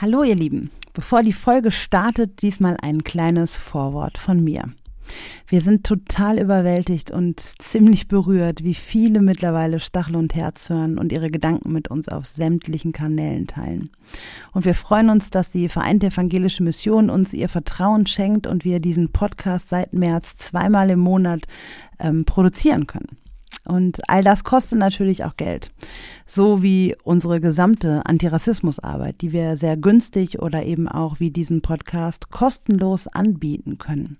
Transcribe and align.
Hallo 0.00 0.24
ihr 0.24 0.34
Lieben, 0.34 0.72
bevor 0.92 1.22
die 1.22 1.32
Folge 1.32 1.70
startet, 1.70 2.42
diesmal 2.42 2.76
ein 2.82 3.04
kleines 3.04 3.56
Vorwort 3.56 4.18
von 4.18 4.42
mir. 4.42 4.64
Wir 5.46 5.60
sind 5.60 5.86
total 5.86 6.40
überwältigt 6.40 7.12
und 7.12 7.38
ziemlich 7.38 8.08
berührt, 8.08 8.64
wie 8.64 8.74
viele 8.74 9.22
mittlerweile 9.22 9.78
Stachel 9.78 10.16
und 10.16 10.34
Herz 10.34 10.68
hören 10.68 10.98
und 10.98 11.12
ihre 11.12 11.30
Gedanken 11.30 11.72
mit 11.72 11.92
uns 11.92 12.08
auf 12.08 12.26
sämtlichen 12.26 12.90
Kanälen 12.90 13.46
teilen. 13.46 13.90
Und 14.52 14.64
wir 14.64 14.74
freuen 14.74 15.10
uns, 15.10 15.30
dass 15.30 15.52
die 15.52 15.68
Vereinte 15.68 16.08
Evangelische 16.08 16.64
Mission 16.64 17.08
uns 17.08 17.32
ihr 17.32 17.48
Vertrauen 17.48 18.08
schenkt 18.08 18.48
und 18.48 18.64
wir 18.64 18.80
diesen 18.80 19.12
Podcast 19.12 19.68
seit 19.68 19.92
März 19.92 20.36
zweimal 20.38 20.90
im 20.90 20.98
Monat 20.98 21.42
ähm, 22.00 22.24
produzieren 22.24 22.88
können. 22.88 23.16
Und 23.64 24.08
all 24.08 24.22
das 24.22 24.44
kostet 24.44 24.78
natürlich 24.78 25.24
auch 25.24 25.36
Geld. 25.36 25.70
So 26.26 26.62
wie 26.62 26.94
unsere 27.04 27.40
gesamte 27.40 28.04
Antirassismusarbeit, 28.06 29.20
die 29.20 29.32
wir 29.32 29.56
sehr 29.56 29.76
günstig 29.76 30.40
oder 30.40 30.64
eben 30.64 30.88
auch 30.88 31.20
wie 31.20 31.30
diesen 31.30 31.62
Podcast 31.62 32.30
kostenlos 32.30 33.08
anbieten 33.08 33.78
können. 33.78 34.18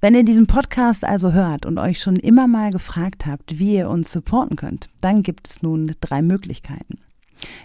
Wenn 0.00 0.14
ihr 0.14 0.24
diesen 0.24 0.48
Podcast 0.48 1.04
also 1.04 1.32
hört 1.32 1.64
und 1.64 1.78
euch 1.78 2.00
schon 2.00 2.16
immer 2.16 2.48
mal 2.48 2.72
gefragt 2.72 3.24
habt, 3.24 3.58
wie 3.60 3.76
ihr 3.76 3.88
uns 3.88 4.10
supporten 4.10 4.56
könnt, 4.56 4.88
dann 5.00 5.22
gibt 5.22 5.48
es 5.48 5.62
nun 5.62 5.94
drei 6.00 6.22
Möglichkeiten. 6.22 6.98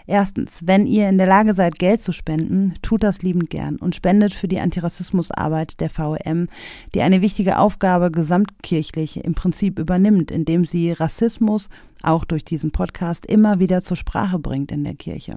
Erstens, 0.06 0.66
wenn 0.66 0.86
ihr 0.86 1.08
in 1.08 1.18
der 1.18 1.26
Lage 1.26 1.54
seid, 1.54 1.78
Geld 1.78 2.02
zu 2.02 2.12
spenden, 2.12 2.74
tut 2.82 3.02
das 3.02 3.22
liebend 3.22 3.50
gern 3.50 3.76
und 3.76 3.94
spendet 3.94 4.34
für 4.34 4.48
die 4.48 4.60
Antirassismusarbeit 4.60 5.80
der 5.80 5.90
VEM, 5.90 6.48
die 6.94 7.02
eine 7.02 7.20
wichtige 7.20 7.58
Aufgabe 7.58 8.10
gesamtkirchlich 8.10 9.24
im 9.24 9.34
Prinzip 9.34 9.78
übernimmt, 9.78 10.30
indem 10.30 10.64
sie 10.64 10.92
Rassismus 10.92 11.68
auch 12.02 12.24
durch 12.24 12.44
diesen 12.44 12.70
Podcast 12.70 13.26
immer 13.26 13.58
wieder 13.58 13.82
zur 13.82 13.96
Sprache 13.96 14.38
bringt 14.38 14.72
in 14.72 14.84
der 14.84 14.94
Kirche. 14.94 15.36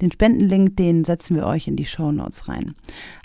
Den 0.00 0.12
Spendenlink, 0.12 0.76
den 0.76 1.04
setzen 1.04 1.36
wir 1.36 1.46
euch 1.46 1.68
in 1.68 1.76
die 1.76 1.86
Show 1.86 2.12
Notes 2.12 2.48
rein. 2.48 2.74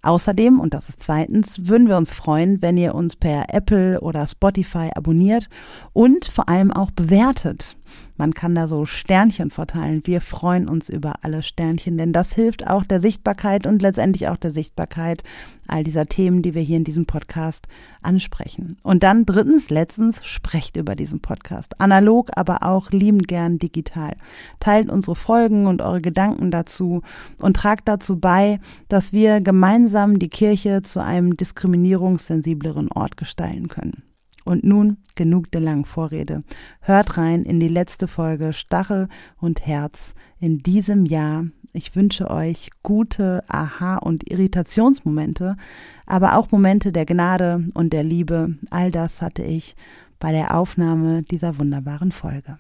Außerdem, 0.04 0.60
und 0.60 0.74
das 0.74 0.90
ist 0.90 1.04
zweitens, 1.04 1.68
würden 1.68 1.88
wir 1.88 1.98
uns 1.98 2.14
freuen, 2.14 2.62
wenn 2.62 2.78
ihr 2.78 2.96
uns 2.96 3.16
per 3.16 3.54
Apple 3.54 4.02
oder 4.02 4.26
Spotify 4.28 4.90
abonniert 4.96 5.50
und 5.94 6.26
vor 6.26 6.50
allem 6.50 6.72
auch 6.72 6.92
bewertet. 6.92 7.78
Man 8.18 8.34
kann 8.34 8.56
da 8.56 8.68
so 8.68 8.86
Sternchen 8.86 9.52
verteilen. 9.52 10.02
Wir 10.06 10.22
freuen 10.22 10.68
uns 10.68 10.90
über 10.90 11.16
alle 11.22 11.44
Sternchen, 11.44 11.98
denn 11.98 12.14
das 12.14 12.34
hilft 12.34 12.68
auch 12.68 12.84
der 12.84 13.00
Sichtbarkeit 13.00 13.68
und 13.68 13.82
letztendlich 13.82 14.28
auch 14.28 14.38
der 14.38 14.52
Sichtbarkeit 14.52 15.24
all 15.68 15.84
dieser 15.84 16.08
Themen, 16.08 16.42
die 16.42 16.54
wir 16.54 16.62
hier 16.62 16.78
in 16.78 16.84
diesem 16.84 17.06
Podcast 17.06 17.68
ansprechen. 18.02 18.78
Und 18.84 19.04
dann 19.04 19.26
drittens, 19.26 19.70
letztens, 19.70 20.26
sprecht 20.26 20.78
über 20.78 20.96
diesen 20.96 21.20
Podcast. 21.20 21.80
Analog, 21.80 22.30
aber 22.36 22.64
auch 22.64 22.92
liebend 22.92 23.28
gern 23.28 23.60
digital. 23.60 24.16
Teilt 24.60 24.92
unsere 24.92 25.16
Folgen 25.16 25.68
und 25.68 25.82
eure 25.82 26.02
Gedanken 26.02 26.52
dazu 26.52 27.02
und 27.38 27.56
tragt 27.58 27.88
dazu 27.88 28.20
bei, 28.20 28.60
dass 28.88 29.14
wir 29.14 29.42
gemeinsam 29.42 30.20
die 30.20 30.30
Kirche 30.30 30.82
zu 30.82 31.02
einem 31.02 31.38
diskriminierungssensibleren 31.38 32.92
Ort 32.92 33.18
gestalten 33.18 33.68
können. 33.68 34.04
Und 34.48 34.64
nun 34.64 34.98
genug 35.16 35.52
der 35.52 35.60
langen 35.60 35.84
Vorrede. 35.84 36.42
Hört 36.80 37.18
rein 37.18 37.44
in 37.44 37.60
die 37.60 37.68
letzte 37.68 38.08
Folge 38.08 38.54
Stachel 38.54 39.10
und 39.36 39.68
Herz 39.68 40.16
in 40.40 40.60
diesem 40.60 41.06
Jahr. 41.06 41.48
Ich 41.78 41.96
wünsche 41.96 42.32
euch 42.32 42.72
gute 42.82 43.44
Aha- 43.48 43.98
und 43.98 44.32
Irritationsmomente, 44.32 45.58
aber 46.08 46.36
auch 46.36 46.50
Momente 46.50 46.92
der 46.92 47.06
Gnade 47.06 47.66
und 47.76 47.94
der 47.94 48.04
Liebe. 48.04 48.56
All 48.72 48.90
das 48.90 49.22
hatte 49.22 49.44
ich 49.44 49.76
bei 50.20 50.32
der 50.32 50.58
Aufnahme 50.58 51.22
dieser 51.22 51.60
wunderbaren 51.60 52.12
Folge. 52.12 52.58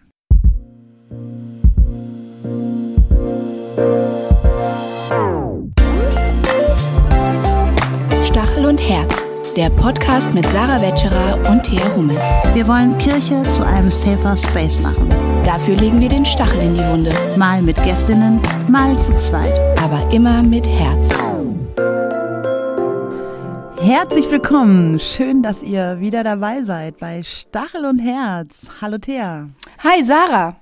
Stachel 8.24 8.66
und 8.68 8.88
Herz 8.88 9.28
der 9.58 9.72
Podcast 9.72 10.36
mit 10.36 10.46
Sarah 10.46 10.80
Wetscherer 10.80 11.50
und 11.50 11.64
Thea 11.64 11.96
Hummel. 11.96 12.16
Wir 12.54 12.68
wollen 12.68 12.96
Kirche 13.00 13.42
zu 13.50 13.66
einem 13.66 13.90
safer 13.90 14.38
Space 14.38 14.80
machen. 14.84 15.10
Dafür 15.48 15.78
legen 15.78 16.02
wir 16.02 16.10
den 16.10 16.26
Stachel 16.26 16.60
in 16.60 16.74
die 16.74 16.84
Wunde. 16.84 17.38
Mal 17.38 17.62
mit 17.62 17.82
Gästinnen, 17.82 18.42
mal 18.68 19.00
zu 19.00 19.16
zweit. 19.16 19.58
Aber 19.82 20.12
immer 20.12 20.44
mit 20.44 20.68
Herz. 20.68 21.18
Herzlich 23.82 24.30
willkommen. 24.30 25.00
Schön, 25.00 25.42
dass 25.42 25.64
ihr 25.64 26.02
wieder 26.02 26.26
dabei 26.26 26.64
seid 26.64 26.98
bei 26.98 27.24
Stachel 27.24 27.86
und 27.86 28.00
Herz. 28.00 28.70
Hallo 28.82 28.98
Thea. 28.98 29.48
Hi 29.86 30.04
Sarah. 30.04 30.58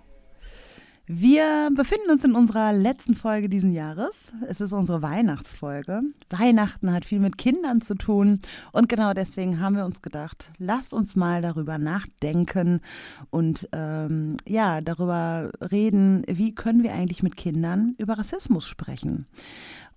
Wir 1.07 1.69
befinden 1.75 2.09
uns 2.09 2.23
in 2.23 2.33
unserer 2.33 2.73
letzten 2.73 3.13
Folge 3.13 3.47
diesen 3.47 3.71
Jahres. 3.71 4.33
Es 4.47 4.59
ist 4.59 4.73
unsere 4.73 5.03
Weihnachtsfolge. 5.03 6.01
Weihnachten 6.31 6.91
hat 6.91 7.05
viel 7.05 7.19
mit 7.19 7.37
Kindern 7.37 7.81
zu 7.81 7.93
tun 7.93 8.41
und 8.71 8.89
genau 8.89 9.13
deswegen 9.13 9.59
haben 9.59 9.75
wir 9.75 9.85
uns 9.85 10.01
gedacht, 10.01 10.51
lasst 10.57 10.95
uns 10.95 11.15
mal 11.15 11.43
darüber 11.43 11.77
nachdenken 11.77 12.81
und 13.29 13.69
ähm, 13.71 14.37
ja, 14.47 14.81
darüber 14.81 15.51
reden, 15.71 16.23
wie 16.27 16.55
können 16.55 16.81
wir 16.81 16.93
eigentlich 16.93 17.21
mit 17.21 17.37
Kindern 17.37 17.93
über 17.99 18.17
Rassismus 18.17 18.65
sprechen. 18.65 19.27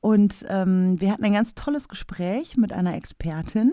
Und 0.00 0.44
ähm, 0.48 1.00
wir 1.00 1.10
hatten 1.10 1.24
ein 1.24 1.32
ganz 1.32 1.54
tolles 1.54 1.88
Gespräch 1.88 2.58
mit 2.58 2.72
einer 2.72 2.94
Expertin 2.94 3.72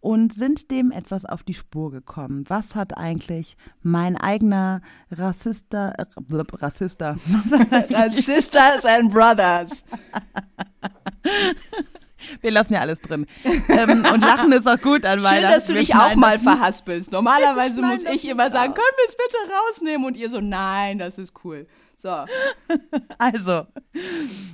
und 0.00 0.32
sind 0.32 0.70
dem 0.70 0.90
etwas 0.90 1.24
auf 1.24 1.42
die 1.42 1.54
Spur 1.54 1.90
gekommen. 1.90 2.44
Was 2.48 2.76
hat 2.76 2.96
eigentlich 2.96 3.56
mein 3.82 4.16
eigener 4.16 4.80
Rassister, 5.10 5.94
äh, 5.98 6.04
Rassister, 6.30 7.16
Sisters 8.10 8.84
and 8.84 9.12
Brothers. 9.12 9.84
Wir 12.40 12.50
lassen 12.50 12.74
ja 12.74 12.80
alles 12.80 13.00
drin. 13.00 13.26
ähm, 13.68 14.04
und 14.12 14.20
Lachen 14.20 14.50
ist 14.52 14.66
auch 14.66 14.80
gut 14.80 15.04
an 15.04 15.22
Weihnachten. 15.22 15.44
Schön, 15.44 15.52
dass 15.52 15.66
du 15.66 15.74
dich 15.74 15.94
auch 15.94 16.16
mal 16.16 16.38
verhaspelst. 16.38 17.12
Normalerweise 17.12 17.80
muss 17.80 18.02
ich 18.04 18.26
immer 18.28 18.50
sagen, 18.50 18.74
können 18.74 18.96
wir 18.96 19.08
es 19.08 19.16
bitte 19.16 19.36
rausnehmen? 19.52 20.04
Und 20.06 20.16
ihr 20.16 20.28
so, 20.28 20.40
nein, 20.40 20.98
das 20.98 21.18
ist 21.18 21.32
cool. 21.44 21.68
So. 21.98 22.24
Also, 23.20 23.66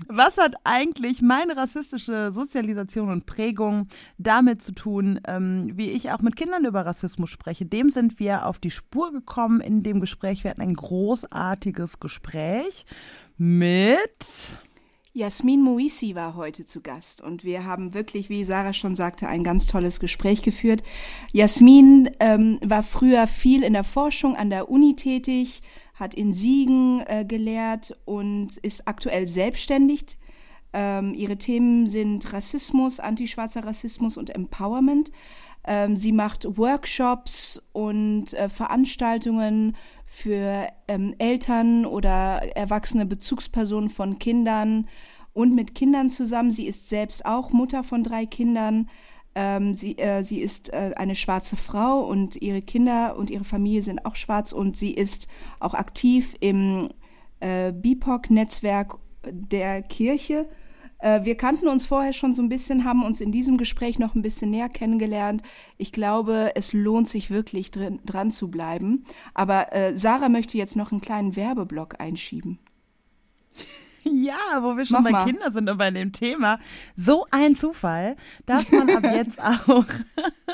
was 0.09 0.39
hat 0.39 0.55
eigentlich 0.65 1.21
meine 1.21 1.57
rassistische 1.57 2.33
Sozialisation 2.33 3.11
und 3.11 3.27
Prägung 3.27 3.89
damit 4.17 4.63
zu 4.63 4.73
tun, 4.73 5.21
ähm, 5.27 5.71
wie 5.75 5.91
ich 5.91 6.11
auch 6.13 6.21
mit 6.21 6.37
Kindern 6.37 6.65
über 6.65 6.87
Rassismus 6.87 7.29
spreche? 7.29 7.67
Dem 7.67 7.91
sind 7.91 8.19
wir 8.19 8.47
auf 8.47 8.59
die 8.59 8.71
Spur 8.71 9.13
gekommen 9.13 9.61
in 9.61 9.83
dem 9.83 10.01
Gespräch. 10.01 10.43
Wir 10.43 10.53
hatten 10.53 10.63
ein 10.63 10.73
großartiges 10.73 12.01
Gespräch 12.01 12.87
mit 13.37 14.57
Jasmin 15.17 15.63
Moisi 15.63 16.17
war 16.17 16.35
heute 16.35 16.67
zu 16.67 16.81
Gast 16.81 17.21
und 17.21 17.45
wir 17.45 17.65
haben 17.65 17.95
wirklich, 17.95 18.31
wie 18.31 18.43
Sarah 18.45 18.73
schon 18.73 18.97
sagte, 18.97 19.29
ein 19.29 19.45
ganz 19.45 19.67
tolles 19.67 20.01
Gespräch 20.01 20.43
geführt. 20.43 20.83
Jasmin 21.33 22.11
ähm, 22.19 22.59
war 22.65 22.83
früher 22.83 23.29
viel 23.29 23.63
in 23.63 23.75
der 23.75 23.85
Forschung 23.85 24.35
an 24.35 24.51
der 24.51 24.69
Uni 24.69 24.97
tätig, 24.97 25.63
hat 25.95 26.15
in 26.15 26.33
Siegen 26.33 27.03
äh, 27.07 27.25
gelehrt 27.25 27.97
und 28.05 28.57
ist 28.59 28.87
aktuell 28.89 29.27
selbstständig. 29.27 30.19
Ähm, 30.73 31.15
ihre 31.15 31.39
Themen 31.39 31.87
sind 31.87 32.33
Rassismus, 32.33 32.99
antischwarzer 32.99 33.65
Rassismus 33.65 34.17
und 34.17 34.31
Empowerment. 34.31 35.13
Ähm, 35.67 35.97
sie 35.97 36.13
macht 36.13 36.59
Workshops 36.59 37.63
und 37.73 38.35
äh, 38.35 38.49
Veranstaltungen 38.49 39.77
für 40.05 40.67
ähm, 40.89 41.15
Eltern 41.19 41.87
oder 41.87 42.57
erwachsene 42.57 43.07
Bezugspersonen 43.07 43.89
von 43.89 44.19
Kindern 44.19 44.89
und 45.33 45.55
mit 45.55 45.75
Kindern 45.75 46.11
zusammen. 46.11 46.51
Sie 46.51 46.67
ist 46.67 46.89
selbst 46.89 47.25
auch 47.25 47.51
Mutter 47.51 47.83
von 47.83 48.03
drei 48.03 48.27
Kindern. 48.27 48.91
Ähm, 49.35 49.75
sie, 49.75 49.99
äh, 49.99 50.23
sie 50.23 50.41
ist 50.41 50.73
äh, 50.73 50.93
eine 50.97 51.15
schwarze 51.15 51.57
Frau 51.57 52.01
und 52.01 52.41
ihre 52.41 52.63
Kinder 52.63 53.17
und 53.17 53.31
ihre 53.31 53.45
Familie 53.45 53.83
sind 53.83 54.05
auch 54.07 54.17
schwarz 54.17 54.53
und 54.53 54.77
sie 54.77 54.93
ist 54.93 55.29
auch 55.59 55.75
aktiv 55.75 56.37
im 56.41 56.91
äh, 57.41 57.73
BIPOC-Netzwerk 57.73 58.99
der 59.25 59.83
Kirche. 59.83 60.49
Äh, 60.99 61.25
wir 61.25 61.37
kannten 61.37 61.69
uns 61.69 61.85
vorher 61.85 62.13
schon 62.13 62.33
so 62.33 62.43
ein 62.43 62.49
bisschen, 62.49 62.85
haben 62.85 63.05
uns 63.05 63.21
in 63.21 63.33
diesem 63.33 63.57
Gespräch 63.57 63.99
noch 63.99 64.15
ein 64.15 64.23
bisschen 64.23 64.51
näher 64.51 64.69
kennengelernt. 64.69 65.43
Ich 65.77 65.93
glaube, 65.93 66.53
es 66.55 66.73
lohnt 66.73 67.09
sich 67.09 67.31
wirklich 67.31 67.71
drin, 67.71 68.01
dran 68.07 68.31
zu 68.31 68.51
bleiben. 68.51 69.05
Aber 69.35 69.75
äh, 69.75 69.97
Sarah 69.99 70.29
möchte 70.29 70.57
jetzt 70.57 70.77
noch 70.77 70.93
einen 70.93 71.01
kleinen 71.01 71.37
Werbeblock 71.37 72.01
einschieben. 72.01 72.59
Ja, 74.05 74.63
wo 74.63 74.77
wir 74.77 74.85
schon 74.85 75.03
Mach 75.03 75.05
bei 75.05 75.11
mal. 75.13 75.25
Kindern 75.25 75.51
sind 75.51 75.69
und 75.71 75.79
bei 75.79 75.91
dem 75.91 76.13
Thema. 76.13 76.59
So 76.95 77.27
ein 77.31 77.57
Zufall, 77.57 78.17
dass 78.47 78.71
man 78.71 78.91
ab 78.91 79.05
jetzt 79.15 79.43
auch 79.43 79.85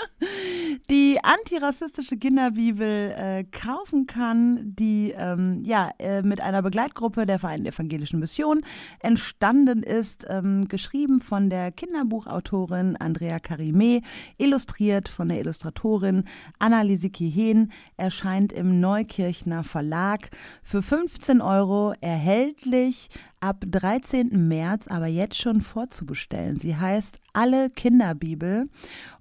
die 0.90 1.18
antirassistische 1.22 2.16
Kinderbibel 2.16 3.14
äh, 3.16 3.44
kaufen 3.44 4.06
kann, 4.06 4.60
die 4.62 5.12
ähm, 5.16 5.62
ja 5.64 5.90
äh, 5.98 6.22
mit 6.22 6.40
einer 6.40 6.62
Begleitgruppe 6.62 7.26
der 7.26 7.38
Vereinten 7.38 7.66
Evangelischen 7.66 8.20
Mission 8.20 8.60
entstanden 9.00 9.82
ist, 9.82 10.26
ähm, 10.28 10.68
geschrieben 10.68 11.20
von 11.20 11.50
der 11.50 11.72
Kinderbuchautorin 11.72 12.96
Andrea 12.96 13.38
Carime, 13.38 14.02
illustriert 14.38 15.08
von 15.08 15.28
der 15.28 15.40
Illustratorin 15.40 16.24
Annalise 16.58 17.10
Kihen, 17.10 17.72
erscheint 17.96 18.52
im 18.52 18.80
Neukirchner 18.80 19.64
Verlag 19.64 20.30
für 20.62 20.82
15 20.82 21.40
Euro 21.40 21.94
erhältlich 22.00 23.08
ab 23.40 23.64
13. 23.66 24.48
März, 24.48 24.86
aber 24.86 25.06
jetzt 25.06 25.36
schon 25.36 25.60
vorzubestellen. 25.62 26.58
Sie 26.58 26.76
heißt 26.76 27.20
Alle 27.32 27.70
Kinderbibel 27.70 28.68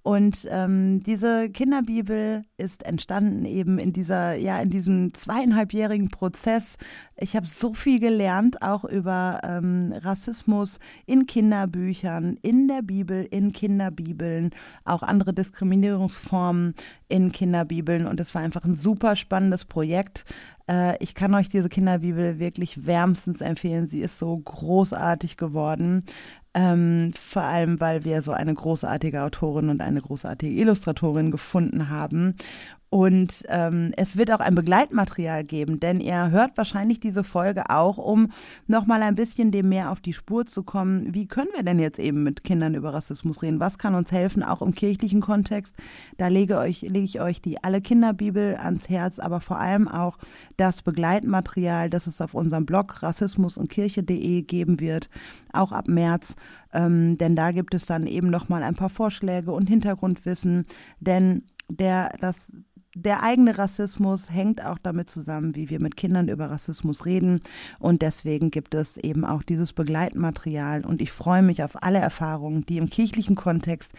und 0.01 0.47
ähm, 0.49 1.01
diese 1.03 1.49
Kinderbibel 1.49 2.41
ist 2.57 2.85
entstanden 2.85 3.45
eben 3.45 3.77
in 3.77 3.93
dieser, 3.93 4.33
ja, 4.35 4.59
in 4.59 4.69
diesem 4.69 5.13
zweieinhalbjährigen 5.13 6.09
Prozess. 6.09 6.77
Ich 7.15 7.35
habe 7.35 7.45
so 7.45 7.73
viel 7.73 7.99
gelernt, 7.99 8.61
auch 8.61 8.85
über 8.85 9.39
ähm, 9.43 9.93
Rassismus 9.95 10.79
in 11.05 11.27
Kinderbüchern, 11.27 12.37
in 12.41 12.67
der 12.67 12.81
Bibel, 12.81 13.23
in 13.29 13.51
Kinderbibeln, 13.51 14.51
auch 14.85 15.03
andere 15.03 15.33
Diskriminierungsformen 15.33 16.75
in 17.07 17.31
Kinderbibeln. 17.31 18.07
Und 18.07 18.19
es 18.19 18.33
war 18.33 18.41
einfach 18.41 18.63
ein 18.63 18.75
super 18.75 19.15
spannendes 19.15 19.65
Projekt. 19.65 20.25
Äh, 20.69 20.95
ich 21.03 21.15
kann 21.15 21.33
euch 21.33 21.49
diese 21.49 21.69
Kinderbibel 21.69 22.39
wirklich 22.39 22.85
wärmstens 22.85 23.41
empfehlen. 23.41 23.87
Sie 23.87 24.01
ist 24.01 24.19
so 24.19 24.37
großartig 24.37 25.35
geworden. 25.35 26.03
Ähm, 26.53 27.11
vor 27.15 27.43
allem, 27.43 27.79
weil 27.79 28.05
wir 28.05 28.21
so 28.21 28.31
eine 28.31 28.53
großartige 28.53 29.21
Autorin 29.23 29.69
und 29.69 29.81
eine 29.81 30.01
großartige 30.01 30.53
Illustratorin 30.59 31.31
gefunden 31.31 31.89
haben. 31.89 32.35
Und 32.89 33.43
ähm, 33.49 33.91
es 33.97 34.17
wird 34.17 34.31
auch 34.31 34.39
ein 34.39 34.55
Begleitmaterial 34.55 35.43
geben, 35.43 35.79
denn 35.79 35.99
ihr 35.99 36.31
hört 36.31 36.57
wahrscheinlich 36.57 36.99
diese 36.99 37.23
Folge 37.23 37.69
auch, 37.69 37.99
um 37.99 38.31
nochmal 38.65 39.03
ein 39.03 39.13
bisschen 39.13 39.51
dem 39.51 39.69
mehr 39.69 39.91
auf 39.91 39.99
die 39.99 40.13
Spur 40.13 40.47
zu 40.47 40.63
kommen. 40.63 41.13
Wie 41.13 41.27
können 41.27 41.51
wir 41.55 41.61
denn 41.61 41.77
jetzt 41.77 41.99
eben 41.99 42.23
mit 42.23 42.43
Kindern 42.43 42.73
über 42.73 42.91
Rassismus 42.91 43.43
reden? 43.43 43.59
Was 43.59 43.77
kann 43.77 43.93
uns 43.93 44.11
helfen, 44.11 44.41
auch 44.41 44.63
im 44.63 44.73
kirchlichen 44.73 45.21
Kontext? 45.21 45.75
Da 46.17 46.29
lege, 46.29 46.57
euch, 46.57 46.81
lege 46.81 47.05
ich 47.05 47.21
euch 47.21 47.43
die 47.43 47.63
Alle 47.63 47.79
Kinderbibel 47.79 48.55
ans 48.55 48.89
Herz, 48.89 49.19
aber 49.19 49.39
vor 49.39 49.59
allem 49.59 49.87
auch 49.87 50.17
das 50.57 50.81
Begleitmaterial, 50.81 51.91
das 51.91 52.07
es 52.07 52.21
auf 52.21 52.33
unserem 52.33 52.65
Blog 52.65 53.03
rassismus 53.03 53.59
und 53.59 53.69
kirche.de 53.69 54.41
geben 54.41 54.79
wird, 54.79 55.11
auch 55.53 55.73
ab 55.73 55.87
März. 55.87 56.35
Ähm, 56.73 57.19
denn 57.19 57.35
da 57.35 57.51
gibt 57.51 57.75
es 57.75 57.85
dann 57.85 58.07
eben 58.07 58.31
nochmal 58.31 58.63
ein 58.63 58.75
paar 58.75 58.89
Vorschläge 58.89 59.51
und 59.51 59.69
Hintergrundwissen, 59.69 60.65
denn 60.99 61.43
der, 61.69 62.09
das 62.19 62.53
der 63.01 63.23
eigene 63.23 63.57
Rassismus 63.57 64.29
hängt 64.29 64.63
auch 64.65 64.77
damit 64.77 65.09
zusammen, 65.09 65.55
wie 65.55 65.69
wir 65.69 65.79
mit 65.79 65.97
Kindern 65.97 66.27
über 66.27 66.49
Rassismus 66.49 67.05
reden. 67.05 67.41
Und 67.79 68.01
deswegen 68.01 68.51
gibt 68.51 68.75
es 68.75 68.97
eben 68.97 69.25
auch 69.25 69.43
dieses 69.43 69.73
Begleitmaterial. 69.73 70.85
Und 70.85 71.01
ich 71.01 71.11
freue 71.11 71.41
mich 71.41 71.63
auf 71.63 71.81
alle 71.83 71.99
Erfahrungen, 71.99 72.65
die 72.65 72.77
im 72.77 72.89
kirchlichen 72.89 73.35
Kontext 73.35 73.93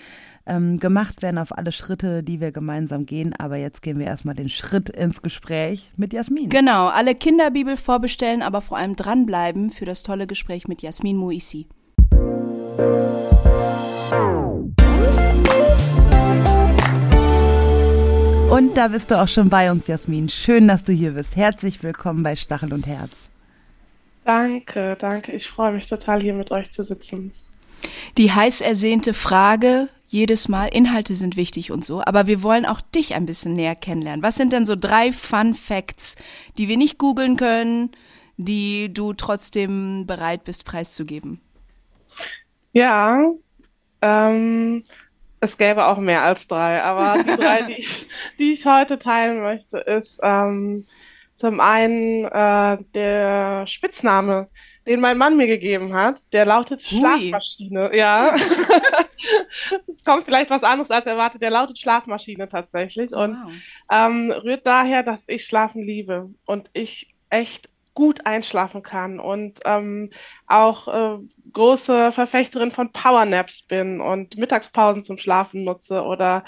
ähm, 0.46 0.78
gemacht 0.78 1.22
werden, 1.22 1.38
auf 1.38 1.56
alle 1.56 1.72
Schritte, 1.72 2.22
die 2.22 2.40
wir 2.40 2.52
gemeinsam 2.52 3.06
gehen. 3.06 3.34
Aber 3.34 3.56
jetzt 3.56 3.82
gehen 3.82 3.98
wir 3.98 4.06
erstmal 4.06 4.34
den 4.34 4.48
Schritt 4.48 4.90
ins 4.90 5.22
Gespräch 5.22 5.92
mit 5.96 6.12
Jasmin. 6.12 6.48
Genau, 6.48 6.88
alle 6.88 7.14
Kinderbibel 7.14 7.76
vorbestellen, 7.76 8.42
aber 8.42 8.60
vor 8.60 8.78
allem 8.78 8.96
dranbleiben 8.96 9.70
für 9.70 9.84
das 9.84 10.02
tolle 10.02 10.26
Gespräch 10.26 10.68
mit 10.68 10.82
Jasmin 10.82 11.16
Muisi. 11.16 11.66
Und 18.50 18.76
da 18.76 18.88
bist 18.88 19.12
du 19.12 19.20
auch 19.20 19.28
schon 19.28 19.48
bei 19.48 19.70
uns, 19.70 19.86
Jasmin. 19.86 20.28
Schön, 20.28 20.66
dass 20.66 20.82
du 20.82 20.92
hier 20.92 21.12
bist. 21.12 21.36
Herzlich 21.36 21.84
willkommen 21.84 22.24
bei 22.24 22.34
Stachel 22.34 22.72
und 22.72 22.84
Herz. 22.84 23.30
Danke, 24.24 24.96
danke. 24.98 25.30
Ich 25.32 25.48
freue 25.48 25.72
mich 25.72 25.88
total, 25.88 26.20
hier 26.20 26.34
mit 26.34 26.50
euch 26.50 26.72
zu 26.72 26.82
sitzen. 26.82 27.32
Die 28.18 28.32
heiß 28.32 28.60
ersehnte 28.60 29.14
Frage 29.14 29.88
jedes 30.08 30.48
Mal, 30.48 30.66
Inhalte 30.66 31.14
sind 31.14 31.36
wichtig 31.36 31.70
und 31.70 31.84
so, 31.84 32.02
aber 32.04 32.26
wir 32.26 32.42
wollen 32.42 32.66
auch 32.66 32.80
dich 32.80 33.14
ein 33.14 33.26
bisschen 33.26 33.54
näher 33.54 33.76
kennenlernen. 33.76 34.24
Was 34.24 34.34
sind 34.34 34.52
denn 34.52 34.66
so 34.66 34.74
drei 34.74 35.12
Fun 35.12 35.54
Facts, 35.54 36.16
die 36.58 36.66
wir 36.66 36.76
nicht 36.76 36.98
googeln 36.98 37.36
können, 37.36 37.92
die 38.36 38.92
du 38.92 39.12
trotzdem 39.12 40.06
bereit 40.08 40.42
bist 40.42 40.64
preiszugeben? 40.64 41.40
Ja, 42.72 43.30
ähm, 44.02 44.82
es 45.40 45.56
gäbe 45.56 45.86
auch 45.86 45.98
mehr 45.98 46.22
als 46.22 46.46
drei, 46.46 46.82
aber 46.82 47.22
die 47.22 47.36
drei, 47.36 47.62
die 47.62 47.72
ich, 47.74 48.06
die 48.38 48.52
ich 48.52 48.66
heute 48.66 48.98
teilen 48.98 49.40
möchte, 49.40 49.78
ist 49.78 50.20
ähm, 50.22 50.84
zum 51.36 51.60
einen 51.60 52.26
äh, 52.26 52.78
der 52.94 53.66
Spitzname, 53.66 54.50
den 54.86 55.00
mein 55.00 55.16
Mann 55.16 55.38
mir 55.38 55.46
gegeben 55.46 55.94
hat. 55.94 56.16
Der 56.34 56.44
lautet 56.44 56.82
Hui. 56.90 56.98
Schlafmaschine. 57.00 57.96
Ja. 57.96 58.34
es 59.88 60.04
kommt 60.04 60.24
vielleicht 60.26 60.50
was 60.50 60.62
anderes 60.62 60.90
als 60.90 61.06
erwartet. 61.06 61.40
Der 61.40 61.50
lautet 61.50 61.78
Schlafmaschine 61.78 62.46
tatsächlich 62.46 63.12
und 63.14 63.38
wow. 63.42 63.52
ähm, 63.90 64.30
rührt 64.30 64.66
daher, 64.66 65.02
dass 65.02 65.24
ich 65.26 65.46
Schlafen 65.46 65.82
liebe 65.82 66.28
und 66.44 66.68
ich 66.74 67.14
echt 67.30 67.70
gut 67.94 68.26
einschlafen 68.26 68.82
kann 68.82 69.18
und 69.18 69.60
ähm, 69.64 70.10
auch 70.46 70.88
äh, 70.88 71.18
große 71.52 72.12
Verfechterin 72.12 72.70
von 72.70 72.92
Powernaps 72.92 73.62
bin 73.62 74.00
und 74.00 74.36
Mittagspausen 74.36 75.04
zum 75.04 75.18
Schlafen 75.18 75.64
nutze 75.64 76.02
oder 76.02 76.44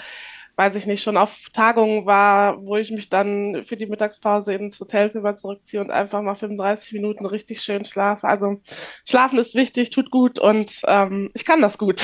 weiß 0.55 0.75
ich 0.75 0.85
nicht, 0.85 1.01
schon 1.01 1.17
auf 1.17 1.49
Tagungen 1.51 2.05
war, 2.05 2.63
wo 2.63 2.77
ich 2.77 2.91
mich 2.91 3.09
dann 3.09 3.63
für 3.63 3.75
die 3.75 3.87
Mittagspause 3.87 4.53
ins 4.53 4.79
Hotelzimmer 4.79 5.35
zurückziehe 5.35 5.81
und 5.81 5.89
einfach 5.89 6.21
mal 6.21 6.35
35 6.35 6.93
Minuten 6.93 7.25
richtig 7.25 7.61
schön 7.61 7.85
schlafe. 7.85 8.27
Also 8.27 8.61
Schlafen 9.03 9.39
ist 9.39 9.55
wichtig, 9.55 9.89
tut 9.89 10.11
gut 10.11 10.39
und 10.39 10.81
ähm, 10.87 11.27
ich 11.33 11.45
kann 11.45 11.61
das 11.61 11.77
gut. 11.77 12.01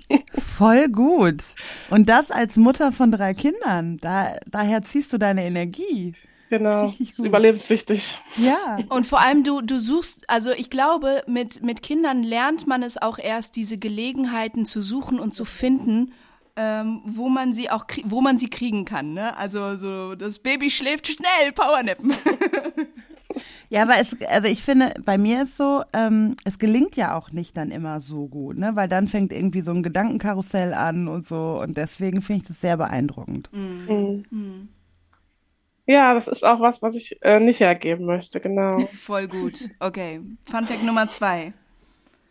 Voll 0.34 0.88
gut. 0.88 1.54
Und 1.90 2.08
das 2.08 2.30
als 2.30 2.56
Mutter 2.56 2.90
von 2.90 3.12
drei 3.12 3.34
Kindern. 3.34 3.98
Da, 3.98 4.36
daher 4.46 4.82
ziehst 4.82 5.12
du 5.12 5.18
deine 5.18 5.44
Energie. 5.44 6.14
Genau, 6.52 6.92
ist 6.98 7.18
überlebenswichtig. 7.18 8.18
Ja. 8.36 8.76
Und 8.90 9.06
vor 9.06 9.20
allem 9.20 9.42
du, 9.42 9.62
du 9.62 9.78
suchst, 9.78 10.28
also 10.28 10.50
ich 10.50 10.68
glaube, 10.68 11.22
mit, 11.26 11.62
mit 11.62 11.80
Kindern 11.80 12.22
lernt 12.22 12.66
man 12.66 12.82
es 12.82 13.00
auch 13.00 13.18
erst, 13.18 13.56
diese 13.56 13.78
Gelegenheiten 13.78 14.66
zu 14.66 14.82
suchen 14.82 15.18
und 15.18 15.32
zu 15.32 15.46
finden, 15.46 16.12
ähm, 16.56 17.00
wo 17.06 17.30
man 17.30 17.54
sie 17.54 17.70
auch, 17.70 17.86
wo 18.04 18.20
man 18.20 18.36
sie 18.36 18.50
kriegen 18.50 18.84
kann. 18.84 19.14
Ne? 19.14 19.34
Also 19.38 19.76
so, 19.76 20.14
das 20.14 20.40
Baby 20.40 20.68
schläft 20.68 21.06
schnell, 21.06 21.52
Powernappen. 21.54 22.12
Ja, 23.70 23.80
aber 23.84 23.96
es, 23.96 24.14
also 24.28 24.48
ich 24.48 24.62
finde, 24.62 24.92
bei 25.02 25.16
mir 25.16 25.44
ist 25.44 25.56
so, 25.56 25.82
ähm, 25.94 26.36
es 26.44 26.58
gelingt 26.58 26.96
ja 26.96 27.16
auch 27.16 27.32
nicht 27.32 27.56
dann 27.56 27.70
immer 27.70 28.02
so 28.02 28.28
gut, 28.28 28.58
ne? 28.58 28.72
Weil 28.76 28.86
dann 28.86 29.08
fängt 29.08 29.32
irgendwie 29.32 29.62
so 29.62 29.70
ein 29.70 29.82
Gedankenkarussell 29.82 30.74
an 30.74 31.08
und 31.08 31.24
so. 31.24 31.58
Und 31.62 31.78
deswegen 31.78 32.20
finde 32.20 32.42
ich 32.42 32.48
das 32.48 32.60
sehr 32.60 32.76
beeindruckend. 32.76 33.48
Mhm. 33.54 34.26
Mhm. 34.28 34.68
Ja, 35.86 36.14
das 36.14 36.28
ist 36.28 36.44
auch 36.44 36.60
was, 36.60 36.80
was 36.80 36.94
ich 36.94 37.18
äh, 37.22 37.40
nicht 37.40 37.60
hergeben 37.60 38.06
möchte, 38.06 38.40
genau. 38.40 38.78
Voll 39.02 39.28
gut. 39.28 39.68
Okay. 39.80 40.20
Fun 40.48 40.66
Fact 40.66 40.84
Nummer 40.84 41.08
zwei. 41.08 41.52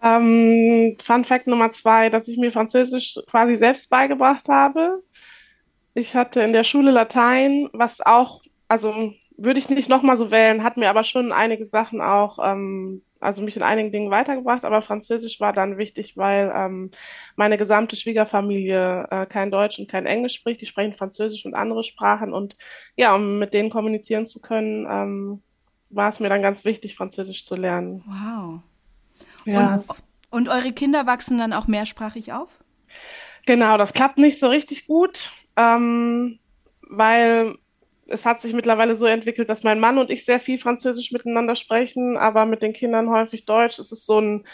Ähm, 0.01 0.95
Fun 1.03 1.25
Fact 1.25 1.47
Nummer 1.47 1.71
zwei, 1.71 2.09
dass 2.09 2.27
ich 2.27 2.37
mir 2.37 2.51
Französisch 2.51 3.19
quasi 3.29 3.55
selbst 3.55 3.89
beigebracht 3.89 4.47
habe. 4.49 5.03
Ich 5.93 6.15
hatte 6.15 6.41
in 6.41 6.53
der 6.53 6.63
Schule 6.63 6.91
Latein, 6.91 7.69
was 7.73 7.99
auch, 8.01 8.41
also 8.69 9.13
würde 9.43 9.59
ich 9.59 9.69
nicht 9.69 9.89
nochmal 9.89 10.17
so 10.17 10.31
wählen, 10.31 10.63
hat 10.63 10.77
mir 10.77 10.89
aber 10.89 11.03
schon 11.03 11.31
einige 11.31 11.65
Sachen 11.65 12.01
auch 12.01 12.39
ähm, 12.41 13.01
also 13.21 13.41
mich 13.41 13.55
in 13.55 13.63
einigen 13.63 13.91
Dingen 13.91 14.09
weitergebracht, 14.09 14.65
aber 14.65 14.81
Französisch 14.81 15.39
war 15.39 15.53
dann 15.53 15.77
wichtig, 15.77 16.17
weil 16.17 16.51
ähm, 16.53 16.89
meine 17.35 17.57
gesamte 17.57 17.95
Schwiegerfamilie 17.95 19.07
äh, 19.09 19.25
kein 19.27 19.51
Deutsch 19.51 19.79
und 19.79 19.87
kein 19.87 20.07
Englisch 20.07 20.33
spricht. 20.33 20.59
Die 20.61 20.65
sprechen 20.65 20.93
Französisch 20.93 21.45
und 21.45 21.53
andere 21.53 21.83
Sprachen 21.83 22.33
und 22.33 22.57
ja, 22.95 23.15
um 23.15 23.37
mit 23.39 23.53
denen 23.53 23.69
kommunizieren 23.69 24.27
zu 24.27 24.41
können, 24.41 24.87
ähm, 24.89 25.41
war 25.89 26.09
es 26.09 26.19
mir 26.19 26.29
dann 26.29 26.41
ganz 26.41 26.65
wichtig, 26.65 26.95
Französisch 26.95 27.45
zu 27.45 27.55
lernen. 27.55 28.03
Wow. 28.07 28.61
Ja. 29.45 29.75
Und, 29.75 29.85
und 30.31 30.49
eure 30.49 30.71
Kinder 30.71 31.05
wachsen 31.05 31.37
dann 31.37 31.53
auch 31.53 31.67
mehrsprachig 31.67 32.33
auf? 32.33 32.49
Genau, 33.45 33.77
das 33.77 33.93
klappt 33.93 34.17
nicht 34.17 34.39
so 34.39 34.47
richtig 34.47 34.87
gut, 34.87 35.29
ähm, 35.57 36.39
weil 36.81 37.55
es 38.11 38.25
hat 38.25 38.41
sich 38.41 38.53
mittlerweile 38.53 38.95
so 38.95 39.05
entwickelt, 39.05 39.49
dass 39.49 39.63
mein 39.63 39.79
Mann 39.79 39.97
und 39.97 40.09
ich 40.09 40.25
sehr 40.25 40.39
viel 40.39 40.57
Französisch 40.57 41.11
miteinander 41.11 41.55
sprechen, 41.55 42.17
aber 42.17 42.45
mit 42.45 42.61
den 42.61 42.73
Kindern 42.73 43.09
häufig 43.09 43.45
Deutsch. 43.45 43.79
Es 43.79 43.91
ist 43.91 44.05
so 44.05 44.19
ein, 44.19 44.45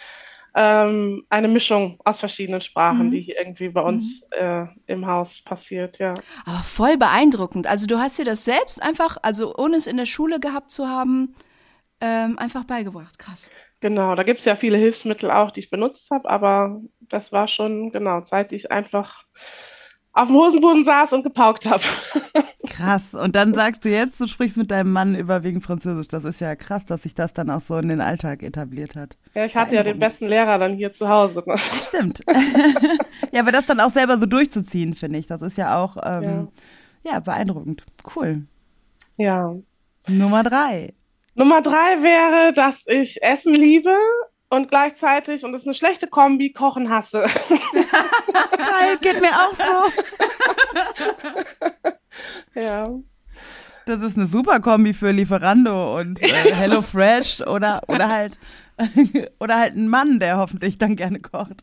ähm, 0.56 1.26
eine 1.30 1.48
Mischung 1.48 2.00
aus 2.04 2.20
verschiedenen 2.20 2.62
Sprachen, 2.62 3.08
mhm. 3.08 3.12
die 3.12 3.22
hier 3.22 3.38
irgendwie 3.38 3.70
bei 3.70 3.82
uns 3.82 4.22
mhm. 4.22 4.44
äh, 4.44 4.68
im 4.88 5.08
Haus 5.08 5.42
passiert, 5.42 6.00
ja. 6.00 6.14
Aber 6.46 6.64
voll 6.64 6.98
beeindruckend. 6.98 7.68
Also 7.68 7.88
du 7.88 8.00
hast 8.00 8.18
dir 8.18 8.26
das 8.26 8.46
selbst 8.46 8.82
einfach, 8.82 9.18
also 9.22 9.56
ohne 9.56 9.78
es 9.78 9.88
in 9.88 9.98
der 9.98 10.06
Schule 10.06 10.40
gehabt 10.40 10.72
zu 10.72 10.88
haben, 10.88 11.36
ähm, 12.02 12.38
einfach 12.38 12.64
beigebracht. 12.64 13.18
Krass. 13.20 13.50
Genau, 13.80 14.16
da 14.16 14.24
gibt 14.24 14.40
es 14.40 14.46
ja 14.46 14.56
viele 14.56 14.78
Hilfsmittel 14.78 15.30
auch, 15.30 15.52
die 15.52 15.60
ich 15.60 15.70
benutzt 15.70 16.10
habe, 16.10 16.28
aber 16.30 16.82
das 17.00 17.32
war 17.32 17.48
schon, 17.48 17.92
genau, 17.92 18.22
Zeit, 18.22 18.52
die 18.52 18.56
ich 18.56 18.72
einfach 18.72 19.26
auf 20.18 20.30
dem 20.30 20.36
Hosenboden 20.36 20.84
saß 20.84 21.14
und 21.14 21.22
gepaukt 21.24 21.68
habe. 21.68 21.84
Krass. 22.68 23.14
Und 23.14 23.36
dann 23.36 23.54
sagst 23.54 23.86
du 23.86 23.90
jetzt, 23.90 24.20
du 24.20 24.26
sprichst 24.26 24.58
mit 24.58 24.72
deinem 24.72 24.92
Mann 24.92 25.14
überwiegend 25.14 25.64
Französisch. 25.64 26.08
Das 26.08 26.24
ist 26.24 26.42
ja 26.42 26.56
krass, 26.56 26.86
dass 26.86 27.04
sich 27.04 27.14
das 27.14 27.34
dann 27.34 27.52
auch 27.52 27.60
so 27.60 27.78
in 27.78 27.88
den 27.88 28.02
Alltag 28.02 28.42
etabliert 28.42 28.96
hat. 28.96 29.16
Ja, 29.36 29.46
ich 29.46 29.56
hatte 29.56 29.76
ja 29.76 29.84
den 29.84 30.00
besten 30.00 30.28
Lehrer 30.28 30.58
dann 30.58 30.74
hier 30.74 30.92
zu 30.92 31.08
Hause. 31.08 31.44
Ne? 31.46 31.56
Stimmt. 31.88 32.24
ja, 33.32 33.42
aber 33.42 33.52
das 33.52 33.68
dann 33.68 33.80
auch 33.80 33.92
selber 33.92 34.18
so 34.18 34.26
durchzuziehen, 34.26 34.96
finde 34.96 35.20
ich, 35.20 35.28
das 35.28 35.44
ist 35.44 35.58
ja 35.58 35.78
auch 35.78 35.98
ähm, 36.04 36.50
ja. 37.04 37.14
ja 37.14 37.20
beeindruckend. 37.20 37.86
Cool. 38.16 38.48
Ja. 39.18 39.56
Nummer 40.10 40.42
drei. 40.42 40.94
Nummer 41.36 41.62
drei 41.62 42.02
wäre, 42.02 42.54
dass 42.54 42.88
ich 42.88 43.22
Essen 43.22 43.54
liebe 43.54 43.96
und 44.50 44.70
gleichzeitig, 44.70 45.44
und 45.44 45.52
das 45.52 45.62
ist 45.62 45.68
eine 45.68 45.76
schlechte 45.76 46.08
Kombi, 46.08 46.52
Kochen 46.52 46.90
hasse. 46.90 47.26
Geil, 48.58 48.98
geht 49.02 49.22
mir 49.22 49.32
auch 49.32 49.54
so. 49.54 49.92
ja. 52.60 52.90
Das 53.86 54.02
ist 54.02 54.18
eine 54.18 54.28
super 54.28 54.60
Kombi 54.60 54.94
für 54.94 55.12
Lieferando 55.12 55.98
und 55.98 56.22
äh, 56.22 56.54
Hello 56.54 56.82
Fresh 56.82 57.42
oder, 57.42 57.82
oder 57.88 58.10
halt 58.10 58.40
oder 59.40 59.58
halt 59.58 59.76
ein 59.76 59.88
Mann, 59.88 60.20
der 60.20 60.38
hoffentlich 60.38 60.78
dann 60.78 60.96
gerne 60.96 61.20
kocht. 61.20 61.62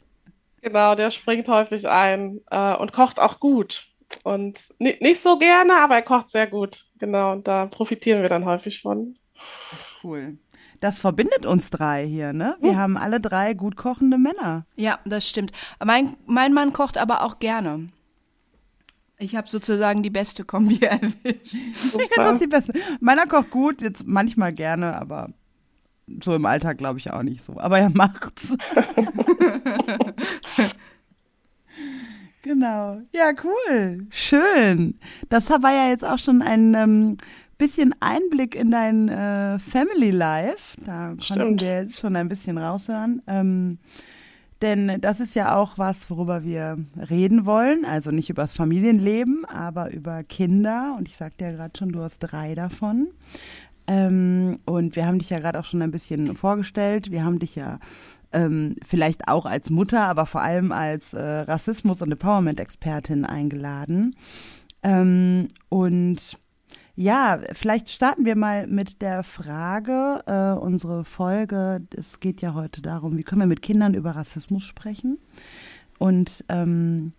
Genau, 0.62 0.94
der 0.94 1.10
springt 1.10 1.48
häufig 1.48 1.88
ein 1.88 2.40
äh, 2.50 2.74
und 2.74 2.92
kocht 2.92 3.20
auch 3.20 3.40
gut. 3.40 3.86
Und 4.22 4.60
nicht 4.78 5.20
so 5.20 5.38
gerne, 5.38 5.76
aber 5.76 5.96
er 5.96 6.02
kocht 6.02 6.30
sehr 6.30 6.46
gut. 6.46 6.84
Genau, 6.98 7.32
und 7.32 7.46
da 7.46 7.66
profitieren 7.66 8.22
wir 8.22 8.28
dann 8.28 8.44
häufig 8.46 8.80
von. 8.80 9.18
Cool. 10.02 10.38
Das 10.84 10.98
verbindet 10.98 11.46
uns 11.46 11.70
drei 11.70 12.06
hier, 12.06 12.34
ne? 12.34 12.58
Wir 12.60 12.72
hm. 12.72 12.76
haben 12.76 12.96
alle 12.98 13.18
drei 13.18 13.54
gut 13.54 13.74
kochende 13.74 14.18
Männer. 14.18 14.66
Ja, 14.76 14.98
das 15.06 15.26
stimmt. 15.26 15.50
Mein, 15.82 16.18
mein 16.26 16.52
Mann 16.52 16.74
kocht 16.74 16.98
aber 16.98 17.22
auch 17.22 17.38
gerne. 17.38 17.88
Ich 19.16 19.34
habe 19.34 19.48
sozusagen 19.48 20.02
die 20.02 20.10
beste 20.10 20.44
Kombi 20.44 20.80
erwischt. 20.82 21.54
Ja, 21.94 22.24
das 22.24 22.32
ist 22.34 22.42
die 22.42 22.46
beste. 22.48 22.74
Meiner 23.00 23.26
kocht 23.26 23.50
gut, 23.50 23.80
jetzt 23.80 24.06
manchmal 24.06 24.52
gerne, 24.52 25.00
aber 25.00 25.30
so 26.22 26.34
im 26.34 26.44
Alltag 26.44 26.76
glaube 26.76 26.98
ich 26.98 27.10
auch 27.10 27.22
nicht 27.22 27.42
so. 27.42 27.58
Aber 27.58 27.78
er 27.78 27.88
macht's. 27.94 28.54
genau. 32.42 33.00
Ja, 33.14 33.32
cool. 33.42 34.06
Schön. 34.10 34.98
Das 35.30 35.48
war 35.48 35.72
ja 35.72 35.88
jetzt 35.88 36.04
auch 36.04 36.18
schon 36.18 36.42
ein 36.42 36.74
ähm, 36.74 37.16
bisschen 37.58 37.94
Einblick 38.00 38.54
in 38.54 38.70
dein 38.70 39.08
äh, 39.08 39.58
Family 39.58 40.10
Life. 40.10 40.76
Da 40.84 41.14
Stimmt. 41.18 41.40
konnten 41.40 41.60
wir 41.60 41.82
jetzt 41.82 41.98
schon 41.98 42.16
ein 42.16 42.28
bisschen 42.28 42.58
raushören. 42.58 43.22
Ähm, 43.26 43.78
denn 44.62 45.00
das 45.00 45.20
ist 45.20 45.34
ja 45.34 45.56
auch 45.56 45.76
was, 45.76 46.08
worüber 46.10 46.42
wir 46.42 46.78
reden 47.10 47.44
wollen. 47.44 47.84
Also 47.84 48.10
nicht 48.10 48.30
über 48.30 48.42
das 48.42 48.54
Familienleben, 48.54 49.44
aber 49.44 49.92
über 49.92 50.24
Kinder. 50.24 50.94
Und 50.96 51.08
ich 51.08 51.16
sagte 51.16 51.44
ja 51.44 51.52
gerade 51.52 51.76
schon, 51.78 51.92
du 51.92 52.00
hast 52.00 52.20
drei 52.20 52.54
davon. 52.54 53.08
Ähm, 53.86 54.60
und 54.64 54.96
wir 54.96 55.06
haben 55.06 55.18
dich 55.18 55.30
ja 55.30 55.38
gerade 55.38 55.60
auch 55.60 55.64
schon 55.64 55.82
ein 55.82 55.90
bisschen 55.90 56.34
vorgestellt. 56.36 57.10
Wir 57.10 57.24
haben 57.24 57.38
dich 57.38 57.56
ja 57.56 57.78
ähm, 58.32 58.76
vielleicht 58.84 59.28
auch 59.28 59.46
als 59.46 59.70
Mutter, 59.70 60.04
aber 60.04 60.26
vor 60.26 60.40
allem 60.40 60.72
als 60.72 61.12
äh, 61.12 61.20
Rassismus- 61.20 62.02
und 62.02 62.12
Empowerment-Expertin 62.12 63.24
eingeladen. 63.24 64.16
Ähm, 64.82 65.48
und 65.68 66.38
ja, 66.96 67.40
vielleicht 67.52 67.90
starten 67.90 68.24
wir 68.24 68.36
mal 68.36 68.66
mit 68.68 69.02
der 69.02 69.24
Frage, 69.24 70.20
äh, 70.26 70.58
unsere 70.58 71.04
Folge, 71.04 71.80
es 71.96 72.20
geht 72.20 72.40
ja 72.40 72.54
heute 72.54 72.82
darum, 72.82 73.16
wie 73.18 73.24
können 73.24 73.40
wir 73.40 73.46
mit 73.46 73.62
Kindern 73.62 73.94
über 73.94 74.12
Rassismus 74.12 74.62
sprechen? 74.62 75.18
Und 75.98 76.44
ähm, 76.48 77.12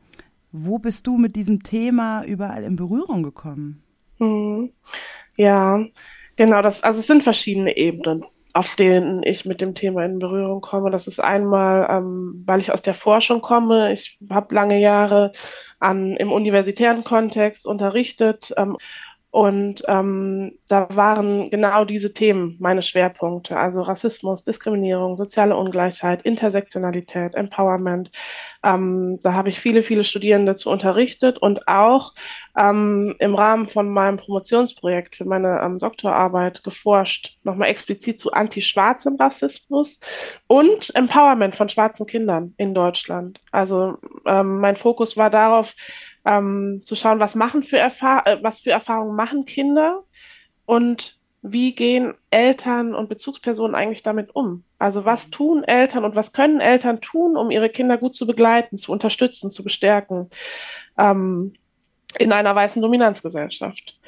wo 0.52 0.80
bist 0.80 1.08
du 1.08 1.18
mit 1.18 1.36
diesem 1.36 1.64
Thema 1.64 2.24
überall 2.24 2.64
in 2.64 2.78
Berührung 2.78 3.24
gekommen? 3.24 3.84
Hm. 4.20 4.72
Ja, 5.36 5.84
genau, 6.38 6.62
das, 6.62 6.82
also 6.82 7.02
es 7.02 7.08
sind 7.08 7.24
verschiedene 7.24 7.76
Ebenen, 7.76 8.24
auf 8.54 8.78
denen 8.78 9.24
ich 9.24 9.44
mit 9.44 9.60
dem 9.60 9.76
Thema 9.76 10.06
in 10.06 10.20
Berührung 10.20 10.62
komme. 10.62 10.90
Das 10.90 11.08
ist 11.08 11.20
einmal, 11.20 11.88
ähm, 11.90 12.44
weil 12.46 12.62
ich 12.62 12.72
aus 12.72 12.82
der 12.82 12.94
Forschung 12.94 13.42
komme. 13.42 13.92
Ich 13.92 14.18
habe 14.30 14.56
lange 14.56 14.80
Jahre 14.80 15.34
an, 15.80 16.16
im 16.16 16.32
universitären 16.32 17.04
Kontext 17.04 17.66
unterrichtet 17.66 18.54
ähm, 18.56 18.78
und 19.36 19.84
ähm, 19.90 20.58
da 20.70 20.88
waren 20.92 21.50
genau 21.50 21.84
diese 21.84 22.14
Themen 22.14 22.56
meine 22.62 22.82
Schwerpunkte, 22.82 23.58
also 23.58 23.82
Rassismus, 23.82 24.46
Diskriminierung, 24.46 25.18
soziale 25.18 25.58
Ungleichheit, 25.58 26.22
Intersektionalität, 26.22 27.36
Empowerment. 27.36 28.12
Ähm, 28.64 29.20
da 29.24 29.34
habe 29.34 29.50
ich 29.50 29.60
viele, 29.60 29.84
viele 29.84 30.06
Studierende 30.06 30.56
zu 30.56 30.70
unterrichtet 30.70 31.38
und 31.38 31.68
auch 31.68 32.14
ähm, 32.58 33.14
im 33.20 33.36
Rahmen 33.36 33.68
von 33.68 33.90
meinem 33.90 34.16
Promotionsprojekt 34.16 35.18
für 35.18 35.26
meine 35.26 35.60
ähm, 35.62 35.80
Doktorarbeit 35.80 36.64
geforscht, 36.64 37.38
nochmal 37.44 37.68
explizit 37.68 38.18
zu 38.22 38.32
anti-schwarzem 38.32 39.18
Rassismus 39.18 40.00
und 40.48 40.96
Empowerment 40.96 41.56
von 41.56 41.68
schwarzen 41.68 42.06
Kindern 42.06 42.54
in 42.56 42.74
Deutschland. 42.74 43.42
Also 43.52 43.98
ähm, 44.26 44.62
mein 44.62 44.78
Fokus 44.78 45.18
war 45.18 45.30
darauf, 45.30 45.74
ähm, 46.26 46.82
zu 46.84 46.96
schauen, 46.96 47.20
was 47.20 47.36
machen 47.36 47.64
für 47.64 47.78
Erfahr 47.78 48.26
äh, 48.28 48.40
was 48.42 48.60
für 48.60 48.72
Erfahrungen 48.72 49.16
machen 49.16 49.46
Kinder 49.46 50.04
und 50.66 51.20
wie 51.48 51.76
gehen 51.76 52.16
Eltern 52.32 52.96
und 52.96 53.08
Bezugspersonen 53.08 53.76
eigentlich 53.76 54.02
damit 54.02 54.36
um? 54.36 54.64
Also 54.80 55.06
was 55.06 55.30
tun 55.30 55.64
Eltern 55.64 56.04
und 56.04 56.16
was 56.16 56.34
können 56.34 56.60
Eltern 56.60 57.02
tun, 57.02 57.38
um 57.38 57.52
ihre 57.52 57.70
Kinder 57.70 58.00
gut 58.00 58.16
zu 58.16 58.26
begleiten, 58.26 58.78
zu 58.78 58.92
unterstützen, 58.92 59.52
zu 59.52 59.64
bestärken 59.64 60.32
ähm, 60.98 61.54
in 62.18 62.32
einer 62.32 62.56
weißen 62.56 62.82
Dominanzgesellschaft? 62.82 64.00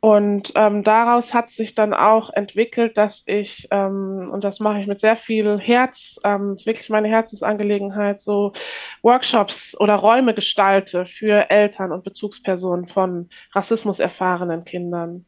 Und 0.00 0.52
ähm, 0.54 0.82
daraus 0.82 1.34
hat 1.34 1.50
sich 1.50 1.74
dann 1.74 1.92
auch 1.92 2.30
entwickelt, 2.32 2.96
dass 2.96 3.22
ich, 3.26 3.68
ähm, 3.70 4.30
und 4.32 4.44
das 4.44 4.58
mache 4.58 4.80
ich 4.80 4.86
mit 4.86 4.98
sehr 4.98 5.16
viel 5.16 5.58
Herz, 5.58 6.18
ähm, 6.24 6.54
ist 6.54 6.64
wirklich 6.64 6.88
meine 6.88 7.08
Herzensangelegenheit, 7.08 8.18
so 8.18 8.52
Workshops 9.02 9.78
oder 9.78 9.96
Räume 9.96 10.32
gestalte 10.34 11.04
für 11.04 11.50
Eltern 11.50 11.92
und 11.92 12.02
Bezugspersonen 12.02 12.86
von 12.88 13.28
Rassismus 13.52 13.98
erfahrenen 13.98 14.64
Kindern. 14.64 15.26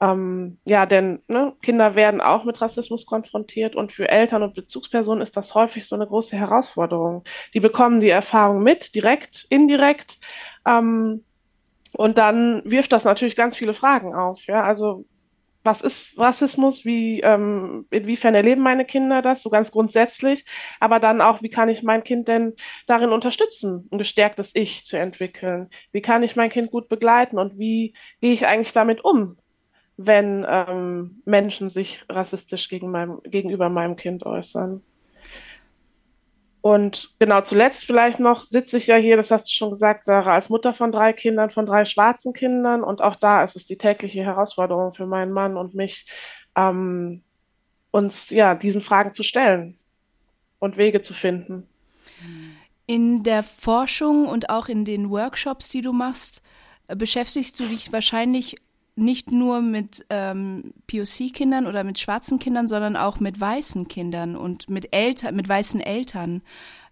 Ähm, 0.00 0.58
ja, 0.66 0.86
denn 0.86 1.22
ne, 1.28 1.54
Kinder 1.62 1.94
werden 1.94 2.20
auch 2.20 2.44
mit 2.44 2.60
Rassismus 2.60 3.06
konfrontiert 3.06 3.76
und 3.76 3.92
für 3.92 4.08
Eltern 4.08 4.42
und 4.42 4.54
Bezugspersonen 4.54 5.22
ist 5.22 5.36
das 5.36 5.54
häufig 5.54 5.86
so 5.86 5.96
eine 5.96 6.06
große 6.06 6.36
Herausforderung. 6.36 7.24
Die 7.54 7.60
bekommen 7.60 8.00
die 8.00 8.10
Erfahrung 8.10 8.62
mit, 8.62 8.94
direkt, 8.94 9.46
indirekt. 9.48 10.18
Ähm, 10.66 11.24
und 11.92 12.18
dann 12.18 12.62
wirft 12.64 12.92
das 12.92 13.04
natürlich 13.04 13.36
ganz 13.36 13.56
viele 13.56 13.74
Fragen 13.74 14.14
auf. 14.14 14.46
Ja, 14.46 14.62
also 14.62 15.04
was 15.64 15.82
ist 15.82 16.18
Rassismus? 16.18 16.84
Wie, 16.84 17.20
ähm, 17.20 17.86
inwiefern 17.90 18.34
erleben 18.34 18.62
meine 18.62 18.84
Kinder 18.84 19.22
das? 19.22 19.42
So 19.42 19.50
ganz 19.50 19.70
grundsätzlich. 19.70 20.44
Aber 20.80 21.00
dann 21.00 21.20
auch, 21.20 21.42
wie 21.42 21.50
kann 21.50 21.68
ich 21.68 21.82
mein 21.82 22.04
Kind 22.04 22.28
denn 22.28 22.54
darin 22.86 23.10
unterstützen, 23.10 23.88
ein 23.92 23.98
gestärktes 23.98 24.54
Ich 24.54 24.84
zu 24.86 24.96
entwickeln? 24.96 25.68
Wie 25.92 26.00
kann 26.00 26.22
ich 26.22 26.36
mein 26.36 26.50
Kind 26.50 26.70
gut 26.70 26.88
begleiten? 26.88 27.38
Und 27.38 27.58
wie 27.58 27.94
gehe 28.20 28.32
ich 28.32 28.46
eigentlich 28.46 28.72
damit 28.72 29.04
um, 29.04 29.36
wenn 29.96 30.46
ähm, 30.48 31.22
Menschen 31.26 31.70
sich 31.70 32.02
rassistisch 32.08 32.68
gegen 32.68 32.90
meinem, 32.90 33.20
gegenüber 33.24 33.68
meinem 33.68 33.96
Kind 33.96 34.24
äußern? 34.24 34.82
Und 36.60 37.14
genau 37.18 37.40
zuletzt 37.42 37.84
vielleicht 37.84 38.18
noch 38.18 38.42
sitze 38.42 38.78
ich 38.78 38.88
ja 38.88 38.96
hier, 38.96 39.16
das 39.16 39.30
hast 39.30 39.46
du 39.46 39.52
schon 39.52 39.70
gesagt, 39.70 40.04
Sarah, 40.04 40.34
als 40.34 40.48
Mutter 40.48 40.72
von 40.72 40.90
drei 40.90 41.12
Kindern, 41.12 41.50
von 41.50 41.66
drei 41.66 41.84
schwarzen 41.84 42.32
Kindern. 42.32 42.82
Und 42.82 43.00
auch 43.00 43.16
da 43.16 43.44
ist 43.44 43.56
es 43.56 43.64
die 43.66 43.78
tägliche 43.78 44.24
Herausforderung 44.24 44.92
für 44.92 45.06
meinen 45.06 45.32
Mann 45.32 45.56
und 45.56 45.74
mich, 45.74 46.06
ähm, 46.56 47.22
uns 47.90 48.30
ja 48.30 48.54
diesen 48.54 48.80
Fragen 48.80 49.12
zu 49.12 49.22
stellen 49.22 49.78
und 50.58 50.76
Wege 50.76 51.00
zu 51.00 51.14
finden. 51.14 51.68
In 52.86 53.22
der 53.22 53.42
Forschung 53.42 54.26
und 54.26 54.50
auch 54.50 54.68
in 54.68 54.84
den 54.84 55.10
Workshops, 55.10 55.68
die 55.70 55.80
du 55.80 55.92
machst, 55.92 56.42
äh, 56.88 56.96
beschäftigst 56.96 57.58
du 57.60 57.66
dich 57.66 57.92
wahrscheinlich 57.92 58.56
nicht 58.98 59.30
nur 59.30 59.62
mit 59.62 60.04
ähm, 60.10 60.74
POC-Kindern 60.86 61.66
oder 61.66 61.84
mit 61.84 61.98
schwarzen 61.98 62.38
Kindern, 62.38 62.68
sondern 62.68 62.96
auch 62.96 63.20
mit 63.20 63.40
weißen 63.40 63.88
Kindern 63.88 64.36
und 64.36 64.68
mit 64.68 64.92
Eltern, 64.92 65.36
mit 65.36 65.48
weißen 65.48 65.80
Eltern. 65.80 66.42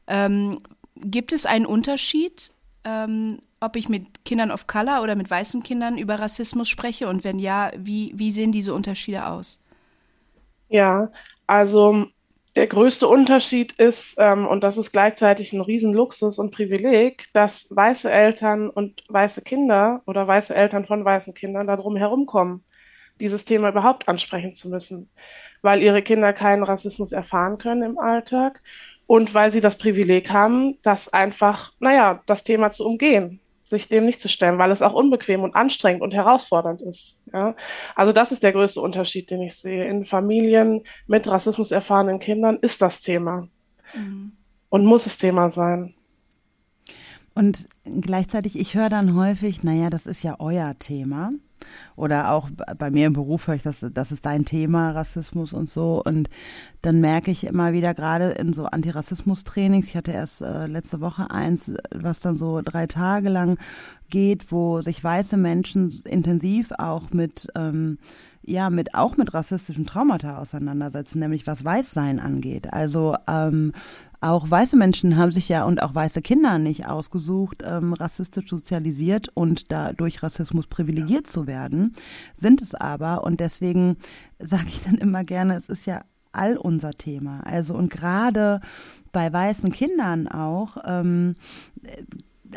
Ähm, 0.06 0.60
gibt 0.96 1.32
es 1.32 1.46
einen 1.46 1.66
Unterschied, 1.66 2.52
ähm, 2.84 3.38
ob 3.60 3.76
ich 3.76 3.88
mit 3.88 4.24
Kindern 4.24 4.50
of 4.50 4.66
Color 4.66 5.02
oder 5.02 5.16
mit 5.16 5.30
weißen 5.30 5.62
Kindern 5.62 5.98
über 5.98 6.18
Rassismus 6.18 6.68
spreche? 6.68 7.08
Und 7.08 7.24
wenn 7.24 7.38
ja, 7.38 7.70
wie, 7.76 8.12
wie 8.14 8.30
sehen 8.30 8.52
diese 8.52 8.72
Unterschiede 8.72 9.26
aus? 9.26 9.60
Ja, 10.68 11.10
also 11.46 12.06
der 12.56 12.66
größte 12.66 13.06
Unterschied 13.06 13.74
ist, 13.74 14.16
ähm, 14.18 14.46
und 14.46 14.64
das 14.64 14.78
ist 14.78 14.90
gleichzeitig 14.90 15.52
ein 15.52 15.60
Riesenluxus 15.60 16.38
und 16.38 16.52
Privileg, 16.52 17.26
dass 17.34 17.68
weiße 17.70 18.10
Eltern 18.10 18.70
und 18.70 19.04
weiße 19.08 19.42
Kinder 19.42 20.02
oder 20.06 20.26
weiße 20.26 20.54
Eltern 20.54 20.86
von 20.86 21.04
weißen 21.04 21.34
Kindern 21.34 21.66
darum 21.66 21.96
herumkommen, 21.96 22.64
dieses 23.20 23.44
Thema 23.44 23.68
überhaupt 23.68 24.08
ansprechen 24.08 24.54
zu 24.54 24.70
müssen, 24.70 25.10
weil 25.62 25.82
ihre 25.82 26.02
Kinder 26.02 26.32
keinen 26.32 26.62
Rassismus 26.62 27.12
erfahren 27.12 27.58
können 27.58 27.82
im 27.82 27.98
Alltag 27.98 28.62
und 29.06 29.34
weil 29.34 29.50
sie 29.50 29.60
das 29.60 29.78
Privileg 29.78 30.30
haben, 30.30 30.78
das 30.82 31.12
einfach, 31.12 31.72
naja, 31.78 32.22
das 32.26 32.42
Thema 32.42 32.72
zu 32.72 32.86
umgehen 32.86 33.40
sich 33.66 33.88
dem 33.88 34.06
nicht 34.06 34.20
zu 34.20 34.28
stellen, 34.28 34.58
weil 34.58 34.70
es 34.70 34.80
auch 34.80 34.94
unbequem 34.94 35.42
und 35.42 35.54
anstrengend 35.54 36.02
und 36.02 36.14
herausfordernd 36.14 36.80
ist. 36.80 37.20
Ja? 37.32 37.54
Also 37.94 38.12
das 38.12 38.32
ist 38.32 38.42
der 38.42 38.52
größte 38.52 38.80
Unterschied, 38.80 39.30
den 39.30 39.42
ich 39.42 39.56
sehe. 39.56 39.86
In 39.86 40.06
Familien 40.06 40.82
mit 41.06 41.26
Rassismus 41.26 41.72
erfahrenen 41.72 42.20
Kindern 42.20 42.58
ist 42.62 42.80
das 42.80 43.00
Thema 43.00 43.48
mhm. 43.92 44.32
und 44.68 44.86
muss 44.86 45.06
es 45.06 45.18
Thema 45.18 45.50
sein. 45.50 45.94
Und 47.34 47.68
gleichzeitig, 47.84 48.58
ich 48.58 48.74
höre 48.74 48.88
dann 48.88 49.14
häufig, 49.14 49.62
naja, 49.62 49.90
das 49.90 50.06
ist 50.06 50.22
ja 50.22 50.36
euer 50.38 50.78
Thema. 50.78 51.32
Oder 51.96 52.32
auch 52.32 52.50
bei 52.78 52.90
mir 52.90 53.06
im 53.06 53.12
Beruf 53.12 53.46
höre 53.46 53.54
ich, 53.54 53.62
das, 53.62 53.84
das 53.92 54.12
ist 54.12 54.26
dein 54.26 54.44
Thema, 54.44 54.90
Rassismus 54.90 55.52
und 55.52 55.68
so. 55.68 56.02
Und 56.04 56.28
dann 56.82 57.00
merke 57.00 57.30
ich 57.30 57.46
immer 57.46 57.72
wieder 57.72 57.94
gerade 57.94 58.30
in 58.30 58.52
so 58.52 58.66
Antirassismus-Trainings, 58.66 59.88
ich 59.88 59.96
hatte 59.96 60.12
erst 60.12 60.42
äh, 60.42 60.66
letzte 60.66 61.00
Woche 61.00 61.30
eins, 61.30 61.72
was 61.94 62.20
dann 62.20 62.34
so 62.34 62.60
drei 62.62 62.86
Tage 62.86 63.28
lang 63.28 63.58
geht, 64.10 64.52
wo 64.52 64.80
sich 64.82 65.02
weiße 65.02 65.36
Menschen 65.36 65.90
intensiv 66.04 66.72
auch 66.78 67.10
mit 67.10 67.48
ähm, 67.56 67.98
ja 68.42 68.70
mit 68.70 68.94
auch 68.94 69.16
mit 69.16 69.34
rassistischen 69.34 69.86
Traumata 69.86 70.38
auseinandersetzen, 70.38 71.18
nämlich 71.18 71.46
was 71.46 71.64
Weißsein 71.64 72.20
angeht. 72.20 72.72
Also 72.72 73.16
ähm, 73.28 73.72
auch 74.20 74.50
weiße 74.50 74.76
Menschen 74.76 75.16
haben 75.16 75.32
sich 75.32 75.48
ja 75.48 75.64
und 75.64 75.82
auch 75.82 75.94
weiße 75.94 76.22
Kinder 76.22 76.58
nicht 76.58 76.86
ausgesucht, 76.86 77.62
ähm, 77.64 77.92
rassistisch 77.92 78.48
sozialisiert 78.48 79.28
und 79.34 79.70
dadurch 79.72 80.22
Rassismus 80.22 80.66
privilegiert 80.66 81.26
zu 81.26 81.46
werden, 81.46 81.94
sind 82.34 82.62
es 82.62 82.74
aber. 82.74 83.24
Und 83.24 83.40
deswegen 83.40 83.96
sage 84.38 84.68
ich 84.68 84.82
dann 84.82 84.96
immer 84.96 85.24
gerne, 85.24 85.54
es 85.54 85.68
ist 85.68 85.86
ja 85.86 86.02
all 86.32 86.56
unser 86.56 86.92
Thema. 86.92 87.40
Also 87.44 87.74
und 87.74 87.90
gerade 87.90 88.60
bei 89.12 89.32
weißen 89.32 89.72
Kindern 89.72 90.28
auch 90.28 90.76
ähm, 90.84 91.36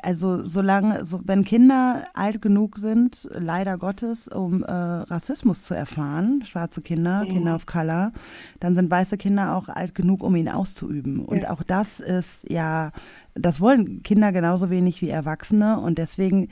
also 0.03 0.45
solange, 0.45 1.05
so, 1.05 1.21
wenn 1.23 1.43
Kinder 1.43 2.03
alt 2.13 2.41
genug 2.41 2.77
sind, 2.77 3.27
leider 3.31 3.77
Gottes, 3.77 4.27
um 4.27 4.63
äh, 4.63 4.71
Rassismus 4.71 5.63
zu 5.63 5.73
erfahren, 5.73 6.43
schwarze 6.45 6.81
Kinder, 6.81 7.23
mhm. 7.23 7.29
Kinder 7.29 7.55
of 7.55 7.65
Color, 7.65 8.11
dann 8.59 8.75
sind 8.75 8.89
weiße 8.89 9.17
Kinder 9.17 9.55
auch 9.55 9.69
alt 9.69 9.95
genug, 9.95 10.23
um 10.23 10.35
ihn 10.35 10.49
auszuüben. 10.49 11.25
Und 11.25 11.43
ja. 11.43 11.51
auch 11.51 11.63
das 11.63 11.99
ist 11.99 12.49
ja, 12.49 12.91
das 13.35 13.61
wollen 13.61 14.03
Kinder 14.03 14.31
genauso 14.31 14.69
wenig 14.69 15.01
wie 15.01 15.09
Erwachsene. 15.09 15.79
Und 15.79 15.97
deswegen 15.97 16.49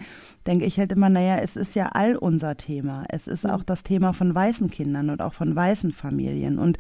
denke 0.48 0.66
ich 0.66 0.80
halt 0.80 0.92
immer, 0.92 1.10
naja, 1.10 1.38
es 1.38 1.56
ist 1.56 1.75
ja 1.75 1.88
all 1.88 2.16
unser 2.16 2.56
Thema. 2.56 3.04
Es 3.10 3.27
ist 3.27 3.44
mhm. 3.44 3.51
auch 3.51 3.63
das 3.63 3.84
Thema 3.84 4.13
von 4.13 4.34
weißen 4.34 4.70
Kindern 4.70 5.10
und 5.10 5.22
auch 5.22 5.34
von 5.34 5.56
weißen 5.56 5.92
Familien. 5.92 6.58
Und 6.58 6.77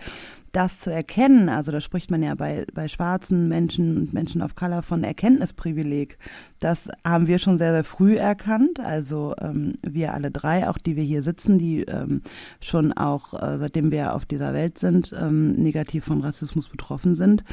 das 0.53 0.79
zu 0.79 0.91
erkennen, 0.91 1.49
also 1.49 1.71
da 1.71 1.81
spricht 1.81 2.09
man 2.09 2.23
ja 2.23 2.33
bei, 2.33 2.65
bei 2.73 2.87
schwarzen 2.87 3.47
Menschen 3.47 3.97
und 3.97 4.13
Menschen 4.13 4.41
of 4.41 4.55
Color 4.55 4.81
von 4.81 5.03
Erkenntnisprivileg. 5.03 6.17
Das 6.59 6.89
haben 7.05 7.27
wir 7.27 7.37
schon 7.37 7.57
sehr, 7.57 7.73
sehr 7.73 7.83
früh 7.83 8.15
erkannt. 8.15 8.79
Also 8.79 9.35
ähm, 9.39 9.75
wir 9.83 10.13
alle 10.13 10.31
drei, 10.31 10.67
auch 10.67 10.77
die 10.77 10.95
wir 10.95 11.03
hier 11.03 11.21
sitzen, 11.21 11.57
die 11.57 11.83
ähm, 11.83 12.21
schon 12.61 12.93
auch, 12.93 13.33
äh, 13.33 13.57
seitdem 13.59 13.91
wir 13.91 14.15
auf 14.15 14.25
dieser 14.25 14.53
Welt 14.53 14.79
sind, 14.79 15.13
ähm, 15.19 15.53
negativ 15.53 16.05
von 16.05 16.21
Rassismus 16.21 16.69
betroffen 16.69 17.13
sind. 17.13 17.43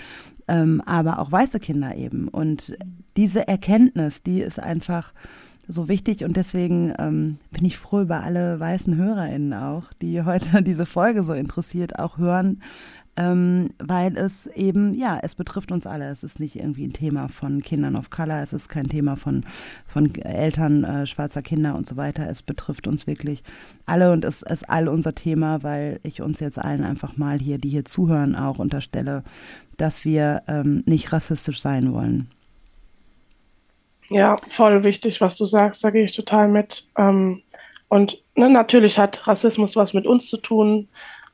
Ähm, 0.47 0.81
aber 0.87 1.19
auch 1.19 1.33
weiße 1.33 1.59
Kinder 1.59 1.97
eben. 1.97 2.29
Und 2.29 2.77
diese 3.17 3.49
Erkenntnis, 3.49 4.23
die 4.23 4.41
ist 4.41 4.61
einfach 4.61 5.13
so 5.69 5.89
wichtig 5.89 6.25
und 6.25 6.37
deswegen 6.37 6.93
ähm, 6.99 7.39
bin 7.51 7.65
ich 7.65 7.79
froh 7.79 8.03
über 8.03 8.23
alle 8.23 8.59
weißen 8.61 8.97
HörerInnen 8.97 9.55
auch, 9.55 9.93
die 10.01 10.23
heute 10.23 10.63
diese 10.63 10.87
Folge 10.87 11.23
so 11.23 11.33
interessiert 11.33 11.99
auch 11.99 12.19
hören, 12.19 12.61
ähm, 13.17 13.71
weil 13.79 14.17
es 14.19 14.47
eben, 14.49 14.93
ja, 14.93 15.19
es 15.23 15.35
betrifft 15.35 15.71
uns 15.71 15.87
alle. 15.87 16.09
Es 16.09 16.25
ist 16.25 16.41
nicht 16.41 16.57
irgendwie 16.57 16.85
ein 16.85 16.93
Thema 16.93 17.29
von 17.29 17.63
Kindern 17.63 17.97
of 17.97 18.11
Color, 18.11 18.43
es 18.43 18.53
ist 18.53 18.69
kein 18.69 18.89
Thema 18.89 19.17
von, 19.17 19.45
von 19.87 20.13
Eltern 20.17 20.85
äh, 20.85 21.07
schwarzer 21.07 21.43
Kinder 21.43 21.77
und 21.77 21.87
so 21.87 21.97
weiter. 21.97 22.29
Es 22.29 22.43
betrifft 22.43 22.87
uns 22.89 23.07
wirklich 23.07 23.45
alle 23.87 24.13
und 24.13 24.25
es 24.25 24.43
ist 24.43 24.69
all 24.69 24.89
unser 24.89 25.15
Thema, 25.15 25.63
weil 25.63 26.01
ich 26.03 26.23
uns 26.23 26.41
jetzt 26.41 26.59
allen 26.59 26.83
einfach 26.83 27.17
mal 27.17 27.39
hier, 27.39 27.59
die 27.59 27.69
hier 27.69 27.85
zuhören, 27.85 28.35
auch 28.35 28.59
unterstelle, 28.59 29.23
dass 29.77 30.05
wir 30.05 30.43
ähm, 30.49 30.83
nicht 30.87 31.13
rassistisch 31.13 31.61
sein 31.61 31.93
wollen. 31.93 32.29
Ja, 34.11 34.37
voll 34.49 34.85
wichtig, 34.85 35.21
was 35.21 35.37
du 35.37 35.45
sagst, 35.45 35.83
da 35.83 35.91
gehe 35.91 36.05
ich 36.05 36.15
total 36.15 36.49
mit. 36.49 36.89
Ähm, 36.97 37.43
und 37.89 38.23
ne, 38.35 38.49
natürlich 38.49 38.99
hat 38.99 39.27
Rassismus 39.27 39.77
was 39.77 39.95
mit 39.95 40.07
uns 40.07 40.29
zu 40.29 40.37
tun, 40.37 40.89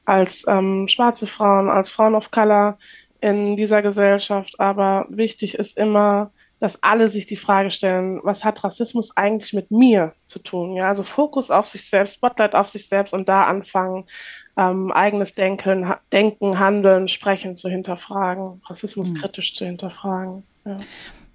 als 0.05 0.45
ähm, 0.49 0.89
schwarze 0.89 1.27
Frauen, 1.27 1.69
als 1.71 1.91
Frauen 1.91 2.15
of 2.15 2.31
Color 2.31 2.79
in 3.21 3.57
dieser 3.57 3.83
Gesellschaft. 3.83 4.59
Aber 4.59 5.07
wichtig 5.09 5.55
ist 5.55 5.77
immer, 5.79 6.31
dass 6.59 6.83
alle 6.83 7.09
sich 7.09 7.27
die 7.27 7.37
Frage 7.37 7.71
stellen, 7.71 8.21
was 8.23 8.45
hat 8.45 8.63
Rassismus 8.63 9.17
eigentlich 9.17 9.55
mit 9.55 9.71
mir 9.71 10.13
zu 10.27 10.39
tun? 10.39 10.75
Ja, 10.75 10.89
also 10.89 11.03
Fokus 11.03 11.51
auf 11.51 11.67
sich 11.67 11.89
selbst, 11.89 12.17
Spotlight 12.17 12.55
auf 12.55 12.69
sich 12.69 12.87
selbst 12.87 13.15
und 13.15 13.29
da 13.29 13.45
anfangen, 13.45 14.05
ähm, 14.59 14.93
eigenes 14.93 15.35
Denken, 15.35 15.89
ha 15.89 16.01
Denken, 16.13 16.59
Handeln, 16.59 17.09
Sprechen 17.09 17.57
zu 17.57 17.71
hinterfragen, 17.71 18.61
Rassismus 18.67 19.11
mhm. 19.11 19.15
kritisch 19.15 19.55
zu 19.55 19.65
hinterfragen. 19.65 20.45
Ja. 20.67 20.77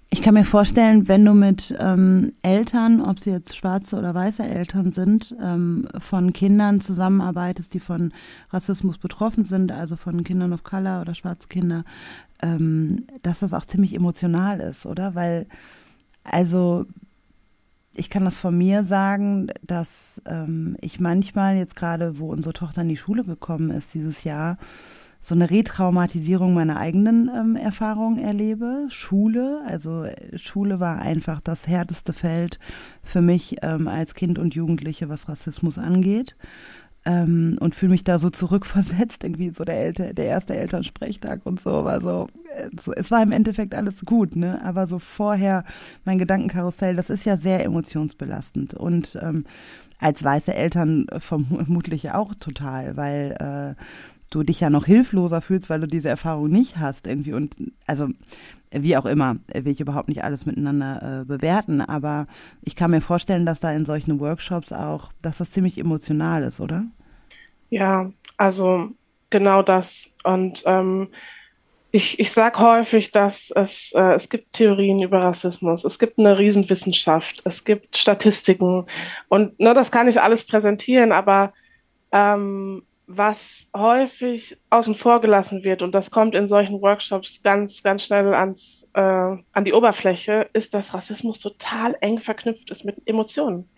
Ich 0.08 0.22
kann 0.22 0.34
mir 0.34 0.44
vorstellen, 0.44 1.08
wenn 1.08 1.24
du 1.24 1.34
mit 1.34 1.74
ähm, 1.80 2.32
Eltern, 2.42 3.00
ob 3.02 3.18
sie 3.18 3.30
jetzt 3.30 3.56
schwarze 3.56 3.96
oder 3.96 4.14
weiße 4.14 4.44
Eltern 4.44 4.92
sind, 4.92 5.34
ähm, 5.42 5.88
von 5.98 6.32
Kindern 6.32 6.80
zusammenarbeitest, 6.80 7.74
die 7.74 7.80
von 7.80 8.12
Rassismus 8.50 8.98
betroffen 8.98 9.44
sind, 9.44 9.72
also 9.72 9.96
von 9.96 10.22
Kindern 10.22 10.52
of 10.52 10.62
Color 10.62 11.00
oder 11.00 11.14
schwarze 11.14 11.48
Kinder, 11.48 11.84
ähm, 12.40 13.06
dass 13.22 13.40
das 13.40 13.52
auch 13.52 13.64
ziemlich 13.64 13.94
emotional 13.94 14.60
ist, 14.60 14.86
oder? 14.86 15.16
Weil, 15.16 15.46
also 16.22 16.86
ich 17.96 18.08
kann 18.08 18.24
das 18.24 18.36
von 18.36 18.56
mir 18.56 18.84
sagen, 18.84 19.48
dass 19.62 20.22
ähm, 20.26 20.76
ich 20.80 21.00
manchmal 21.00 21.56
jetzt 21.56 21.74
gerade, 21.74 22.18
wo 22.18 22.28
unsere 22.30 22.52
Tochter 22.52 22.82
in 22.82 22.88
die 22.88 22.96
Schule 22.96 23.24
gekommen 23.24 23.70
ist 23.70 23.94
dieses 23.94 24.22
Jahr, 24.22 24.58
so 25.26 25.34
eine 25.34 25.50
Retraumatisierung 25.50 26.54
meiner 26.54 26.76
eigenen 26.76 27.28
ähm, 27.34 27.56
Erfahrungen 27.56 28.20
erlebe. 28.20 28.86
Schule, 28.90 29.60
also 29.66 30.04
äh, 30.04 30.38
Schule 30.38 30.78
war 30.78 31.02
einfach 31.02 31.40
das 31.40 31.66
härteste 31.66 32.12
Feld 32.12 32.60
für 33.02 33.22
mich 33.22 33.56
ähm, 33.62 33.88
als 33.88 34.14
Kind 34.14 34.38
und 34.38 34.54
Jugendliche, 34.54 35.08
was 35.08 35.28
Rassismus 35.28 35.78
angeht. 35.78 36.36
Ähm, 37.04 37.56
und 37.58 37.74
fühle 37.74 37.90
mich 37.90 38.04
da 38.04 38.20
so 38.20 38.30
zurückversetzt, 38.30 39.24
irgendwie 39.24 39.50
so 39.50 39.64
der, 39.64 39.78
Elter, 39.78 40.14
der 40.14 40.26
erste 40.26 40.56
Elternsprechtag 40.56 41.40
und 41.42 41.58
so 41.58 41.84
war 41.84 41.96
äh, 41.96 42.00
so, 42.80 42.92
es 42.92 43.10
war 43.10 43.20
im 43.20 43.32
Endeffekt 43.32 43.74
alles 43.74 44.04
gut, 44.04 44.36
ne? 44.36 44.64
Aber 44.64 44.86
so 44.86 45.00
vorher 45.00 45.64
mein 46.04 46.18
Gedankenkarussell, 46.18 46.94
das 46.94 47.10
ist 47.10 47.24
ja 47.24 47.36
sehr 47.36 47.64
emotionsbelastend 47.64 48.74
und 48.74 49.18
ähm, 49.20 49.44
als 49.98 50.22
weiße 50.22 50.54
Eltern 50.54 51.06
vermutlich 51.18 52.12
auch 52.12 52.34
total, 52.34 52.96
weil 52.96 53.74
äh, 53.76 53.82
du 54.30 54.42
dich 54.42 54.60
ja 54.60 54.70
noch 54.70 54.86
hilfloser 54.86 55.40
fühlst, 55.40 55.70
weil 55.70 55.80
du 55.80 55.86
diese 55.86 56.08
Erfahrung 56.08 56.48
nicht 56.48 56.78
hast 56.78 57.06
irgendwie. 57.06 57.32
Und 57.32 57.56
also 57.86 58.08
wie 58.72 58.96
auch 58.96 59.06
immer, 59.06 59.36
will 59.52 59.72
ich 59.72 59.80
überhaupt 59.80 60.08
nicht 60.08 60.24
alles 60.24 60.46
miteinander 60.46 61.20
äh, 61.20 61.24
bewerten, 61.24 61.80
aber 61.80 62.26
ich 62.62 62.76
kann 62.76 62.90
mir 62.90 63.00
vorstellen, 63.00 63.46
dass 63.46 63.60
da 63.60 63.72
in 63.72 63.84
solchen 63.84 64.20
Workshops 64.20 64.72
auch, 64.72 65.12
dass 65.22 65.38
das 65.38 65.52
ziemlich 65.52 65.78
emotional 65.78 66.42
ist, 66.42 66.60
oder? 66.60 66.84
Ja, 67.70 68.10
also 68.36 68.90
genau 69.30 69.62
das. 69.62 70.10
Und 70.24 70.62
ähm, 70.66 71.08
ich, 71.92 72.18
ich 72.18 72.32
sage 72.32 72.58
häufig, 72.58 73.10
dass 73.10 73.50
es, 73.50 73.92
äh, 73.92 74.14
es 74.14 74.28
gibt 74.28 74.52
Theorien 74.52 75.00
über 75.00 75.20
Rassismus, 75.20 75.84
es 75.84 75.98
gibt 75.98 76.18
eine 76.18 76.38
Riesenwissenschaft, 76.38 77.42
es 77.44 77.64
gibt 77.64 77.96
Statistiken. 77.96 78.84
Und 79.28 79.58
ne, 79.58 79.72
das 79.74 79.90
kann 79.90 80.08
ich 80.08 80.20
alles 80.20 80.44
präsentieren, 80.44 81.12
aber 81.12 81.52
ähm, 82.12 82.82
was 83.06 83.68
häufig 83.74 84.58
außen 84.70 84.96
vor 84.96 85.20
gelassen 85.20 85.62
wird, 85.62 85.82
und 85.82 85.94
das 85.94 86.10
kommt 86.10 86.34
in 86.34 86.48
solchen 86.48 86.80
Workshops 86.82 87.40
ganz, 87.42 87.82
ganz 87.82 88.04
schnell 88.04 88.34
ans, 88.34 88.88
äh, 88.94 89.00
an 89.00 89.64
die 89.64 89.72
Oberfläche, 89.72 90.48
ist, 90.52 90.74
dass 90.74 90.92
Rassismus 90.92 91.38
total 91.38 91.96
eng 92.00 92.18
verknüpft 92.18 92.70
ist 92.70 92.84
mit 92.84 92.96
Emotionen. 93.06 93.68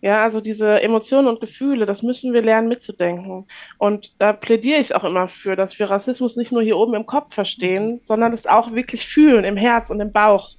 Ja, 0.00 0.24
also 0.24 0.40
diese 0.40 0.82
Emotionen 0.82 1.28
und 1.28 1.40
Gefühle, 1.40 1.86
das 1.86 2.02
müssen 2.02 2.32
wir 2.32 2.42
lernen 2.42 2.66
mitzudenken. 2.66 3.46
Und 3.78 4.12
da 4.18 4.32
plädiere 4.32 4.80
ich 4.80 4.96
auch 4.96 5.04
immer 5.04 5.28
für, 5.28 5.54
dass 5.54 5.78
wir 5.78 5.90
Rassismus 5.90 6.34
nicht 6.34 6.50
nur 6.50 6.62
hier 6.62 6.76
oben 6.76 6.94
im 6.94 7.06
Kopf 7.06 7.32
verstehen, 7.34 8.00
sondern 8.02 8.32
es 8.32 8.48
auch 8.48 8.72
wirklich 8.72 9.06
fühlen 9.06 9.44
im 9.44 9.56
Herz 9.56 9.90
und 9.90 10.00
im 10.00 10.10
Bauch 10.10 10.56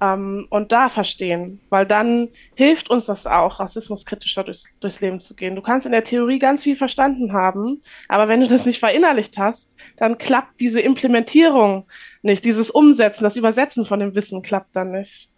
ähm, 0.00 0.46
und 0.50 0.72
da 0.72 0.88
verstehen, 0.88 1.60
weil 1.70 1.86
dann 1.86 2.28
hilft 2.54 2.90
uns 2.90 3.06
das 3.06 3.26
auch, 3.26 3.60
rassismuskritischer 3.60 4.44
durchs, 4.44 4.74
durchs 4.80 5.00
Leben 5.00 5.20
zu 5.20 5.34
gehen. 5.34 5.56
Du 5.56 5.62
kannst 5.62 5.86
in 5.86 5.92
der 5.92 6.04
Theorie 6.04 6.38
ganz 6.38 6.62
viel 6.62 6.76
verstanden 6.76 7.32
haben, 7.32 7.80
aber 8.08 8.28
wenn 8.28 8.40
du 8.40 8.48
das 8.48 8.66
nicht 8.66 8.78
verinnerlicht 8.78 9.38
hast, 9.38 9.74
dann 9.96 10.18
klappt 10.18 10.60
diese 10.60 10.80
Implementierung 10.80 11.86
nicht, 12.22 12.44
dieses 12.44 12.70
Umsetzen, 12.70 13.24
das 13.24 13.36
Übersetzen 13.36 13.84
von 13.84 14.00
dem 14.00 14.14
Wissen 14.14 14.42
klappt 14.42 14.74
dann 14.74 14.92
nicht. 14.92 15.32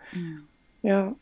Ja. 0.83 0.91
ja. 0.91 1.15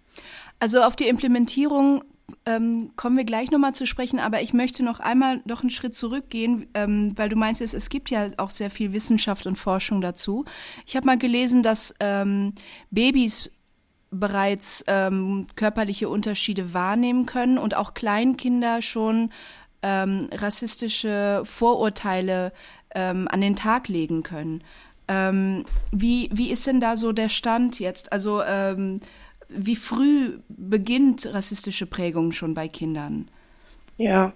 Also 0.58 0.82
auf 0.82 0.96
die 0.96 1.08
Implementierung 1.08 2.02
ähm, 2.44 2.90
kommen 2.96 3.16
wir 3.16 3.24
gleich 3.24 3.50
nochmal 3.50 3.74
zu 3.74 3.86
sprechen, 3.86 4.18
aber 4.18 4.42
ich 4.42 4.52
möchte 4.52 4.82
noch 4.82 5.00
einmal 5.00 5.40
noch 5.44 5.60
einen 5.60 5.70
Schritt 5.70 5.94
zurückgehen, 5.94 6.66
ähm, 6.74 7.12
weil 7.16 7.28
du 7.28 7.36
meinst, 7.36 7.60
es, 7.60 7.88
gibt 7.88 8.10
ja 8.10 8.28
auch 8.36 8.50
sehr 8.50 8.70
viel 8.70 8.92
Wissenschaft 8.92 9.46
und 9.46 9.56
Forschung 9.56 10.00
dazu. 10.00 10.44
Ich 10.86 10.96
habe 10.96 11.06
mal 11.06 11.18
gelesen, 11.18 11.62
dass 11.62 11.94
ähm, 12.00 12.54
Babys 12.90 13.50
bereits 14.10 14.84
ähm, 14.86 15.46
körperliche 15.56 16.08
Unterschiede 16.08 16.72
wahrnehmen 16.72 17.26
können 17.26 17.58
und 17.58 17.74
auch 17.74 17.94
Kleinkinder 17.94 18.80
schon 18.82 19.30
ähm, 19.82 20.28
rassistische 20.32 21.42
Vorurteile 21.44 22.52
ähm, 22.94 23.28
an 23.30 23.40
den 23.40 23.56
Tag 23.56 23.88
legen 23.88 24.22
können. 24.22 24.62
Wie, 25.10 26.28
wie 26.30 26.50
ist 26.50 26.66
denn 26.66 26.80
da 26.80 26.94
so 26.94 27.12
der 27.12 27.30
Stand 27.30 27.80
jetzt? 27.80 28.12
Also 28.12 28.42
wie 29.48 29.76
früh 29.76 30.38
beginnt 30.48 31.32
rassistische 31.32 31.86
Prägung 31.86 32.32
schon 32.32 32.54
bei 32.54 32.68
Kindern? 32.68 33.30
Ja, 33.96 34.32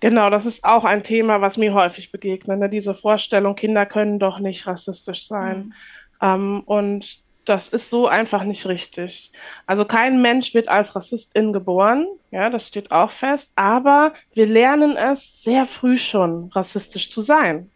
genau, 0.00 0.30
das 0.30 0.46
ist 0.46 0.64
auch 0.64 0.84
ein 0.84 1.02
Thema, 1.02 1.40
was 1.40 1.56
mir 1.56 1.74
häufig 1.74 2.10
begegnet. 2.10 2.58
Ne? 2.58 2.68
Diese 2.68 2.94
Vorstellung, 2.94 3.54
Kinder 3.54 3.86
können 3.86 4.18
doch 4.18 4.38
nicht 4.40 4.66
rassistisch 4.66 5.26
sein. 5.26 5.58
Mhm. 5.58 5.72
Ähm, 6.20 6.62
und 6.66 7.22
das 7.44 7.68
ist 7.68 7.88
so 7.88 8.06
einfach 8.06 8.44
nicht 8.44 8.66
richtig. 8.66 9.32
Also 9.66 9.84
kein 9.84 10.20
Mensch 10.20 10.52
wird 10.52 10.68
als 10.68 10.94
Rassistin 10.94 11.52
geboren, 11.52 12.06
ja, 12.30 12.50
das 12.50 12.68
steht 12.68 12.90
auch 12.90 13.10
fest, 13.10 13.52
aber 13.56 14.12
wir 14.34 14.46
lernen 14.46 14.96
es 14.96 15.42
sehr 15.42 15.64
früh 15.64 15.96
schon, 15.96 16.50
rassistisch 16.52 17.10
zu 17.10 17.22
sein. 17.22 17.70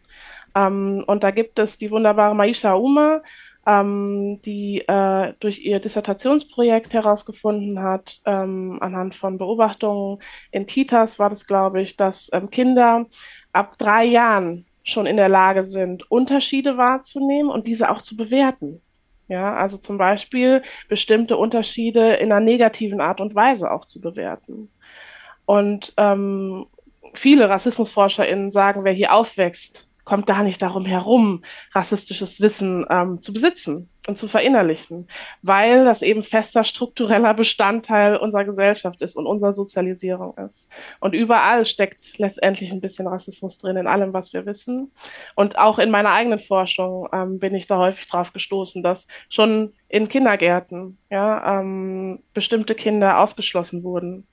Ähm, 0.55 1.03
und 1.07 1.23
da 1.23 1.31
gibt 1.31 1.57
es 1.57 1.77
die 1.79 1.89
wunderbare 1.89 2.35
Maisha 2.35 2.73
Uma, 2.75 3.23
ähm, 3.65 4.41
die 4.43 4.79
äh, 4.87 5.33
durch 5.39 5.59
ihr 5.59 5.79
Dissertationsprojekt 5.79 6.93
herausgefunden 6.93 7.81
hat, 7.81 8.21
ähm, 8.25 8.77
anhand 8.81 9.15
von 9.15 9.37
Beobachtungen 9.37 10.19
in 10.51 10.65
Kitas 10.65 11.19
war 11.19 11.29
das, 11.29 11.45
glaube 11.47 11.81
ich, 11.81 11.95
dass 11.95 12.29
ähm, 12.33 12.49
Kinder 12.49 13.05
ab 13.51 13.77
drei 13.77 14.05
Jahren 14.05 14.65
schon 14.83 15.05
in 15.05 15.17
der 15.17 15.29
Lage 15.29 15.63
sind, 15.63 16.09
Unterschiede 16.11 16.77
wahrzunehmen 16.77 17.49
und 17.49 17.67
diese 17.67 17.89
auch 17.89 18.01
zu 18.01 18.17
bewerten. 18.17 18.81
Ja, 19.29 19.55
also 19.55 19.77
zum 19.77 19.97
Beispiel 19.97 20.61
bestimmte 20.89 21.37
Unterschiede 21.37 22.15
in 22.15 22.31
einer 22.31 22.43
negativen 22.43 22.99
Art 22.99 23.21
und 23.21 23.33
Weise 23.33 23.71
auch 23.71 23.85
zu 23.85 24.01
bewerten. 24.01 24.69
Und 25.45 25.93
ähm, 25.97 26.65
viele 27.13 27.49
RassismusforscherInnen 27.49 28.51
sagen, 28.51 28.83
wer 28.83 28.93
hier 28.93 29.13
aufwächst, 29.13 29.87
kommt 30.03 30.27
gar 30.27 30.43
nicht 30.43 30.61
darum 30.61 30.85
herum, 30.85 31.43
rassistisches 31.73 32.41
Wissen 32.41 32.85
ähm, 32.89 33.21
zu 33.21 33.33
besitzen 33.33 33.89
und 34.07 34.17
zu 34.17 34.27
verinnerlichen, 34.27 35.07
weil 35.41 35.85
das 35.85 36.01
eben 36.01 36.23
fester 36.23 36.63
struktureller 36.63 37.33
Bestandteil 37.33 38.17
unserer 38.17 38.43
Gesellschaft 38.43 39.01
ist 39.01 39.15
und 39.15 39.25
unserer 39.25 39.53
Sozialisierung 39.53 40.37
ist. 40.37 40.67
Und 40.99 41.13
überall 41.13 41.65
steckt 41.65 42.17
letztendlich 42.17 42.71
ein 42.71 42.81
bisschen 42.81 43.07
Rassismus 43.07 43.57
drin, 43.57 43.77
in 43.77 43.87
allem, 43.87 44.11
was 44.13 44.33
wir 44.33 44.45
wissen. 44.45 44.91
Und 45.35 45.57
auch 45.57 45.79
in 45.79 45.89
meiner 45.89 46.11
eigenen 46.11 46.39
Forschung 46.39 47.07
ähm, 47.13 47.39
bin 47.39 47.55
ich 47.55 47.67
da 47.67 47.77
häufig 47.77 48.07
drauf 48.07 48.33
gestoßen, 48.33 48.83
dass 48.83 49.07
schon 49.29 49.73
in 49.87 50.09
Kindergärten 50.09 50.97
ja, 51.09 51.59
ähm, 51.59 52.23
bestimmte 52.33 52.75
Kinder 52.75 53.19
ausgeschlossen 53.19 53.83
wurden 53.83 54.27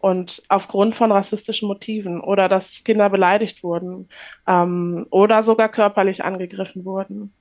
und 0.00 0.42
aufgrund 0.48 0.94
von 0.94 1.12
rassistischen 1.12 1.68
Motiven 1.68 2.20
oder 2.20 2.48
dass 2.48 2.84
Kinder 2.84 3.10
beleidigt 3.10 3.62
wurden 3.62 4.08
ähm, 4.46 5.06
oder 5.10 5.42
sogar 5.42 5.68
körperlich 5.68 6.24
angegriffen 6.24 6.84
wurden. 6.84 7.32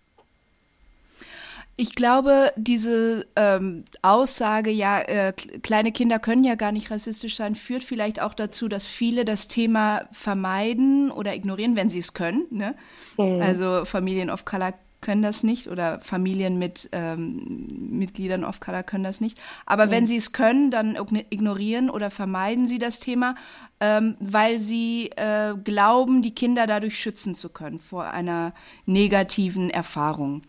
Ich 1.78 1.94
glaube, 1.94 2.54
diese 2.56 3.28
ähm, 3.36 3.84
Aussage, 4.02 4.70
ja, 4.70 5.02
äh, 5.02 5.34
kleine 5.34 5.92
Kinder 5.92 6.20
können 6.20 6.46
ja 6.46 6.56
gar 6.56 6.72
nicht 6.72 6.90
rassistisch 6.90 7.36
sein, 7.36 7.54
führt 7.54 7.84
vielleicht 7.84 8.22
auch 8.22 8.34
dazu, 8.34 8.70
dass 8.70 8.88
viele 8.88 9.26
das 9.26 9.50
Thema 9.50 10.08
vermeiden 10.14 11.12
oder 11.12 11.36
ignorieren, 11.36 11.76
wenn 11.76 11.90
sie 11.90 12.00
es 12.00 12.14
können. 12.14 12.46
Ne? 12.50 12.76
Mhm. 13.18 13.42
Also 13.42 13.84
Familien 13.84 14.30
of 14.30 14.46
Color 14.46 14.74
können 15.06 15.22
das 15.22 15.44
nicht 15.44 15.68
oder 15.68 16.02
Familien 16.02 16.58
mit 16.58 16.90
ähm, 16.92 17.68
Mitgliedern 17.92 18.44
of 18.44 18.60
Color 18.60 18.82
können 18.82 19.04
das 19.04 19.22
nicht. 19.22 19.38
Aber 19.68 19.86
mhm. 19.86 19.92
wenn 19.92 20.08
sie 20.08 20.16
es 20.16 20.32
können, 20.32 20.72
dann 20.72 20.98
ignorieren 21.30 21.92
oder 21.92 22.10
vermeiden 22.10 22.66
sie 22.68 22.80
das 22.80 23.00
Thema, 23.00 23.36
ähm, 23.80 24.16
weil 24.20 24.58
sie 24.58 25.12
äh, 25.16 25.54
glauben, 25.64 26.24
die 26.24 26.34
Kinder 26.34 26.66
dadurch 26.66 27.00
schützen 27.00 27.36
zu 27.36 27.50
können 27.50 27.80
vor 27.80 28.06
einer 28.06 28.56
negativen 28.88 29.70
Erfahrung. 29.70 30.42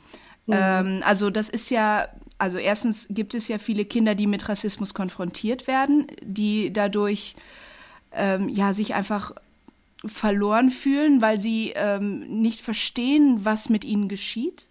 Mhm. 0.47 0.55
Ähm, 0.55 1.03
also 1.05 1.29
das 1.29 1.51
ist 1.51 1.71
ja, 1.71 2.09
also 2.39 2.57
erstens 2.57 3.09
gibt 3.11 3.35
es 3.35 3.49
ja 3.49 3.59
viele 3.59 3.85
Kinder, 3.85 4.15
die 4.15 4.27
mit 4.27 4.49
Rassismus 4.49 4.95
konfrontiert 4.95 5.67
werden, 5.67 6.07
die 6.23 6.73
dadurch 6.73 7.37
ähm, 8.13 8.49
ja 8.49 8.73
sich 8.73 8.95
einfach 8.95 9.33
verloren 10.05 10.71
fühlen, 10.71 11.23
weil 11.23 11.39
sie 11.39 11.73
ähm, 11.75 12.41
nicht 12.41 12.61
verstehen, 12.61 13.45
was 13.45 13.69
mit 13.69 13.85
ihnen 13.85 14.09
geschieht. 14.09 14.69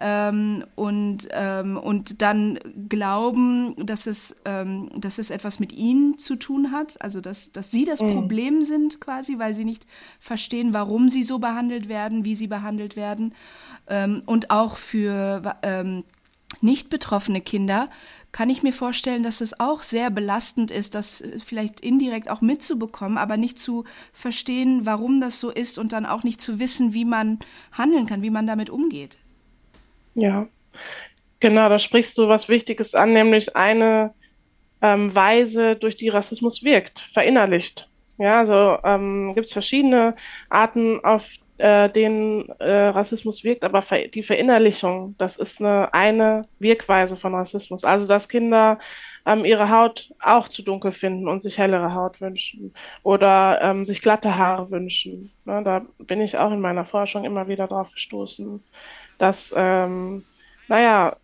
Ähm, 0.00 0.64
und, 0.76 1.26
ähm, 1.32 1.76
und 1.76 2.22
dann 2.22 2.60
glauben, 2.88 3.74
dass 3.84 4.06
es, 4.06 4.36
ähm, 4.44 4.90
dass 4.94 5.18
es 5.18 5.30
etwas 5.30 5.58
mit 5.58 5.72
ihnen 5.72 6.18
zu 6.18 6.36
tun 6.36 6.70
hat, 6.70 7.02
also 7.02 7.20
dass, 7.20 7.50
dass 7.50 7.72
sie 7.72 7.84
das 7.84 8.00
mhm. 8.00 8.14
Problem 8.14 8.62
sind 8.62 9.00
quasi, 9.00 9.38
weil 9.40 9.54
sie 9.54 9.64
nicht 9.64 9.88
verstehen, 10.20 10.72
warum 10.72 11.08
sie 11.08 11.24
so 11.24 11.40
behandelt 11.40 11.88
werden, 11.88 12.24
wie 12.24 12.36
sie 12.36 12.46
behandelt 12.46 12.94
werden. 12.94 13.34
Ähm, 13.88 14.22
und 14.24 14.50
auch 14.50 14.76
für 14.76 15.56
ähm, 15.62 16.04
nicht 16.60 16.90
betroffene 16.90 17.40
Kinder 17.40 17.90
kann 18.32 18.50
ich 18.50 18.62
mir 18.62 18.72
vorstellen, 18.72 19.22
dass 19.22 19.40
es 19.40 19.58
auch 19.58 19.82
sehr 19.82 20.10
belastend 20.10 20.70
ist, 20.70 20.94
das 20.94 21.20
äh, 21.20 21.38
vielleicht 21.38 21.80
indirekt 21.80 22.30
auch 22.30 22.40
mitzubekommen, 22.40 23.18
aber 23.18 23.36
nicht 23.36 23.58
zu 23.58 23.84
verstehen, 24.12 24.84
warum 24.84 25.20
das 25.20 25.40
so 25.40 25.50
ist 25.50 25.78
und 25.78 25.92
dann 25.92 26.06
auch 26.06 26.22
nicht 26.22 26.40
zu 26.40 26.58
wissen, 26.58 26.94
wie 26.94 27.04
man 27.04 27.38
handeln 27.72 28.06
kann, 28.06 28.22
wie 28.22 28.30
man 28.30 28.46
damit 28.46 28.70
umgeht. 28.70 29.18
Ja, 30.14 30.48
genau, 31.40 31.68
da 31.68 31.78
sprichst 31.78 32.18
du 32.18 32.28
was 32.28 32.48
Wichtiges 32.48 32.94
an, 32.94 33.12
nämlich 33.12 33.56
eine 33.56 34.14
ähm, 34.82 35.14
Weise, 35.14 35.76
durch 35.76 35.96
die 35.96 36.08
Rassismus 36.08 36.62
wirkt, 36.62 37.00
verinnerlicht. 37.00 37.88
Ja, 38.18 38.40
also 38.40 38.78
ähm, 38.84 39.32
gibt 39.34 39.46
es 39.46 39.52
verschiedene 39.52 40.16
Arten, 40.50 41.04
auf 41.04 41.30
äh, 41.58 41.90
denen 41.90 42.48
äh, 42.60 42.86
Rassismus 42.88 43.44
wirkt, 43.44 43.64
aber 43.64 43.82
ver 43.82 44.08
die 44.08 44.22
Verinnerlichung, 44.22 45.16
das 45.18 45.36
ist 45.36 45.60
eine, 45.60 45.92
eine 45.92 46.46
Wirkweise 46.58 47.16
von 47.16 47.34
Rassismus. 47.34 47.84
Also, 47.84 48.06
dass 48.06 48.28
Kinder 48.28 48.78
ähm, 49.26 49.44
ihre 49.44 49.70
Haut 49.70 50.10
auch 50.20 50.48
zu 50.48 50.62
dunkel 50.62 50.92
finden 50.92 51.28
und 51.28 51.42
sich 51.42 51.58
hellere 51.58 51.94
Haut 51.94 52.20
wünschen 52.20 52.72
oder 53.02 53.60
ähm, 53.62 53.84
sich 53.84 54.00
glatte 54.00 54.36
Haare 54.36 54.70
wünschen. 54.70 55.32
Ne, 55.44 55.62
da 55.64 55.84
bin 55.98 56.20
ich 56.20 56.38
auch 56.38 56.52
in 56.52 56.60
meiner 56.60 56.84
Forschung 56.84 57.24
immer 57.24 57.48
wieder 57.48 57.66
drauf 57.66 57.90
gestoßen, 57.92 58.62
dass, 59.18 59.52
ähm, 59.56 60.24
naja, 60.68 61.16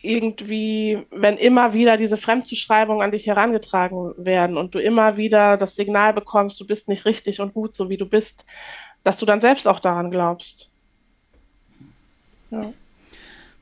irgendwie, 0.00 1.06
wenn 1.10 1.36
immer 1.38 1.72
wieder 1.72 1.96
diese 1.96 2.16
Fremdzuschreibungen 2.16 3.02
an 3.02 3.10
dich 3.10 3.26
herangetragen 3.26 4.14
werden 4.16 4.56
und 4.56 4.74
du 4.74 4.78
immer 4.78 5.16
wieder 5.16 5.56
das 5.56 5.74
Signal 5.74 6.12
bekommst, 6.12 6.60
du 6.60 6.66
bist 6.66 6.88
nicht 6.88 7.04
richtig 7.04 7.40
und 7.40 7.52
gut, 7.52 7.74
so 7.74 7.90
wie 7.90 7.96
du 7.96 8.06
bist, 8.06 8.44
dass 9.04 9.18
du 9.18 9.26
dann 9.26 9.40
selbst 9.40 9.66
auch 9.66 9.80
daran 9.80 10.10
glaubst. 10.10 10.70
Ja. 12.50 12.72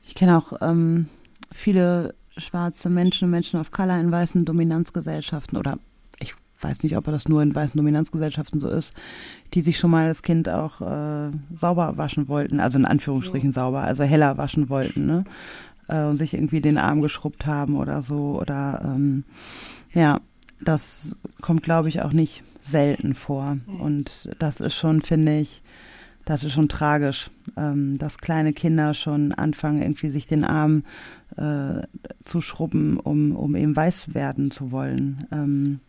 Ich 0.05 0.15
kenne 0.15 0.37
auch 0.37 0.53
ähm, 0.61 1.09
viele 1.53 2.15
schwarze 2.37 2.89
Menschen, 2.89 3.29
Menschen 3.29 3.59
of 3.59 3.71
Color 3.71 3.99
in 3.99 4.11
weißen 4.11 4.45
Dominanzgesellschaften 4.45 5.57
oder 5.57 5.79
ich 6.19 6.35
weiß 6.61 6.83
nicht, 6.83 6.97
ob 6.97 7.05
das 7.05 7.27
nur 7.27 7.41
in 7.41 7.53
weißen 7.53 7.77
Dominanzgesellschaften 7.77 8.59
so 8.59 8.69
ist, 8.69 8.93
die 9.53 9.61
sich 9.61 9.77
schon 9.77 9.91
mal 9.91 10.07
als 10.07 10.23
Kind 10.23 10.49
auch 10.49 10.81
äh, 10.81 11.31
sauber 11.53 11.97
waschen 11.97 12.27
wollten, 12.27 12.59
also 12.59 12.77
in 12.77 12.85
Anführungsstrichen 12.85 13.49
ja. 13.49 13.53
sauber, 13.53 13.81
also 13.81 14.03
heller 14.03 14.37
waschen 14.37 14.69
wollten, 14.69 15.05
ne? 15.05 15.23
Äh, 15.87 16.03
und 16.03 16.17
sich 16.17 16.33
irgendwie 16.33 16.61
den 16.61 16.77
Arm 16.77 17.01
geschrubbt 17.01 17.45
haben 17.45 17.75
oder 17.75 18.01
so 18.01 18.39
oder 18.39 18.81
ähm, 18.83 19.23
ja, 19.93 20.19
das 20.59 21.15
kommt, 21.41 21.63
glaube 21.63 21.89
ich, 21.89 22.01
auch 22.01 22.13
nicht 22.13 22.43
selten 22.67 23.15
vor. 23.15 23.57
Und 23.79 24.29
das 24.39 24.59
ist 24.59 24.75
schon, 24.75 25.01
finde 25.01 25.39
ich, 25.39 25.61
das 26.25 26.43
ist 26.43 26.51
schon 26.53 26.67
tragisch, 26.67 27.31
ähm, 27.55 27.97
dass 27.97 28.17
kleine 28.17 28.51
Kinder 28.51 28.93
schon 28.93 29.31
anfangen, 29.31 29.81
irgendwie 29.81 30.09
sich 30.09 30.27
den 30.27 30.43
Arm 30.43 30.83
äh, 31.37 31.81
zu 32.25 32.41
schrubben, 32.41 32.99
um, 32.99 33.35
um 33.35 33.55
eben 33.55 33.75
weiß 33.75 34.13
werden 34.13 34.51
zu 34.51 34.71
wollen. 34.71 35.25
Ähm, 35.31 35.79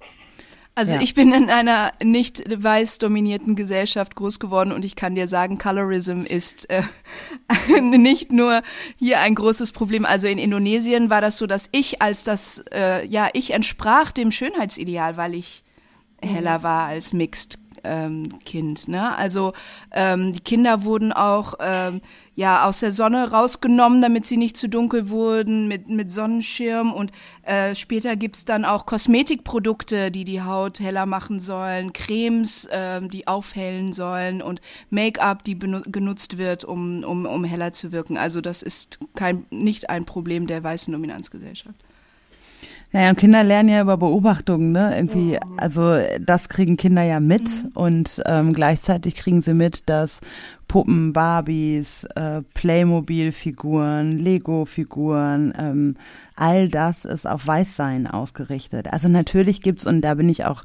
also 0.77 0.95
ja. 0.95 1.01
ich 1.01 1.15
bin 1.15 1.33
in 1.33 1.51
einer 1.51 1.91
nicht 2.01 2.45
weiß 2.57 2.99
dominierten 2.99 3.57
Gesellschaft 3.57 4.15
groß 4.15 4.39
geworden 4.39 4.71
und 4.71 4.85
ich 4.85 4.95
kann 4.95 5.17
dir 5.17 5.27
sagen, 5.27 5.59
Colorism 5.59 6.21
ist 6.21 6.71
äh, 6.71 6.83
nicht 7.83 8.31
nur 8.31 8.63
hier 8.97 9.19
ein 9.19 9.35
großes 9.35 9.73
Problem. 9.73 10.07
Also 10.07 10.29
in 10.29 10.39
Indonesien 10.39 11.11
war 11.11 11.21
das 11.21 11.37
so, 11.37 11.49
dass 11.49 11.69
ich 11.73 12.01
als 12.01 12.23
das, 12.23 12.63
äh, 12.73 13.05
ja, 13.09 13.29
ich 13.33 13.55
entsprach 13.55 14.13
dem 14.13 14.31
Schönheitsideal, 14.31 15.17
weil 15.17 15.35
ich 15.35 15.65
heller 16.21 16.63
war 16.63 16.85
als 16.85 17.13
Mixed 17.13 17.59
ähm, 17.85 18.39
Kind. 18.45 18.89
Ne? 18.89 19.17
Also 19.17 19.53
ähm, 19.93 20.33
die 20.33 20.41
Kinder 20.41 20.85
wurden 20.85 21.13
auch 21.13 21.55
ähm, 21.61 22.01
ja 22.35 22.67
aus 22.67 22.81
der 22.81 22.93
Sonne 22.93 23.31
rausgenommen, 23.31 24.01
damit 24.03 24.25
sie 24.25 24.37
nicht 24.37 24.57
zu 24.57 24.69
dunkel 24.69 25.11
wurden, 25.11 25.69
mit, 25.69 25.89
mit 25.89 26.11
Sonnenschirm. 26.11 26.93
Und 26.93 27.13
äh, 27.43 27.75
später 27.75 28.17
gibt's 28.17 28.45
dann 28.45 28.65
auch 28.65 28.87
Kosmetikprodukte, 28.87 30.11
die 30.11 30.25
die 30.25 30.43
Haut 30.43 30.81
heller 30.81 31.07
machen 31.07 31.41
sollen, 31.41 31.93
Cremes, 31.93 32.67
äh, 32.67 33.01
die 33.09 33.27
aufhellen 33.27 33.93
sollen 33.93 34.43
und 34.43 34.61
Make-up, 34.91 35.45
die 35.45 35.59
genutzt 35.59 36.39
wird, 36.39 36.65
um, 36.65 37.05
um, 37.05 37.27
um 37.27 37.45
heller 37.45 37.73
zu 37.73 37.93
wirken. 37.93 38.17
Also 38.17 38.41
das 38.41 38.63
ist 38.63 38.99
kein, 39.15 39.47
nicht 39.51 39.91
ein 39.91 40.05
Problem 40.05 40.47
der 40.47 40.63
weißen 40.63 40.93
Dominanzgesellschaft. 40.93 41.88
Naja, 42.91 43.11
und 43.11 43.19
Kinder 43.19 43.45
lernen 43.45 43.69
ja 43.69 43.83
über 43.83 43.99
Beobachtungen, 43.99 44.73
ne? 44.73 44.97
Irgendwie, 44.97 45.39
also 45.59 45.97
das 46.21 46.49
kriegen 46.49 46.79
Kinder 46.79 47.03
ja 47.03 47.21
mit 47.21 47.43
mhm. 47.43 47.71
und 47.75 48.23
ähm, 48.25 48.55
gleichzeitig 48.55 49.15
kriegen 49.15 49.43
sie 49.43 49.53
mit, 49.53 49.91
dass 49.91 50.21
Puppen, 50.69 51.13
Barbies, 51.13 52.05
äh, 52.15 52.41
Playmobil-Figuren, 52.55 54.13
Lego-Figuren, 54.13 55.53
ähm, 55.59 55.97
all 56.35 56.69
das 56.69 57.05
ist 57.05 57.27
auf 57.27 57.47
Weißsein 57.47 58.07
ausgerichtet. 58.07 58.91
Also 58.91 59.09
natürlich 59.09 59.61
gibt's, 59.61 59.87
und 59.87 60.01
da 60.01 60.15
bin 60.15 60.31
ich 60.31 60.47
auch, 60.47 60.63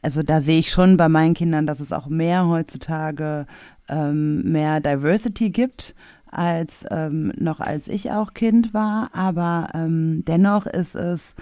also 0.00 0.22
da 0.22 0.40
sehe 0.40 0.58
ich 0.58 0.70
schon 0.70 0.96
bei 0.96 1.10
meinen 1.10 1.34
Kindern, 1.34 1.66
dass 1.66 1.80
es 1.80 1.92
auch 1.92 2.06
mehr 2.06 2.48
heutzutage 2.48 3.46
ähm, 3.90 4.50
mehr 4.50 4.80
Diversity 4.80 5.50
gibt 5.50 5.94
als 6.30 6.84
ähm, 6.90 7.32
noch 7.36 7.60
als 7.60 7.88
ich 7.88 8.10
auch 8.10 8.34
Kind 8.34 8.74
war, 8.74 9.10
aber 9.12 9.68
ähm, 9.74 10.24
dennoch 10.26 10.66
ist 10.66 10.94
es, 10.94 11.34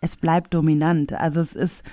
es 0.00 0.16
bleibt 0.16 0.54
dominant. 0.54 1.12
Also 1.12 1.40
es 1.40 1.52
ist, 1.52 1.84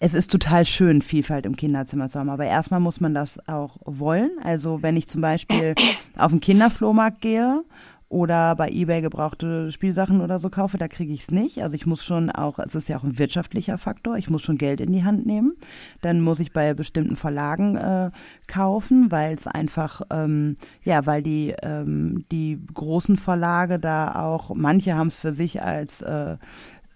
es 0.00 0.14
ist 0.14 0.30
total 0.30 0.64
schön, 0.64 1.02
Vielfalt 1.02 1.46
im 1.46 1.56
Kinderzimmer 1.56 2.08
zu 2.08 2.18
haben, 2.18 2.30
aber 2.30 2.46
erstmal 2.46 2.80
muss 2.80 3.00
man 3.00 3.14
das 3.14 3.46
auch 3.48 3.76
wollen. 3.84 4.30
Also 4.42 4.82
wenn 4.82 4.96
ich 4.96 5.08
zum 5.08 5.20
Beispiel 5.20 5.74
auf 6.16 6.30
den 6.30 6.40
Kinderflohmarkt 6.40 7.20
gehe 7.20 7.62
oder 8.10 8.56
bei 8.56 8.68
eBay 8.68 9.02
gebrauchte 9.02 9.70
Spielsachen 9.70 10.20
oder 10.20 10.40
so 10.40 10.50
kaufe, 10.50 10.78
da 10.78 10.88
kriege 10.88 11.12
ich 11.12 11.22
es 11.22 11.30
nicht. 11.30 11.62
Also 11.62 11.76
ich 11.76 11.86
muss 11.86 12.04
schon 12.04 12.28
auch, 12.28 12.58
es 12.58 12.74
ist 12.74 12.88
ja 12.88 12.98
auch 12.98 13.04
ein 13.04 13.20
wirtschaftlicher 13.20 13.78
Faktor, 13.78 14.18
ich 14.18 14.28
muss 14.28 14.42
schon 14.42 14.58
Geld 14.58 14.80
in 14.80 14.92
die 14.92 15.04
Hand 15.04 15.26
nehmen. 15.26 15.54
Dann 16.02 16.20
muss 16.20 16.40
ich 16.40 16.52
bei 16.52 16.74
bestimmten 16.74 17.14
Verlagen 17.14 17.76
äh, 17.76 18.10
kaufen, 18.48 19.12
weil 19.12 19.36
es 19.36 19.46
einfach, 19.46 20.02
ähm, 20.12 20.56
ja, 20.82 21.06
weil 21.06 21.22
die, 21.22 21.54
ähm, 21.62 22.24
die 22.32 22.58
großen 22.74 23.16
Verlage 23.16 23.78
da 23.78 24.16
auch, 24.16 24.56
manche 24.56 24.96
haben 24.96 25.08
es 25.08 25.16
für 25.16 25.32
sich 25.32 25.62
als 25.62 26.02
äh, 26.02 26.36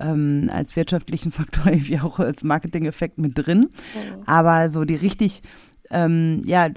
ähm, 0.00 0.50
als 0.52 0.74
wirtschaftlichen 0.74 1.30
Faktor 1.30 1.66
irgendwie 1.72 2.00
auch 2.00 2.18
als 2.18 2.42
Marketing-Effekt 2.42 3.18
mit 3.18 3.32
drin. 3.36 3.60
Mhm. 3.60 4.22
Aber 4.26 4.68
so 4.68 4.84
die 4.84 4.96
richtig 4.96 5.42
ähm, 5.90 6.42
ja, 6.44 6.68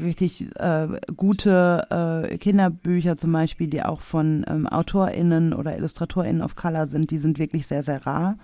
richtig 0.00 0.48
äh, 0.58 0.88
gute 1.16 2.26
äh, 2.30 2.38
Kinderbücher 2.38 3.16
zum 3.16 3.32
Beispiel, 3.32 3.68
die 3.68 3.82
auch 3.82 4.00
von 4.00 4.44
ähm, 4.48 4.66
AutorInnen 4.66 5.52
oder 5.52 5.76
IllustratorInnen 5.76 6.42
of 6.42 6.56
Color 6.56 6.86
sind, 6.86 7.10
die 7.10 7.18
sind 7.18 7.38
wirklich 7.38 7.66
sehr, 7.66 7.82
sehr 7.82 8.06
rar. 8.06 8.38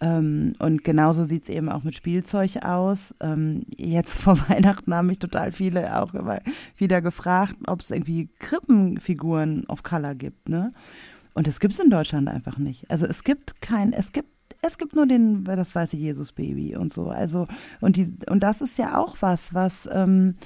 Ähm, 0.00 0.54
und 0.58 0.82
genauso 0.82 1.24
sieht's 1.24 1.48
eben 1.48 1.68
auch 1.68 1.84
mit 1.84 1.94
Spielzeug 1.94 2.64
aus. 2.64 3.14
Ähm, 3.20 3.64
jetzt 3.76 4.18
vor 4.20 4.38
Weihnachten 4.48 4.94
haben 4.94 5.06
mich 5.06 5.18
total 5.18 5.52
viele 5.52 6.00
auch 6.00 6.12
wieder 6.76 7.02
gefragt, 7.02 7.56
ob 7.66 7.82
es 7.82 7.90
irgendwie 7.90 8.28
Krippenfiguren 8.38 9.64
of 9.66 9.82
Color 9.82 10.14
gibt, 10.14 10.48
ne? 10.48 10.72
Und 11.32 11.46
das 11.46 11.60
gibt's 11.60 11.78
in 11.78 11.90
Deutschland 11.90 12.28
einfach 12.28 12.58
nicht. 12.58 12.90
Also 12.90 13.06
es 13.06 13.22
gibt 13.22 13.62
kein, 13.62 13.92
es 13.92 14.10
gibt 14.10 14.28
es 14.62 14.78
gibt 14.78 14.94
nur 14.94 15.06
den, 15.06 15.44
das 15.44 15.74
weiße 15.74 15.96
Jesus-Baby 15.96 16.76
und 16.76 16.92
so. 16.92 17.08
Also, 17.08 17.46
und 17.80 17.96
die, 17.96 18.14
und 18.28 18.42
das 18.42 18.60
ist 18.60 18.78
ja 18.78 18.98
auch 18.98 19.16
was, 19.20 19.54
was, 19.54 19.88
ähm, 19.92 20.36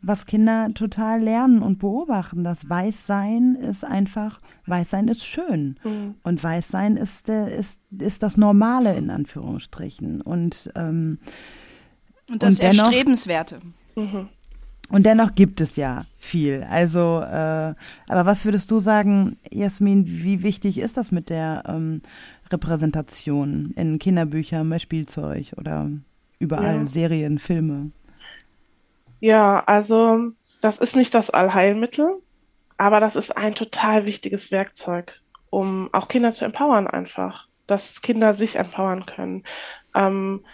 was 0.00 0.26
Kinder 0.26 0.68
total 0.74 1.20
lernen 1.20 1.62
und 1.62 1.78
beobachten. 1.78 2.44
Das 2.44 2.68
Weißsein 2.68 3.56
ist 3.56 3.84
einfach, 3.84 4.40
Weißsein 4.66 5.08
ist 5.08 5.24
schön. 5.26 5.78
Mhm. 5.82 6.14
Und 6.22 6.42
Weißsein 6.42 6.96
ist, 6.96 7.28
ist, 7.28 7.80
ist 7.98 8.22
das 8.22 8.36
Normale 8.36 8.94
in 8.94 9.10
Anführungsstrichen. 9.10 10.20
Und, 10.20 10.70
ähm, 10.76 11.18
und 12.30 12.42
das 12.42 12.54
und 12.54 12.62
dennoch, 12.62 12.86
Erstrebenswerte. 12.86 13.60
Mhm. 13.96 14.28
Und 14.88 15.04
dennoch 15.04 15.34
gibt 15.34 15.60
es 15.60 15.74
ja 15.76 16.06
viel. 16.18 16.64
Also, 16.70 17.20
äh, 17.20 17.74
aber 18.06 18.26
was 18.26 18.44
würdest 18.44 18.70
du 18.70 18.78
sagen, 18.78 19.36
Jasmin, 19.50 20.04
wie 20.06 20.42
wichtig 20.44 20.78
ist 20.78 20.96
das 20.96 21.10
mit 21.10 21.28
der 21.28 21.64
ähm, 21.66 22.02
Repräsentation 22.50 23.72
in 23.76 23.98
Kinderbüchern, 23.98 24.68
bei 24.68 24.78
Spielzeug 24.78 25.52
oder 25.56 25.90
überall 26.38 26.76
ja. 26.76 26.86
Serien, 26.86 27.38
Filme? 27.38 27.90
Ja, 29.20 29.62
also 29.66 30.32
das 30.60 30.78
ist 30.78 30.96
nicht 30.96 31.14
das 31.14 31.30
Allheilmittel, 31.30 32.10
aber 32.76 33.00
das 33.00 33.16
ist 33.16 33.36
ein 33.36 33.54
total 33.54 34.06
wichtiges 34.06 34.50
Werkzeug, 34.50 35.20
um 35.50 35.88
auch 35.92 36.08
Kinder 36.08 36.32
zu 36.32 36.44
empowern 36.44 36.86
einfach, 36.86 37.48
dass 37.66 38.02
Kinder 38.02 38.34
sich 38.34 38.56
empowern 38.56 39.06
können. 39.06 39.44
Ähm, 39.94 40.44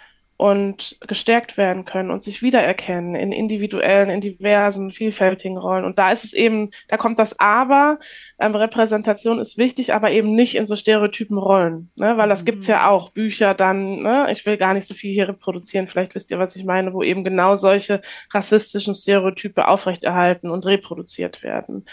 und 0.43 0.97
gestärkt 1.07 1.55
werden 1.55 1.85
können 1.85 2.11
und 2.11 2.21
sich 2.21 2.41
wiedererkennen 2.41 3.15
in 3.15 3.31
individuellen, 3.31 4.09
in 4.09 4.19
diversen, 4.19 4.91
vielfältigen 4.91 5.57
Rollen. 5.57 5.85
Und 5.85 5.97
da 5.97 6.11
ist 6.11 6.25
es 6.25 6.33
eben, 6.33 6.69
da 6.89 6.97
kommt 6.97 7.17
das 7.17 7.39
Aber, 7.39 7.97
ähm, 8.39 8.53
Repräsentation 8.53 9.39
ist 9.39 9.57
wichtig, 9.57 9.93
aber 9.93 10.11
eben 10.11 10.35
nicht 10.35 10.55
in 10.55 10.67
so 10.67 10.75
stereotypen 10.75 11.37
Rollen, 11.37 11.91
ne? 11.95 12.17
weil 12.17 12.27
das 12.27 12.41
mhm. 12.41 12.45
gibt's 12.47 12.67
ja 12.67 12.89
auch, 12.89 13.11
Bücher 13.11 13.53
dann, 13.53 14.01
ne? 14.01 14.27
ich 14.33 14.45
will 14.45 14.57
gar 14.57 14.73
nicht 14.73 14.85
so 14.85 14.93
viel 14.93 15.13
hier 15.13 15.29
reproduzieren, 15.29 15.87
vielleicht 15.87 16.13
wisst 16.13 16.29
ihr, 16.29 16.39
was 16.39 16.57
ich 16.57 16.65
meine, 16.65 16.93
wo 16.93 17.03
eben 17.03 17.23
genau 17.23 17.55
solche 17.55 18.01
rassistischen 18.33 18.95
Stereotype 18.95 19.65
aufrechterhalten 19.69 20.49
und 20.49 20.65
reproduziert 20.65 21.41
werden. 21.43 21.85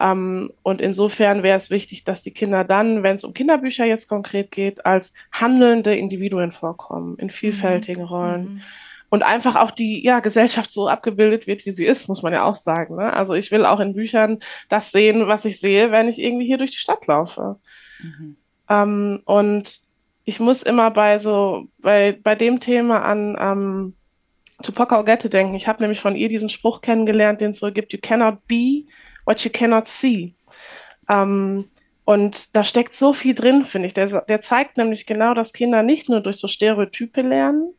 Ähm, 0.00 0.50
und 0.62 0.80
insofern 0.80 1.42
wäre 1.42 1.58
es 1.58 1.68
wichtig, 1.68 2.04
dass 2.04 2.22
die 2.22 2.32
Kinder 2.32 2.64
dann, 2.64 3.02
wenn 3.02 3.16
es 3.16 3.24
um 3.24 3.34
Kinderbücher 3.34 3.84
jetzt 3.84 4.08
konkret 4.08 4.50
geht, 4.50 4.86
als 4.86 5.12
handelnde 5.32 5.94
Individuen 5.94 6.52
vorkommen, 6.52 7.18
in 7.18 7.28
vielfältigen 7.28 7.89
mhm. 7.89 7.89
Rollen. 7.98 8.42
Mhm. 8.42 8.60
Und 9.12 9.24
einfach 9.24 9.56
auch 9.56 9.72
die 9.72 10.04
ja, 10.04 10.20
Gesellschaft 10.20 10.70
so 10.70 10.86
abgebildet 10.86 11.48
wird, 11.48 11.66
wie 11.66 11.72
sie 11.72 11.84
ist, 11.84 12.08
muss 12.08 12.22
man 12.22 12.32
ja 12.32 12.44
auch 12.44 12.54
sagen. 12.54 12.94
Ne? 12.94 13.12
Also 13.12 13.34
ich 13.34 13.50
will 13.50 13.66
auch 13.66 13.80
in 13.80 13.94
Büchern 13.94 14.38
das 14.68 14.92
sehen, 14.92 15.26
was 15.26 15.44
ich 15.44 15.58
sehe, 15.58 15.90
wenn 15.90 16.08
ich 16.08 16.20
irgendwie 16.20 16.46
hier 16.46 16.58
durch 16.58 16.70
die 16.70 16.76
Stadt 16.78 17.06
laufe. 17.08 17.58
Mhm. 18.00 18.36
Ähm, 18.68 19.20
und 19.24 19.80
ich 20.24 20.38
muss 20.38 20.62
immer 20.62 20.92
bei 20.92 21.18
so, 21.18 21.66
bei, 21.78 22.16
bei 22.22 22.36
dem 22.36 22.60
Thema 22.60 23.02
an 23.02 23.36
ähm, 23.40 23.94
Tupac 24.62 24.94
Augette 24.94 25.28
denken. 25.28 25.54
Ich 25.54 25.66
habe 25.66 25.82
nämlich 25.82 26.00
von 26.00 26.14
ihr 26.14 26.28
diesen 26.28 26.48
Spruch 26.48 26.80
kennengelernt, 26.80 27.40
den 27.40 27.50
es 27.50 27.60
wohl 27.62 27.72
gibt, 27.72 27.92
you 27.92 27.98
cannot 28.00 28.46
be 28.46 28.84
what 29.24 29.40
you 29.40 29.50
cannot 29.50 29.86
see. 29.86 30.34
Ähm, 31.08 31.70
und 32.10 32.56
da 32.56 32.64
steckt 32.64 32.92
so 32.92 33.12
viel 33.12 33.36
drin, 33.36 33.64
finde 33.64 33.86
ich. 33.86 33.94
Der, 33.94 34.22
der 34.22 34.40
zeigt 34.40 34.76
nämlich 34.76 35.06
genau, 35.06 35.32
dass 35.32 35.52
Kinder 35.52 35.84
nicht 35.84 36.08
nur 36.08 36.20
durch 36.20 36.38
so 36.38 36.48
Stereotype 36.48 37.22
lernen, 37.22 37.72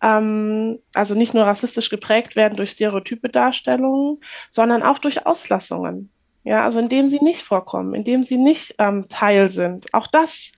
ähm, 0.00 0.78
also 0.94 1.16
nicht 1.16 1.34
nur 1.34 1.42
rassistisch 1.42 1.90
geprägt 1.90 2.36
werden 2.36 2.56
durch 2.56 2.70
stereotype 2.70 3.28
Darstellungen, 3.28 4.20
sondern 4.50 4.84
auch 4.84 5.00
durch 5.00 5.26
Auslassungen. 5.26 6.10
Ja, 6.44 6.62
also 6.62 6.78
indem 6.78 7.08
sie 7.08 7.18
nicht 7.18 7.42
vorkommen, 7.42 7.92
indem 7.94 8.22
sie 8.22 8.36
nicht 8.36 8.76
ähm, 8.78 9.08
Teil 9.08 9.50
sind. 9.50 9.92
Auch 9.92 10.06
das 10.06 10.52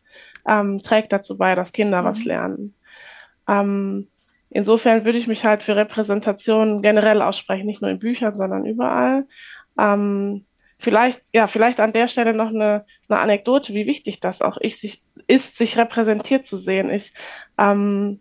ähm, 0.46 0.80
trägt 0.80 1.10
dazu 1.10 1.38
bei, 1.38 1.54
dass 1.54 1.72
Kinder 1.72 2.02
mhm. 2.02 2.06
was 2.06 2.26
lernen. 2.26 2.74
Ähm, 3.48 4.08
insofern 4.50 5.06
würde 5.06 5.16
ich 5.16 5.28
mich 5.28 5.46
halt 5.46 5.62
für 5.62 5.76
Repräsentation 5.76 6.82
generell 6.82 7.22
aussprechen, 7.22 7.64
nicht 7.64 7.80
nur 7.80 7.90
in 7.90 8.00
Büchern, 8.00 8.34
sondern 8.34 8.66
überall. 8.66 9.26
Ähm, 9.78 10.44
vielleicht, 10.78 11.22
ja, 11.32 11.46
vielleicht 11.46 11.80
an 11.80 11.92
der 11.92 12.08
Stelle 12.08 12.34
noch 12.34 12.48
eine, 12.48 12.84
eine 13.08 13.18
Anekdote, 13.18 13.74
wie 13.74 13.86
wichtig 13.86 14.20
das 14.20 14.42
auch 14.42 14.58
ich, 14.60 14.78
sich, 14.78 15.02
ist, 15.26 15.56
sich 15.56 15.76
repräsentiert 15.76 16.46
zu 16.46 16.56
sehen. 16.56 16.90
Ich, 16.90 17.12
ähm, 17.58 18.20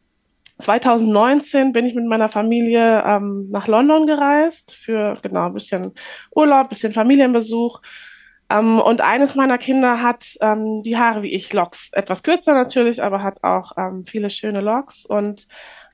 2019 0.59 1.71
bin 1.71 1.85
ich 1.85 1.93
mit 1.93 2.05
meiner 2.05 2.29
Familie 2.29 3.03
ähm, 3.05 3.47
nach 3.51 3.67
London 3.67 4.07
gereist 4.07 4.73
für 4.73 5.15
genau 5.21 5.45
ein 5.45 5.53
bisschen 5.53 5.93
Urlaub, 6.31 6.69
bisschen 6.69 6.93
Familienbesuch. 6.93 7.81
Ähm, 8.49 8.79
und 8.79 9.01
eines 9.01 9.35
meiner 9.35 9.57
Kinder 9.57 10.01
hat 10.01 10.25
ähm, 10.41 10.81
die 10.83 10.97
Haare 10.97 11.21
wie 11.21 11.33
ich, 11.33 11.53
Locks. 11.53 11.89
Etwas 11.93 12.23
kürzer 12.23 12.53
natürlich, 12.53 13.03
aber 13.03 13.21
hat 13.21 13.43
auch 13.43 13.73
ähm, 13.77 14.05
viele 14.05 14.29
schöne 14.29 14.61
Locks. 14.61 15.05
Und 15.05 15.47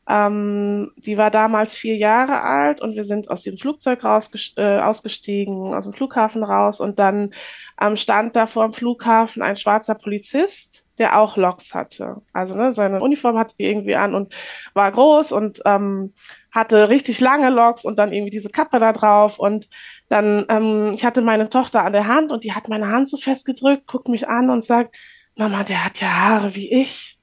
ähm, 0.08 0.92
die 0.98 1.18
war 1.18 1.32
damals 1.32 1.74
vier 1.76 1.96
Jahre 1.96 2.42
alt 2.42 2.82
und 2.82 2.96
wir 2.96 3.06
sind 3.06 3.32
aus 3.32 3.44
dem 3.44 3.58
Flugzeug 3.58 4.04
rausgest 4.04 4.58
äh, 4.58 4.80
ausgestiegen, 4.80 5.74
aus 5.74 5.86
dem 5.86 5.94
Flughafen 5.94 6.44
raus 6.44 6.82
und 6.82 7.00
dann 7.00 7.32
ähm, 7.80 7.96
stand 7.96 8.36
da 8.36 8.46
vor 8.46 8.68
dem 8.68 8.74
Flughafen 8.74 9.42
ein 9.42 9.56
schwarzer 9.56 9.96
Polizist, 9.96 10.86
der 10.98 11.18
auch 11.18 11.38
Loks 11.38 11.74
hatte. 11.74 12.18
Also 12.34 12.54
ne, 12.54 12.74
seine 12.74 13.02
Uniform 13.02 13.38
hatte 13.38 13.56
die 13.58 13.66
irgendwie 13.66 13.96
an 13.96 14.14
und 14.14 14.34
war 14.74 14.92
groß 14.92 15.32
und 15.32 15.62
ähm, 15.66 16.14
hatte 16.52 16.90
richtig 16.90 17.22
lange 17.22 17.50
Loks 17.50 17.86
und 17.86 17.98
dann 17.98 18.12
irgendwie 18.12 18.32
diese 18.32 18.50
Kappe 18.50 18.80
da 18.80 18.92
drauf 18.92 19.40
und 19.40 19.70
dann, 20.10 20.46
ähm, 20.50 20.92
ich 20.94 21.06
hatte 21.06 21.22
meine 21.22 21.50
Tochter 21.50 21.86
an 21.86 21.94
der 21.94 22.08
Hand 22.08 22.32
und 22.34 22.44
die 22.44 22.54
hat 22.54 22.68
meine 22.68 22.90
Hand 22.90 23.10
so 23.10 23.16
festgedrückt, 23.16 23.88
guckt 23.88 24.10
mich 24.10 24.28
an 24.28 24.50
und 24.50 24.66
sagt, 24.66 24.96
Mama, 25.36 25.64
der 25.64 25.86
hat 25.86 26.02
ja 26.02 26.10
Haare 26.10 26.56
wie 26.56 26.72
ich. 26.72 27.18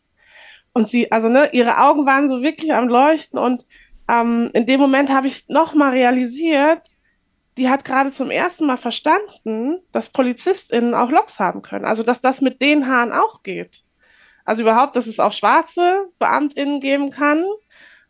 Und 0.72 0.88
sie, 0.88 1.10
also 1.10 1.28
ne, 1.28 1.50
ihre 1.52 1.78
Augen 1.78 2.06
waren 2.06 2.28
so 2.28 2.42
wirklich 2.42 2.72
am 2.72 2.88
Leuchten 2.88 3.38
und 3.38 3.64
ähm, 4.08 4.50
in 4.54 4.66
dem 4.66 4.80
Moment 4.80 5.10
habe 5.10 5.26
ich 5.26 5.48
nochmal 5.48 5.90
realisiert, 5.90 6.82
die 7.56 7.68
hat 7.68 7.84
gerade 7.84 8.10
zum 8.10 8.30
ersten 8.30 8.66
Mal 8.66 8.76
verstanden, 8.76 9.80
dass 9.92 10.08
PolizistInnen 10.08 10.94
auch 10.94 11.10
Loks 11.10 11.38
haben 11.38 11.62
können. 11.62 11.84
Also, 11.84 12.02
dass 12.02 12.20
das 12.20 12.40
mit 12.40 12.62
den 12.62 12.86
Haaren 12.86 13.12
auch 13.12 13.42
geht. 13.42 13.84
Also 14.44 14.62
überhaupt, 14.62 14.96
dass 14.96 15.06
es 15.06 15.20
auch 15.20 15.32
schwarze 15.32 16.08
BeamtInnen 16.18 16.80
geben 16.80 17.10
kann. 17.10 17.44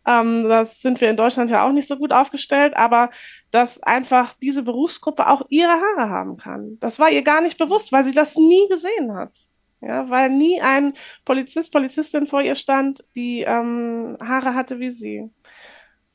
Ähm, 0.06 0.48
das 0.48 0.80
sind 0.80 1.00
wir 1.00 1.10
in 1.10 1.16
Deutschland 1.16 1.50
ja 1.50 1.66
auch 1.66 1.72
nicht 1.72 1.88
so 1.88 1.96
gut 1.96 2.12
aufgestellt, 2.12 2.74
aber 2.76 3.10
dass 3.50 3.82
einfach 3.82 4.34
diese 4.40 4.62
Berufsgruppe 4.62 5.26
auch 5.28 5.42
ihre 5.48 5.72
Haare 5.72 6.08
haben 6.08 6.36
kann. 6.36 6.78
Das 6.80 6.98
war 6.98 7.10
ihr 7.10 7.22
gar 7.22 7.40
nicht 7.40 7.58
bewusst, 7.58 7.92
weil 7.92 8.04
sie 8.04 8.14
das 8.14 8.36
nie 8.36 8.66
gesehen 8.70 9.14
hat. 9.14 9.32
Ja, 9.80 10.10
weil 10.10 10.30
nie 10.30 10.60
ein 10.60 10.92
Polizist, 11.24 11.72
Polizistin 11.72 12.26
vor 12.26 12.42
ihr 12.42 12.54
stand, 12.54 13.02
die 13.14 13.42
ähm, 13.42 14.18
Haare 14.20 14.54
hatte 14.54 14.78
wie 14.78 14.90
sie. 14.90 15.30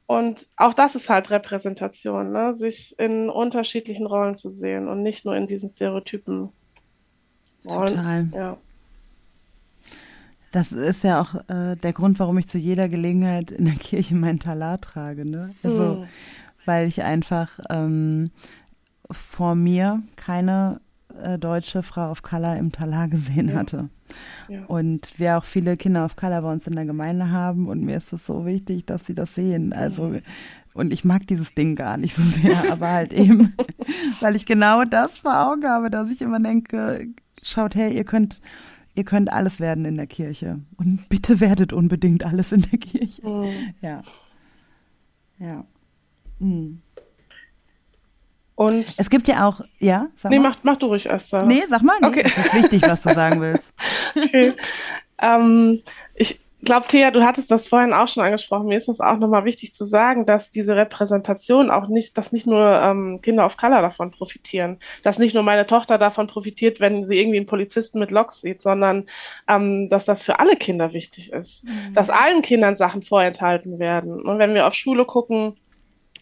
Und 0.08 0.48
auch 0.58 0.76
das 0.76 0.94
ist 0.94 1.10
halt 1.10 1.32
Repräsentation, 1.32 2.32
ne? 2.32 2.54
sich 2.54 2.98
in 3.00 3.30
unterschiedlichen 3.30 4.06
Rollen 4.06 4.38
zu 4.38 4.50
sehen 4.50 4.88
und 4.88 5.02
nicht 5.02 5.26
nur 5.26 5.36
in 5.36 5.48
diesen 5.48 5.70
Stereotypen. 5.70 6.52
Rollen. 7.68 7.88
Total. 7.96 8.30
Ja. 8.34 8.58
Das 10.52 10.72
ist 10.72 11.04
ja 11.04 11.20
auch 11.20 11.36
äh, 11.50 11.76
der 11.76 11.92
Grund, 11.92 12.20
warum 12.20 12.38
ich 12.38 12.48
zu 12.48 12.60
jeder 12.60 12.88
Gelegenheit 12.88 13.52
in 13.52 13.66
der 13.66 13.76
Kirche 13.76 14.16
meinen 14.16 14.40
Talar 14.40 14.80
trage. 14.80 15.26
Ne? 15.26 15.56
Also, 15.64 15.96
mhm. 15.96 16.08
weil 16.66 16.88
ich 16.88 17.02
einfach 17.02 17.60
ähm, 17.70 18.30
vor 19.10 19.56
mir 19.56 20.04
keine 20.16 20.80
äh, 21.22 21.40
deutsche 21.40 21.84
Frau 21.84 22.12
of 22.12 22.22
Color 22.22 22.58
im 22.58 22.72
Talar 22.72 23.08
gesehen 23.08 23.50
ja. 23.50 23.56
hatte. 23.56 23.90
Ja. 24.48 24.66
Und 24.66 25.18
wir 25.18 25.38
auch 25.38 25.44
viele 25.44 25.78
Kinder 25.78 26.06
of 26.06 26.16
Color 26.16 26.42
bei 26.42 26.52
uns 26.52 26.68
in 26.68 26.76
der 26.76 26.86
Gemeinde 26.86 27.32
haben 27.32 27.68
und 27.68 27.82
mir 27.82 27.98
ist 27.98 28.14
es 28.14 28.26
so 28.26 28.46
wichtig, 28.46 28.86
dass 28.86 29.06
sie 29.06 29.14
das 29.14 29.36
sehen. 29.36 29.74
Also 29.74 30.10
mhm. 30.10 30.22
und 30.74 30.94
ich 30.94 31.06
mag 31.06 31.28
dieses 31.28 31.54
Ding 31.54 31.76
gar 31.76 31.98
nicht 31.98 32.16
so 32.16 32.22
sehr, 32.22 32.64
aber 32.72 32.90
halt 32.90 33.14
eben, 33.14 33.54
weil 34.20 34.36
ich 34.36 34.46
genau 34.46 34.84
das 34.84 35.18
vor 35.18 35.48
Augen 35.48 35.66
habe, 35.66 35.90
dass 35.90 36.10
ich 36.10 36.22
immer 36.22 36.40
denke, 36.40 37.08
schaut 37.42 37.76
her, 37.76 37.92
ihr 37.92 38.04
könnt 38.04 38.42
ihr 38.96 39.04
könnt 39.04 39.32
alles 39.32 39.60
werden 39.60 39.86
in 39.86 39.98
der 39.98 40.08
Kirche. 40.08 40.62
Und 40.78 41.08
bitte 41.10 41.40
werdet 41.40 41.74
unbedingt 41.74 42.26
alles 42.26 42.52
in 42.52 42.62
der 42.62 42.80
Kirche. 42.80 43.28
Mhm. 43.28 43.74
Ja. 43.82 44.02
Ja. 45.38 45.66
Mhm. 46.40 46.82
Und 48.56 48.86
es 48.98 49.10
gibt 49.10 49.28
ja 49.28 49.48
auch, 49.48 49.62
ja, 49.80 50.08
sag 50.16 50.32
nee, 50.32 50.40
mal. 50.40 50.50
Mach, 50.50 50.58
mach 50.64 50.78
du 50.78 50.88
ruhig 50.88 51.06
erst. 51.06 51.30
Sarah. 51.30 51.46
Nee, 51.46 51.64
sag 51.68 51.82
mal. 51.82 51.98
Nee, 52.00 52.08
okay. 52.08 52.24
Es 52.26 52.38
ist 52.38 52.54
wichtig, 52.54 52.82
was 52.84 53.04
du 53.04 53.14
sagen 53.14 53.42
willst. 53.42 53.74
okay. 54.16 54.54
ähm, 55.22 55.80
ich, 56.14 56.40
glaube, 56.66 56.88
Thea, 56.88 57.12
du 57.12 57.24
hattest 57.24 57.50
das 57.52 57.68
vorhin 57.68 57.94
auch 57.94 58.08
schon 58.08 58.24
angesprochen. 58.24 58.68
Mir 58.68 58.78
ist 58.78 58.88
das 58.88 59.00
auch 59.00 59.18
nochmal 59.18 59.46
wichtig 59.46 59.74
zu 59.74 59.86
sagen, 59.86 60.26
dass 60.26 60.50
diese 60.50 60.76
Repräsentation 60.76 61.70
auch 61.70 61.88
nicht, 61.88 62.18
dass 62.18 62.32
nicht 62.32 62.48
nur 62.48 62.82
ähm, 62.82 63.20
Kinder 63.22 63.46
of 63.46 63.56
Color 63.56 63.82
davon 63.82 64.12
profitieren, 64.12 64.80
dass 65.04 65.20
nicht 65.20 65.34
nur 65.34 65.44
meine 65.44 65.68
Tochter 65.68 65.98
davon 65.98 66.28
profitiert, 66.28 66.80
wenn 66.80 67.06
sie 67.06 67.20
irgendwie 67.20 67.38
einen 67.38 67.46
Polizisten 67.46 68.00
mit 68.00 68.12
Loks 68.12 68.42
sieht, 68.42 68.62
sondern 68.62 69.06
ähm, 69.48 69.90
dass 69.90 70.06
das 70.06 70.24
für 70.24 70.40
alle 70.40 70.58
Kinder 70.58 70.92
wichtig 70.92 71.32
ist, 71.32 71.64
mhm. 71.64 71.94
dass 71.94 72.10
allen 72.10 72.42
Kindern 72.42 72.76
Sachen 72.76 73.04
vorenthalten 73.04 73.80
werden. 73.80 74.22
Und 74.22 74.40
wenn 74.40 74.54
wir 74.54 74.68
auf 74.68 74.74
Schule 74.74 75.06
gucken, 75.06 75.56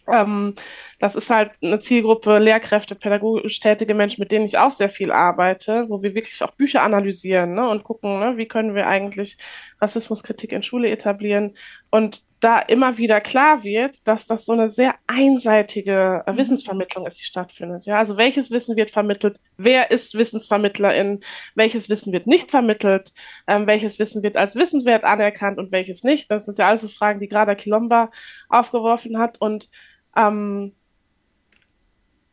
ähm, 0.06 0.54
das 0.98 1.14
ist 1.14 1.30
halt 1.30 1.52
eine 1.62 1.80
Zielgruppe 1.80 2.38
Lehrkräfte, 2.38 2.94
pädagogisch 2.94 3.60
tätige 3.60 3.94
Menschen, 3.94 4.20
mit 4.20 4.32
denen 4.32 4.46
ich 4.46 4.58
auch 4.58 4.70
sehr 4.70 4.90
viel 4.90 5.12
arbeite, 5.12 5.86
wo 5.88 6.02
wir 6.02 6.14
wirklich 6.14 6.42
auch 6.42 6.52
Bücher 6.52 6.82
analysieren 6.82 7.54
ne, 7.54 7.68
und 7.68 7.84
gucken, 7.84 8.20
ne, 8.20 8.36
wie 8.36 8.48
können 8.48 8.74
wir 8.74 8.86
eigentlich 8.86 9.38
Rassismuskritik 9.80 10.52
in 10.52 10.62
Schule 10.62 10.90
etablieren. 10.90 11.54
Und 11.90 12.22
da 12.44 12.58
immer 12.58 12.98
wieder 12.98 13.22
klar 13.22 13.64
wird, 13.64 14.06
dass 14.06 14.26
das 14.26 14.44
so 14.44 14.52
eine 14.52 14.68
sehr 14.68 14.94
einseitige 15.06 16.22
äh, 16.26 16.32
mhm. 16.32 16.36
Wissensvermittlung 16.36 17.06
ist, 17.06 17.18
die 17.18 17.24
stattfindet. 17.24 17.86
Ja, 17.86 17.94
also 17.94 18.18
welches 18.18 18.50
Wissen 18.50 18.76
wird 18.76 18.90
vermittelt? 18.90 19.40
Wer 19.56 19.90
ist 19.90 20.14
Wissensvermittlerin? 20.14 21.20
Welches 21.54 21.88
Wissen 21.88 22.12
wird 22.12 22.26
nicht 22.26 22.50
vermittelt? 22.50 23.14
Ähm, 23.46 23.66
welches 23.66 23.98
Wissen 23.98 24.22
wird 24.22 24.36
als 24.36 24.56
wissenswert 24.56 25.04
anerkannt 25.04 25.56
und 25.56 25.72
welches 25.72 26.04
nicht? 26.04 26.30
Das 26.30 26.44
sind 26.44 26.58
ja 26.58 26.68
also 26.68 26.88
Fragen, 26.88 27.18
die 27.18 27.28
gerade 27.28 27.56
Kilomba 27.56 28.10
aufgeworfen 28.50 29.16
hat 29.18 29.40
und 29.40 29.70
ähm, 30.16 30.72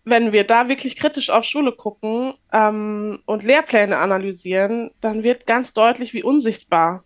wenn 0.04 0.32
wir 0.32 0.46
da 0.46 0.67
wirklich 0.67 0.96
kritisch 0.96 1.30
auf 1.30 1.44
Schule 1.44 1.72
gucken 1.72 2.34
ähm, 2.52 3.20
und 3.26 3.44
Lehrpläne 3.44 3.98
analysieren, 3.98 4.91
dann 5.02 5.24
wird 5.24 5.46
ganz 5.46 5.74
deutlich, 5.74 6.13
wie 6.13 6.24
unsichtbar 6.24 7.04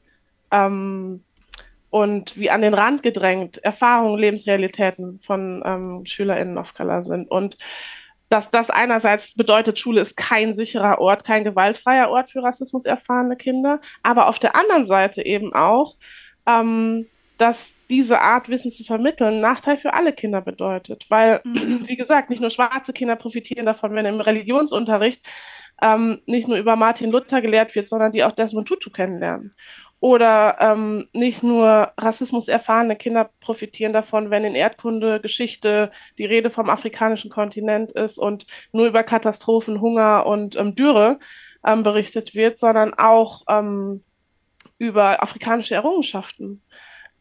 ähm, 0.52 1.24
und 1.90 2.38
wie 2.38 2.50
an 2.50 2.62
den 2.62 2.74
Rand 2.74 3.04
gedrängt 3.04 3.58
Erfahrungen, 3.60 4.20
Lebensrealitäten 4.20 5.20
von 5.20 5.62
ähm, 5.66 6.06
SchülerInnen 6.06 6.58
auf 6.58 6.74
Color 6.74 7.04
sind. 7.04 7.30
Und 7.30 7.58
dass 8.30 8.50
das 8.50 8.70
einerseits 8.70 9.36
bedeutet, 9.36 9.78
Schule 9.78 10.02
ist 10.02 10.18
kein 10.18 10.56
sicherer 10.56 11.00
Ort, 11.00 11.26
kein 11.26 11.44
gewaltfreier 11.44 12.10
Ort 12.10 12.32
für 12.32 12.44
Rassismus 12.44 12.86
erfahrene 12.86 13.36
Kinder, 13.36 13.80
aber 14.04 14.28
auf 14.28 14.40
der 14.40 14.56
anderen 14.56 14.86
Seite 14.86 15.26
eben 15.26 15.54
auch, 15.54 15.96
ähm, 16.48 17.08
dass 17.38 17.74
diese 17.90 18.22
Art 18.22 18.50
Wissen 18.50 18.72
zu 18.72 18.84
vermitteln 18.84 19.42
Nachteil 19.42 19.78
für 19.78 19.94
alle 19.94 20.14
Kinder 20.14 20.42
bedeutet. 20.42 21.06
Weil, 21.10 21.42
mhm. 21.44 21.84
wie 21.88 21.96
gesagt, 21.96 22.30
nicht 22.30 22.42
nur 22.42 22.50
schwarze 22.50 22.94
Kinder 22.94 23.16
profitieren 23.16 23.66
davon, 23.66 23.94
wenn 23.94 24.06
im 24.06 24.22
Religionsunterricht 24.22 25.22
ähm, 25.82 26.22
nicht 26.26 26.48
nur 26.48 26.58
über 26.58 26.76
Martin 26.76 27.12
Luther 27.12 27.42
gelehrt 27.42 27.76
wird, 27.76 27.88
sondern 27.88 28.12
die 28.12 28.24
auch 28.24 28.32
Desmond 28.32 28.68
Tutu 28.68 28.90
kennenlernen. 28.90 29.54
Oder 30.00 30.58
ähm, 30.60 31.08
nicht 31.14 31.42
nur 31.42 31.92
Rassismus 31.98 32.48
erfahrene 32.48 32.96
Kinder 32.96 33.30
profitieren 33.40 33.94
davon, 33.94 34.30
wenn 34.30 34.44
in 34.44 34.56
Erdkunde, 34.56 35.20
Geschichte 35.20 35.90
die 36.18 36.26
Rede 36.26 36.50
vom 36.50 36.70
afrikanischen 36.70 37.32
Kontinent 37.32 37.92
ist 37.92 38.18
und 38.18 38.46
nur 38.72 38.88
über 38.88 39.04
Katastrophen, 39.04 39.82
Hunger 39.82 40.26
und 40.28 40.56
ähm, 40.58 40.76
Dürre 40.76 41.20
ähm, 41.66 41.84
berichtet 41.84 42.36
wird, 42.36 42.60
sondern 42.60 42.94
auch 42.94 43.44
ähm, 43.50 44.04
über 44.78 45.24
afrikanische 45.24 45.76
Errungenschaften 45.76 46.62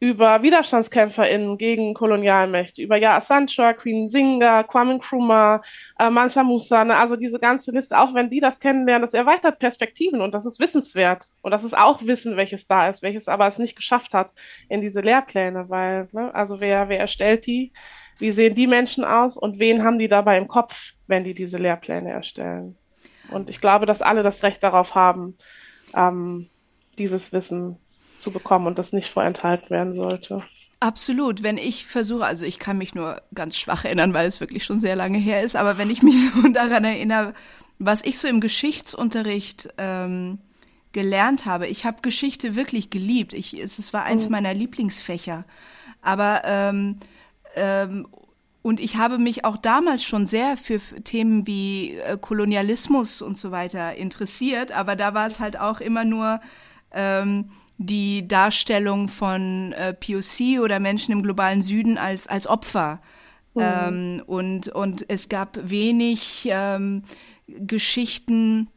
über 0.04 0.42
WiderstandskämpferInnen 0.42 1.56
gegen 1.56 1.94
Kolonialmächte, 1.94 2.82
über 2.82 2.98
Ja 2.98 3.22
Sancha, 3.22 3.72
Queen 3.72 4.06
Singa, 4.06 4.62
Kwame 4.62 4.96
Nkrumah, 4.96 5.62
äh, 5.98 6.10
Mansa 6.10 6.42
Musa, 6.42 6.84
ne? 6.84 6.94
also 6.94 7.16
diese 7.16 7.38
ganze 7.38 7.70
Liste, 7.70 7.98
auch 7.98 8.12
wenn 8.12 8.28
die 8.28 8.38
das 8.38 8.60
kennenlernen, 8.60 9.00
das 9.00 9.14
erweitert 9.14 9.58
Perspektiven 9.58 10.20
und 10.20 10.34
das 10.34 10.44
ist 10.44 10.60
wissenswert. 10.60 11.28
Und 11.40 11.52
das 11.52 11.64
ist 11.64 11.74
auch 11.74 12.02
Wissen, 12.02 12.36
welches 12.36 12.66
da 12.66 12.88
ist, 12.88 13.00
welches 13.00 13.28
aber 13.28 13.48
es 13.48 13.58
nicht 13.58 13.76
geschafft 13.76 14.12
hat 14.12 14.30
in 14.68 14.82
diese 14.82 15.00
Lehrpläne, 15.00 15.70
weil, 15.70 16.10
ne, 16.12 16.34
also 16.34 16.60
wer, 16.60 16.90
wer 16.90 17.00
erstellt 17.00 17.46
die? 17.46 17.72
Wie 18.18 18.30
sehen 18.30 18.54
die 18.54 18.66
Menschen 18.66 19.06
aus 19.06 19.38
und 19.38 19.58
wen 19.58 19.84
haben 19.84 19.98
die 19.98 20.08
dabei 20.08 20.36
im 20.36 20.48
Kopf, 20.48 20.92
wenn 21.06 21.24
die 21.24 21.34
diese 21.34 21.56
Lehrpläne 21.56 22.10
erstellen? 22.10 22.76
Und 23.30 23.48
ich 23.48 23.58
glaube, 23.58 23.86
dass 23.86 24.02
alle 24.02 24.22
das 24.22 24.42
Recht 24.42 24.62
darauf 24.62 24.94
haben, 24.94 25.34
ähm, 25.94 26.50
dieses 26.98 27.32
Wissen 27.32 27.78
zu 28.24 28.32
bekommen 28.32 28.66
und 28.66 28.78
das 28.78 28.92
nicht 28.92 29.10
vorenthalten 29.10 29.70
werden 29.70 29.94
sollte. 29.94 30.42
Absolut. 30.80 31.42
Wenn 31.42 31.58
ich 31.58 31.86
versuche, 31.86 32.24
also 32.24 32.44
ich 32.44 32.58
kann 32.58 32.78
mich 32.78 32.94
nur 32.94 33.22
ganz 33.34 33.56
schwach 33.56 33.84
erinnern, 33.84 34.14
weil 34.14 34.26
es 34.26 34.40
wirklich 34.40 34.64
schon 34.64 34.80
sehr 34.80 34.96
lange 34.96 35.18
her 35.18 35.42
ist, 35.42 35.56
aber 35.56 35.78
wenn 35.78 35.90
ich 35.90 36.02
mich 36.02 36.16
so 36.34 36.48
daran 36.48 36.84
erinnere, 36.84 37.34
was 37.78 38.02
ich 38.02 38.18
so 38.18 38.28
im 38.28 38.40
Geschichtsunterricht 38.40 39.68
ähm, 39.78 40.38
gelernt 40.92 41.44
habe, 41.44 41.66
ich 41.66 41.84
habe 41.84 42.02
Geschichte 42.02 42.56
wirklich 42.56 42.90
geliebt. 42.90 43.34
Ich, 43.34 43.54
es, 43.54 43.78
es 43.78 43.92
war 43.92 44.04
eins 44.04 44.26
mhm. 44.26 44.32
meiner 44.32 44.54
Lieblingsfächer. 44.54 45.44
Aber 46.02 46.42
ähm, 46.44 46.98
ähm, 47.56 48.06
und 48.62 48.80
ich 48.80 48.96
habe 48.96 49.18
mich 49.18 49.44
auch 49.44 49.58
damals 49.58 50.04
schon 50.04 50.24
sehr 50.24 50.56
für 50.56 50.80
Themen 51.02 51.46
wie 51.46 51.96
äh, 51.96 52.16
Kolonialismus 52.18 53.20
und 53.20 53.36
so 53.36 53.50
weiter 53.50 53.96
interessiert, 53.96 54.72
aber 54.72 54.96
da 54.96 55.12
war 55.12 55.26
es 55.26 55.38
halt 55.38 55.58
auch 55.58 55.80
immer 55.80 56.06
nur 56.06 56.40
ähm, 56.92 57.50
die 57.78 58.26
Darstellung 58.28 59.08
von 59.08 59.72
äh, 59.72 59.94
POC 59.94 60.60
oder 60.60 60.80
Menschen 60.80 61.12
im 61.12 61.22
globalen 61.22 61.60
Süden 61.60 61.98
als, 61.98 62.28
als 62.28 62.46
Opfer. 62.46 63.00
Mhm. 63.54 63.62
Ähm, 63.62 64.22
und, 64.26 64.68
und 64.68 65.04
es 65.08 65.28
gab 65.28 65.58
wenig 65.62 66.48
ähm, 66.50 67.02
Geschichten 67.46 68.68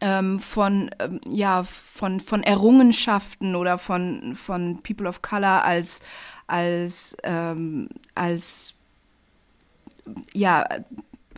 ähm, 0.00 0.40
von, 0.40 0.90
ähm, 0.98 1.20
ja, 1.28 1.62
von, 1.64 2.20
von 2.20 2.42
Errungenschaften 2.42 3.54
oder 3.54 3.78
von, 3.78 4.34
von 4.34 4.82
People 4.82 5.08
of 5.08 5.22
Color 5.22 5.64
als, 5.64 6.00
als, 6.46 7.16
ähm, 7.22 7.88
als, 8.14 8.74
ja, 10.32 10.64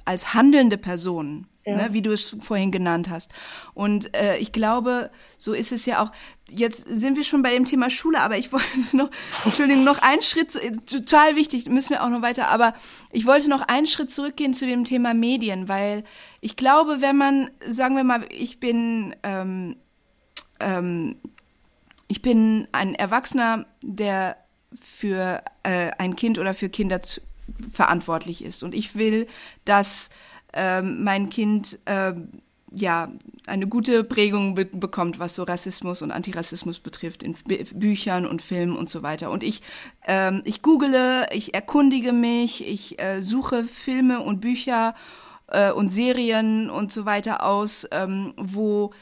als 0.05 0.35
handelnde 0.35 0.79
Personen. 0.79 1.47
Ja. 1.65 1.77
Ne, 1.77 1.89
wie 1.93 2.03
du 2.03 2.11
es 2.11 2.37
vorhin 2.41 2.73
genannt 2.73 3.09
hast. 3.09 3.31
Und 3.73 4.17
äh, 4.17 4.37
ich 4.39 4.51
glaube, 4.51 5.11
so 5.39 5.53
ist 5.53 5.71
es 5.71 5.87
ja 5.87 6.03
auch. 6.03 6.11
Jetzt 6.51 6.83
sind 6.89 7.17
wir 7.17 7.23
schon 7.23 7.43
bei 7.43 7.53
dem 7.53 7.65
Thema 7.65 7.89
Schule, 7.89 8.21
aber 8.21 8.37
ich 8.37 8.53
wollte 8.53 8.97
noch, 8.97 9.11
Entschuldigung, 9.45 9.85
noch 9.85 9.99
einen 9.99 10.23
Schritt, 10.23 10.59
total 10.87 11.37
wichtig, 11.37 11.67
müssen 11.67 11.91
wir 11.91 12.03
auch 12.03 12.09
noch 12.09 12.21
weiter, 12.21 12.49
aber 12.49 12.75
ich 13.13 13.27
wollte 13.27 13.49
noch 13.49 13.61
einen 13.61 13.87
Schritt 13.87 14.11
zurückgehen 14.11 14.55
zu 14.55 14.67
dem 14.67 14.85
Thema 14.85 15.15
Medien, 15.15 15.69
weil 15.69 16.03
ich 16.41 16.57
glaube, 16.57 17.01
wenn 17.01 17.17
man, 17.17 17.49
sagen 17.65 17.95
wir 17.95 18.05
mal, 18.05 18.27
ich 18.29 18.59
bin, 18.59 19.15
ähm, 19.23 19.77
ähm, 20.59 21.15
ich 22.09 22.23
bin 22.23 22.67
ein 22.73 22.97
Erwachsener, 22.97 23.67
der 23.83 24.37
für 24.81 25.43
äh, 25.63 25.93
ein 25.99 26.17
Kind 26.17 26.41
oder 26.41 26.55
für 26.55 26.69
Kinder 26.69 27.03
zu, 27.03 27.21
verantwortlich 27.71 28.45
ist. 28.45 28.63
Und 28.63 28.75
ich 28.75 28.95
will, 28.95 29.27
dass 29.65 30.11
ähm, 30.53 31.05
mein 31.05 31.31
Kind 31.31 31.79
ähm, 31.87 32.43
ja 32.75 33.11
eine 33.47 33.67
gute 33.67 34.05
Prägung 34.05 34.55
be 34.55 34.65
bekommt, 34.65 35.19
was 35.19 35.35
so 35.35 35.43
Rassismus 35.43 36.03
und 36.03 36.11
Antirassismus 36.11 36.81
betrifft, 36.81 37.23
in 37.23 37.35
B 37.47 37.65
Büchern 37.75 38.27
und 38.27 38.43
Filmen 38.43 38.77
und 38.77 38.89
so 38.89 39.03
weiter. 39.03 39.31
Und 39.31 39.43
ich, 39.43 39.63
ähm, 40.07 40.43
ich 40.45 40.63
google, 40.63 41.27
ich 41.33 41.55
erkundige 41.55 42.13
mich, 42.13 42.67
ich 42.67 43.01
äh, 43.01 43.21
suche 43.21 43.65
Filme 43.65 44.21
und 44.21 44.41
Bücher 44.41 44.95
äh, 45.49 45.73
und 45.73 45.89
Serien 45.89 46.71
und 46.71 46.93
so 46.93 47.05
weiter 47.05 47.45
aus, 47.45 47.87
ähm, 47.91 48.33
wo 48.37 48.93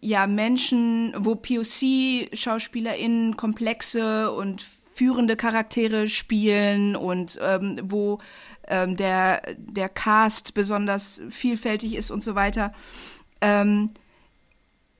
ja 0.00 0.26
Menschen, 0.26 1.14
wo 1.16 1.34
POC-SchauspielerInnen 1.34 3.36
komplexe 3.36 4.30
und 4.32 4.64
führende 4.92 5.34
Charaktere 5.34 6.08
spielen 6.08 6.94
und 6.94 7.38
ähm, 7.42 7.80
wo 7.82 8.20
ähm, 8.68 8.96
der, 8.96 9.42
der 9.56 9.88
Cast 9.88 10.54
besonders 10.54 11.22
vielfältig 11.30 11.94
ist 11.94 12.10
und 12.10 12.22
so 12.22 12.34
weiter. 12.34 12.72
Ähm, 13.40 13.90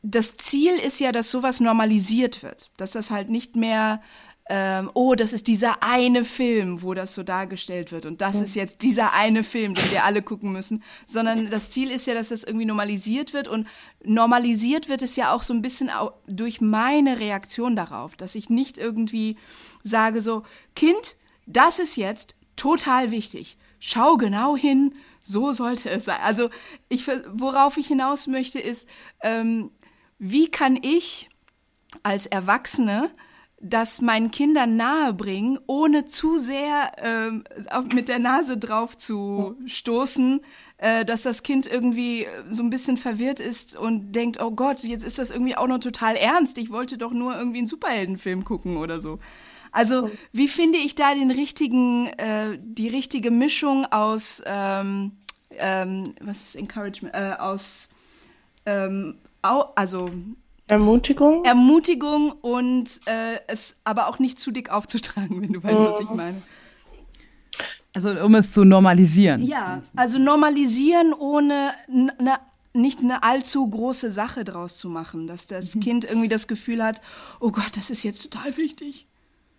das 0.02 0.36
Ziel 0.36 0.74
ist 0.74 1.00
ja, 1.00 1.12
dass 1.12 1.30
sowas 1.30 1.60
normalisiert 1.60 2.42
wird, 2.42 2.70
dass 2.76 2.92
das 2.92 3.10
halt 3.10 3.30
nicht 3.30 3.56
mehr 3.56 4.02
ähm, 4.46 4.90
oh, 4.92 5.14
das 5.14 5.32
ist 5.32 5.46
dieser 5.46 5.82
eine 5.82 6.22
Film, 6.22 6.82
wo 6.82 6.92
das 6.92 7.14
so 7.14 7.22
dargestellt 7.22 7.92
wird 7.92 8.04
und 8.04 8.20
das 8.20 8.42
ist 8.42 8.54
jetzt 8.54 8.82
dieser 8.82 9.14
eine 9.14 9.42
Film, 9.42 9.74
den 9.74 9.90
wir 9.90 10.04
alle 10.04 10.20
gucken 10.20 10.52
müssen, 10.52 10.82
sondern 11.06 11.48
das 11.48 11.70
Ziel 11.70 11.90
ist 11.90 12.06
ja, 12.06 12.12
dass 12.12 12.28
das 12.28 12.44
irgendwie 12.44 12.66
normalisiert 12.66 13.32
wird 13.32 13.48
und 13.48 13.66
normalisiert 14.04 14.90
wird 14.90 15.00
es 15.00 15.16
ja 15.16 15.32
auch 15.32 15.42
so 15.42 15.54
ein 15.54 15.62
bisschen 15.62 15.90
durch 16.26 16.60
meine 16.60 17.18
Reaktion 17.18 17.74
darauf, 17.74 18.16
dass 18.16 18.34
ich 18.34 18.50
nicht 18.50 18.76
irgendwie 18.76 19.38
sage 19.82 20.20
so, 20.20 20.42
Kind, 20.76 21.16
das 21.46 21.78
ist 21.78 21.96
jetzt 21.96 22.36
total 22.56 23.10
wichtig. 23.10 23.56
Schau 23.78 24.16
genau 24.16 24.56
hin, 24.56 24.94
so 25.20 25.52
sollte 25.52 25.90
es 25.90 26.06
sein. 26.06 26.20
Also 26.22 26.50
ich, 26.88 27.06
worauf 27.32 27.76
ich 27.76 27.86
hinaus 27.86 28.26
möchte, 28.26 28.58
ist, 28.58 28.88
ähm, 29.20 29.70
wie 30.18 30.50
kann 30.50 30.78
ich 30.80 31.28
als 32.02 32.26
Erwachsene 32.26 33.10
das 33.60 34.02
meinen 34.02 34.30
Kindern 34.30 34.76
nahebringen, 34.76 35.58
ohne 35.66 36.04
zu 36.04 36.36
sehr 36.36 36.92
ähm, 36.98 37.44
mit 37.94 38.08
der 38.08 38.18
Nase 38.18 38.58
drauf 38.58 38.96
zu 38.96 39.56
stoßen, 39.64 40.40
äh, 40.76 41.06
dass 41.06 41.22
das 41.22 41.42
Kind 41.42 41.66
irgendwie 41.66 42.26
so 42.46 42.62
ein 42.62 42.68
bisschen 42.68 42.98
verwirrt 42.98 43.40
ist 43.40 43.74
und 43.74 44.12
denkt, 44.12 44.40
oh 44.42 44.50
Gott, 44.50 44.82
jetzt 44.84 45.04
ist 45.04 45.18
das 45.18 45.30
irgendwie 45.30 45.56
auch 45.56 45.66
noch 45.66 45.78
total 45.78 46.16
ernst. 46.16 46.58
Ich 46.58 46.70
wollte 46.70 46.98
doch 46.98 47.12
nur 47.12 47.36
irgendwie 47.36 47.58
einen 47.58 47.66
Superheldenfilm 47.66 48.44
gucken 48.44 48.76
oder 48.76 49.00
so. 49.00 49.18
Also 49.74 50.08
wie 50.32 50.46
finde 50.46 50.78
ich 50.78 50.94
da 50.94 51.14
den 51.14 51.32
richtigen, 51.32 52.06
äh, 52.06 52.58
die 52.62 52.88
richtige 52.88 53.32
Mischung 53.32 53.86
aus, 53.86 54.40
ähm, 54.46 55.12
ähm, 55.50 56.14
was 56.20 56.42
ist 56.42 56.54
Encouragement, 56.54 57.14
äh, 57.14 57.34
aus, 57.38 57.88
ähm, 58.66 59.16
au, 59.42 59.72
also 59.74 60.10
Ermutigung? 60.68 61.44
Ermutigung 61.44 62.32
und 62.32 63.00
äh, 63.06 63.40
es 63.48 63.76
aber 63.82 64.08
auch 64.08 64.20
nicht 64.20 64.38
zu 64.38 64.52
dick 64.52 64.70
aufzutragen, 64.70 65.42
wenn 65.42 65.52
du 65.52 65.62
weißt, 65.62 65.78
mhm. 65.78 65.84
was 65.84 66.00
ich 66.00 66.10
meine. 66.10 66.40
Also 67.92 68.10
um 68.24 68.34
es 68.36 68.52
zu 68.52 68.64
normalisieren. 68.64 69.42
Ja, 69.42 69.82
also 69.96 70.18
normalisieren 70.18 71.12
ohne 71.12 71.72
eine 71.88 72.38
nicht 72.76 73.00
eine 73.00 73.22
allzu 73.22 73.68
große 73.68 74.10
Sache 74.10 74.44
draus 74.44 74.78
zu 74.78 74.88
machen, 74.88 75.28
dass 75.28 75.46
das 75.46 75.76
mhm. 75.76 75.80
Kind 75.80 76.04
irgendwie 76.04 76.28
das 76.28 76.48
Gefühl 76.48 76.82
hat, 76.82 77.00
oh 77.38 77.52
Gott, 77.52 77.76
das 77.76 77.88
ist 77.88 78.02
jetzt 78.02 78.22
total 78.22 78.56
wichtig. 78.56 79.06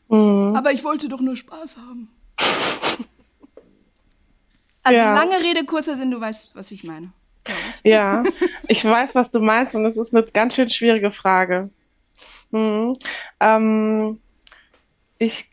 Mhm. 0.10 0.56
Aber 0.56 0.72
ich 0.72 0.84
wollte 0.84 1.10
doch 1.10 1.22
nur 1.22 1.36
Spaß 1.36 1.78
haben. 1.78 2.10
Also 4.88 5.02
ja. 5.02 5.16
lange 5.16 5.40
Rede, 5.40 5.66
kurzer 5.66 5.96
Sinn, 5.96 6.12
du 6.12 6.22
weißt, 6.22 6.56
was 6.56 6.70
ich 6.70 6.84
meine. 6.84 7.12
Ja, 7.84 8.24
ich 8.68 8.86
weiß, 8.86 9.16
was 9.16 9.32
du 9.32 9.40
meinst 9.40 9.74
und 9.74 9.84
es 9.84 9.98
ist 9.98 10.14
eine 10.14 10.24
ganz 10.28 10.54
schön 10.54 10.70
schwierige 10.70 11.10
Frage. 11.10 11.72
Mhm. 12.52 12.94
Ähm, 13.40 14.20
ich 15.18 15.50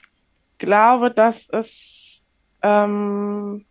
glaube, 0.59 1.11
dass 1.11 1.49
es 1.49 2.25
ähm, 2.63 3.65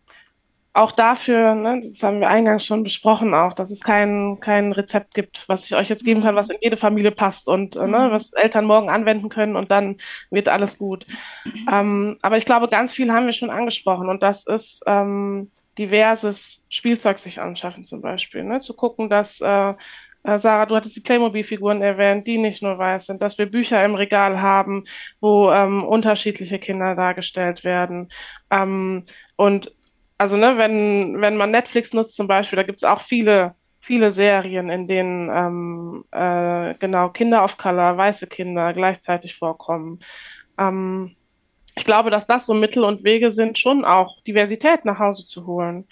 auch 0.73 0.93
dafür, 0.93 1.53
ne, 1.53 1.81
das 1.83 2.01
haben 2.01 2.21
wir 2.21 2.29
eingangs 2.29 2.65
schon 2.65 2.83
besprochen, 2.83 3.33
auch, 3.33 3.53
dass 3.53 3.71
es 3.71 3.81
kein, 3.81 4.39
kein 4.39 4.71
Rezept 4.71 5.13
gibt, 5.13 5.47
was 5.49 5.65
ich 5.65 5.75
euch 5.75 5.89
jetzt 5.89 6.05
geben 6.05 6.23
kann, 6.23 6.35
was 6.35 6.49
in 6.49 6.57
jede 6.61 6.77
Familie 6.77 7.11
passt 7.11 7.49
und 7.49 7.75
äh, 7.75 7.87
ne, 7.87 8.07
mhm. 8.07 8.11
was 8.11 8.31
Eltern 8.33 8.65
morgen 8.65 8.89
anwenden 8.89 9.27
können 9.27 9.57
und 9.57 9.69
dann 9.69 9.97
wird 10.29 10.47
alles 10.47 10.77
gut. 10.77 11.05
Ähm, 11.69 12.17
aber 12.21 12.37
ich 12.37 12.45
glaube, 12.45 12.69
ganz 12.69 12.93
viel 12.93 13.11
haben 13.11 13.25
wir 13.25 13.33
schon 13.33 13.49
angesprochen 13.49 14.07
und 14.07 14.23
das 14.23 14.47
ist 14.47 14.81
ähm, 14.85 15.51
diverses 15.77 16.63
Spielzeug 16.69 17.19
sich 17.19 17.41
anschaffen 17.41 17.83
zum 17.83 18.01
Beispiel. 18.01 18.43
Ne? 18.43 18.61
Zu 18.61 18.73
gucken, 18.73 19.09
dass 19.09 19.41
äh, 19.41 19.73
äh, 20.23 20.39
Sarah, 20.39 20.65
du 20.65 20.75
hattest 20.75 20.95
die 20.95 21.01
Playmobil-Figuren 21.01 21.81
erwähnt, 21.81 22.27
die 22.27 22.37
nicht 22.37 22.61
nur 22.61 22.77
weiß 22.77 23.07
sind, 23.07 23.21
dass 23.21 23.37
wir 23.37 23.47
Bücher 23.47 23.83
im 23.83 23.95
Regal 23.95 24.41
haben, 24.41 24.83
wo 25.19 25.51
ähm, 25.51 25.83
unterschiedliche 25.83 26.59
Kinder 26.59 26.95
dargestellt 26.95 27.63
werden. 27.63 28.09
Ähm, 28.51 29.03
und 29.35 29.73
also 30.21 30.37
ne, 30.37 30.55
wenn, 30.55 31.19
wenn 31.19 31.35
man 31.35 31.49
Netflix 31.49 31.93
nutzt 31.93 32.15
zum 32.15 32.27
Beispiel, 32.27 32.55
da 32.57 32.61
gibt 32.61 32.77
es 32.77 32.83
auch 32.83 33.01
viele, 33.01 33.55
viele 33.79 34.11
Serien, 34.11 34.69
in 34.69 34.87
denen 34.87 35.31
ähm, 35.33 36.05
äh, 36.11 36.75
genau 36.75 37.09
Kinder 37.09 37.43
of 37.43 37.57
Color, 37.57 37.97
weiße 37.97 38.27
Kinder 38.27 38.71
gleichzeitig 38.73 39.35
vorkommen. 39.35 39.99
Ähm, 40.59 41.15
ich 41.75 41.85
glaube, 41.85 42.11
dass 42.11 42.27
das 42.27 42.45
so 42.45 42.53
Mittel 42.53 42.83
und 42.83 43.03
Wege 43.03 43.31
sind, 43.31 43.57
schon 43.57 43.83
auch 43.83 44.21
Diversität 44.21 44.85
nach 44.85 44.99
Hause 44.99 45.25
zu 45.25 45.47
holen. 45.47 45.87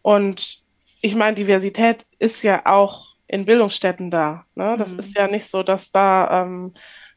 Und 0.00 0.62
ich 1.00 1.16
meine, 1.16 1.34
Diversität 1.34 2.06
ist 2.20 2.44
ja 2.44 2.64
auch 2.66 3.16
in 3.26 3.46
Bildungsstätten 3.46 4.12
da. 4.12 4.44
Ne? 4.54 4.76
Das 4.78 4.92
mhm. 4.92 5.00
ist 5.00 5.16
ja 5.16 5.26
nicht 5.26 5.48
so, 5.48 5.64
dass 5.64 5.90
da 5.90 6.42
ähm, 6.44 6.72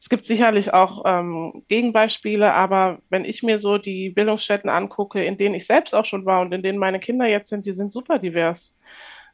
es 0.05 0.09
gibt 0.09 0.27
sicherlich 0.27 0.71
auch 0.71 1.01
ähm, 1.03 1.63
Gegenbeispiele, 1.67 2.53
aber 2.53 2.99
wenn 3.09 3.25
ich 3.25 3.41
mir 3.41 3.57
so 3.57 3.79
die 3.79 4.11
Bildungsstätten 4.11 4.69
angucke, 4.69 5.25
in 5.25 5.35
denen 5.35 5.55
ich 5.55 5.65
selbst 5.65 5.95
auch 5.95 6.05
schon 6.05 6.27
war 6.27 6.41
und 6.41 6.53
in 6.53 6.61
denen 6.61 6.77
meine 6.77 6.99
Kinder 6.99 7.25
jetzt 7.25 7.49
sind, 7.49 7.65
die 7.65 7.73
sind 7.73 7.91
super 7.91 8.19
divers 8.19 8.77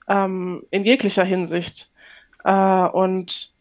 ähm, 0.07 0.63
in 0.71 0.85
jeglicher 0.85 1.25
Hinsicht. 1.25 1.91
Äh, 2.45 2.53
und 2.87 3.53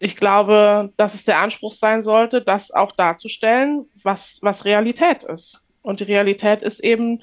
ich 0.00 0.16
glaube, 0.16 0.92
dass 0.96 1.14
es 1.14 1.24
der 1.24 1.38
Anspruch 1.38 1.74
sein 1.74 2.02
sollte, 2.02 2.42
das 2.42 2.72
auch 2.72 2.90
darzustellen, 2.90 3.84
was, 4.02 4.40
was 4.42 4.64
Realität 4.64 5.22
ist. 5.22 5.64
Und 5.82 6.00
die 6.00 6.04
Realität 6.12 6.62
ist 6.62 6.80
eben 6.80 7.22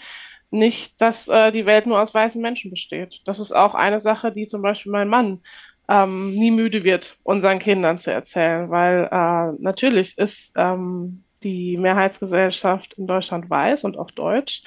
nicht, 0.50 1.02
dass 1.02 1.28
äh, 1.28 1.52
die 1.52 1.66
Welt 1.66 1.88
nur 1.88 2.02
aus 2.02 2.14
weißen 2.14 2.42
Menschen 2.42 2.72
besteht. 2.72 3.20
Das 3.26 3.42
ist 3.42 3.52
auch 3.52 3.76
eine 3.76 4.00
Sache, 4.00 4.32
die 4.32 4.48
zum 4.48 4.62
Beispiel 4.62 4.94
mein 4.94 5.10
Mann 5.10 5.42
ähm, 5.88 6.32
nie 6.32 6.52
müde 6.52 6.84
wird, 6.84 7.18
unseren 7.24 7.60
Kindern 7.60 8.00
zu 8.00 8.12
erzählen, 8.12 8.70
weil 8.70 9.08
äh, 9.12 9.62
natürlich 9.62 10.18
ist 10.18 10.54
ähm, 10.58 11.24
die 11.44 11.78
Mehrheitsgesellschaft 11.78 12.94
in 12.96 13.08
Deutschland 13.08 13.50
weiß 13.50 13.84
und 13.84 13.98
auch 13.98 14.12
deutsch. 14.12 14.64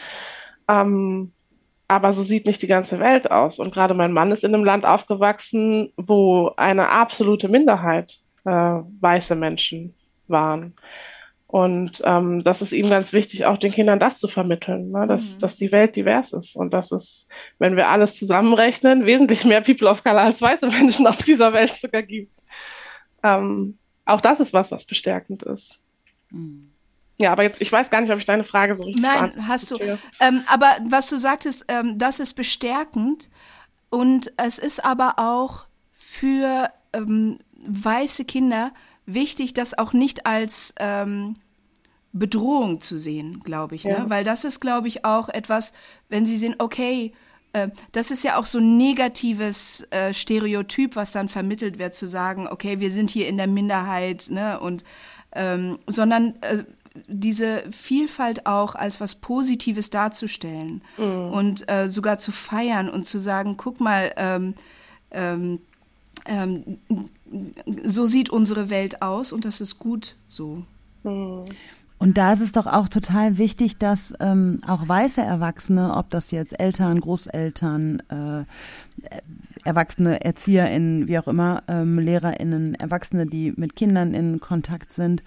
Ähm, 0.69 1.33
aber 1.89 2.12
so 2.12 2.23
sieht 2.23 2.45
nicht 2.45 2.61
die 2.62 2.66
ganze 2.66 3.01
Welt 3.01 3.31
aus. 3.31 3.59
Und 3.59 3.73
gerade 3.73 3.95
mein 3.95 4.12
Mann 4.12 4.31
ist 4.31 4.45
in 4.45 4.55
einem 4.55 4.64
Land 4.64 4.85
aufgewachsen, 4.85 5.91
wo 5.97 6.53
eine 6.57 6.91
absolute 6.91 7.49
Minderheit 7.49 8.19
äh, 8.45 8.51
weiße 8.51 9.35
Menschen 9.35 9.95
waren. 10.29 10.75
Und 11.51 12.03
ähm, 12.05 12.44
das 12.44 12.61
ist 12.61 12.72
ihm 12.72 12.90
ganz 12.90 13.14
wichtig, 13.14 13.46
auch 13.46 13.57
den 13.57 13.72
Kindern 13.72 13.99
das 13.99 14.18
zu 14.18 14.28
vermitteln, 14.28 14.90
ne? 14.90 15.07
dass, 15.07 15.36
mhm. 15.36 15.40
dass 15.40 15.57
die 15.57 15.72
Welt 15.72 15.96
divers 15.96 16.34
ist 16.34 16.55
und 16.55 16.74
dass 16.74 16.92
es, 16.92 17.26
wenn 17.59 17.74
wir 17.74 17.88
alles 17.88 18.18
zusammenrechnen, 18.18 19.07
wesentlich 19.07 19.46
mehr 19.46 19.62
People 19.62 19.88
of 19.88 20.05
Color 20.05 20.20
als 20.20 20.42
weiße 20.42 20.66
Menschen 20.66 21.07
auf 21.07 21.22
dieser 21.22 21.55
Welt 21.55 21.72
sogar 21.72 22.03
gibt. 22.03 22.38
Ähm, 23.22 23.76
auch 24.05 24.20
das 24.20 24.40
ist 24.40 24.53
was, 24.53 24.70
was 24.70 24.84
bestärkend 24.84 25.42
ist. 25.42 25.80
Mhm. 26.30 26.70
Ja, 27.18 27.32
aber 27.32 27.44
jetzt, 27.44 27.62
ich 27.62 27.72
weiß 27.72 27.88
gar 27.88 28.03
nicht, 28.03 28.12
ob 28.12 28.18
ich 28.18 28.26
deine 28.26 28.44
Frage 28.44 28.74
so 28.74 28.84
richtig 28.84 29.03
Nein, 29.03 29.49
hast 29.49 29.70
du. 29.70 29.78
Ähm, 30.20 30.44
aber 30.46 30.76
was 30.86 31.09
du 31.09 31.16
sagtest, 31.16 31.64
ähm, 31.68 31.99
das 31.99 32.20
ist 32.20 32.34
bestärkend 32.34 33.30
und 33.88 34.32
es 34.36 34.59
ist 34.59 34.84
aber 34.84 35.14
auch 35.16 35.64
für 35.92 36.70
ähm, 36.92 37.38
weiße 37.66 38.26
Kinder 38.26 38.70
wichtig, 39.09 39.54
das 39.54 39.76
auch 39.76 39.92
nicht 39.92 40.26
als 40.26 40.74
ähm, 40.78 41.34
Bedrohung 42.12 42.80
zu 42.80 42.98
sehen, 42.98 43.40
glaube 43.40 43.74
ich. 43.74 43.84
Ne? 43.84 43.92
Ja. 43.92 43.98
Ne? 44.04 44.11
Weil 44.11 44.24
das 44.24 44.44
ist, 44.44 44.61
glaube 44.61 44.88
ich, 44.88 45.04
auch 45.04 45.28
etwas, 45.28 45.72
wenn 46.09 46.26
sie 46.26 46.36
sehen, 46.36 46.56
okay, 46.59 47.12
äh, 47.52 47.68
das 47.92 48.11
ist 48.11 48.24
ja 48.24 48.36
auch 48.36 48.46
so 48.46 48.59
ein 48.59 48.76
negatives 48.76 49.86
äh, 49.90 50.12
Stereotyp, 50.12 50.96
was 50.96 51.12
dann 51.12 51.28
vermittelt 51.28 51.78
wird, 51.78 51.94
zu 51.94 52.06
sagen, 52.06 52.48
okay, 52.48 52.80
wir 52.80 52.90
sind 52.90 53.11
hier 53.11 53.28
in 53.28 53.36
der 53.36 53.46
Minderheit, 53.46 54.28
ne? 54.30 54.61
Und 54.61 54.84
ähm, 55.32 55.78
sondern 55.86 56.34
äh, 56.40 56.64
diese 57.06 57.64
Vielfalt 57.70 58.46
auch 58.46 58.74
als 58.74 59.00
was 59.00 59.14
Positives 59.14 59.90
darzustellen 59.90 60.82
mhm. 60.96 61.30
und 61.30 61.70
äh, 61.70 61.88
sogar 61.88 62.18
zu 62.18 62.32
feiern 62.32 62.88
und 62.88 63.04
zu 63.04 63.18
sagen, 63.18 63.56
guck 63.56 63.80
mal, 63.80 64.12
ähm, 64.16 64.54
ähm, 65.11 65.61
ähm, 66.29 66.79
so 67.85 68.07
sieht 68.07 68.31
unsere 68.31 68.70
Welt 68.70 69.03
aus 69.03 69.33
und 69.33 69.45
das 69.45 69.61
ist 69.61 69.79
gut 69.79 70.16
so. 70.29 70.62
Hm. 71.03 71.45
Und 71.99 72.16
da 72.16 72.33
ist 72.33 72.41
es 72.41 72.53
doch 72.53 72.66
auch 72.66 72.89
total 72.89 73.39
wichtig, 73.39 73.76
dass 73.76 74.14
ähm, 74.20 74.59
auch 74.66 74.87
weiße 74.87 75.20
Erwachsene, 75.20 75.97
ob 75.97 76.11
das 76.11 76.31
jetzt 76.31 76.59
Eltern, 76.61 77.01
Großeltern, 77.01 78.01
äh, 78.09 78.45
Erwachsene, 79.64 80.24
ErzieherInnen, 80.24 81.09
wie 81.09 81.18
auch 81.18 81.26
immer, 81.26 81.64
ähm, 81.66 81.99
LehrerInnen, 81.99 82.76
Erwachsene, 82.76 83.26
die 83.26 83.53
mit 83.57 83.74
Kindern 83.74 84.14
in 84.14 84.39
Kontakt 84.39 84.93
sind, 84.93 85.24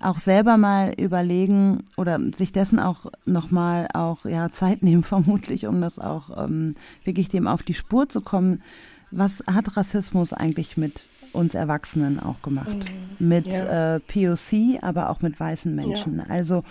auch 0.00 0.18
selber 0.18 0.56
mal 0.56 0.92
überlegen 0.98 1.84
oder 1.96 2.18
sich 2.34 2.50
dessen 2.50 2.80
auch 2.80 3.06
nochmal 3.24 3.86
auch 3.94 4.24
ja 4.24 4.50
Zeit 4.50 4.82
nehmen 4.82 5.04
vermutlich, 5.04 5.66
um 5.66 5.80
das 5.80 6.00
auch 6.00 6.44
ähm, 6.44 6.74
wirklich 7.04 7.28
dem 7.28 7.46
auf 7.46 7.62
die 7.62 7.74
Spur 7.74 8.08
zu 8.08 8.20
kommen. 8.20 8.62
Was 9.10 9.42
hat 9.46 9.76
Rassismus 9.76 10.32
eigentlich 10.32 10.76
mit 10.76 11.08
uns 11.32 11.54
Erwachsenen 11.54 12.20
auch 12.20 12.40
gemacht? 12.42 12.86
Mhm. 13.18 13.28
Mit 13.28 13.46
ja. 13.46 13.96
äh, 13.96 14.00
POC, 14.00 14.82
aber 14.82 15.10
auch 15.10 15.20
mit 15.20 15.38
weißen 15.38 15.74
Menschen. 15.74 16.18
Ja. 16.18 16.24
Also 16.28 16.64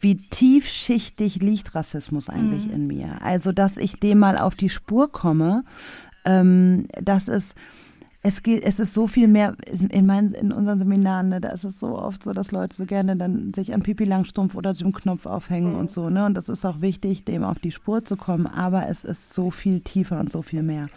wie 0.00 0.16
tiefschichtig 0.16 1.36
liegt 1.36 1.74
Rassismus 1.74 2.28
eigentlich 2.28 2.66
mhm. 2.66 2.72
in 2.72 2.86
mir? 2.86 3.22
Also 3.22 3.52
dass 3.52 3.76
ich 3.76 3.98
dem 4.00 4.18
mal 4.18 4.38
auf 4.38 4.54
die 4.54 4.70
Spur 4.70 5.10
komme, 5.10 5.64
ähm, 6.24 6.86
dass 7.00 7.28
es 7.28 7.54
es 8.26 8.42
geht, 8.42 8.64
es 8.64 8.80
ist 8.80 8.92
so 8.92 9.06
viel 9.06 9.28
mehr 9.28 9.54
in 9.70 10.04
meinen, 10.04 10.32
in 10.32 10.50
unseren 10.50 10.78
Seminaren, 10.78 11.28
ne, 11.28 11.40
da 11.40 11.50
ist 11.50 11.62
es 11.62 11.78
so 11.78 11.96
oft 11.96 12.24
so, 12.24 12.32
dass 12.32 12.50
Leute 12.50 12.74
so 12.74 12.84
gerne 12.84 13.16
dann 13.16 13.54
sich 13.54 13.72
an 13.72 13.82
Pipi 13.82 14.02
Langstrumpf 14.02 14.56
oder 14.56 14.72
Jim 14.72 14.92
Knopf 14.92 15.26
aufhängen 15.26 15.74
mhm. 15.74 15.78
und 15.78 15.90
so, 15.92 16.10
ne? 16.10 16.26
Und 16.26 16.34
das 16.34 16.48
ist 16.48 16.64
auch 16.64 16.80
wichtig, 16.80 17.24
dem 17.24 17.44
auf 17.44 17.60
die 17.60 17.70
Spur 17.70 18.04
zu 18.04 18.16
kommen, 18.16 18.48
aber 18.48 18.88
es 18.88 19.04
ist 19.04 19.32
so 19.32 19.52
viel 19.52 19.78
tiefer 19.78 20.18
und 20.18 20.32
so 20.32 20.42
viel 20.42 20.64
mehr. 20.64 20.88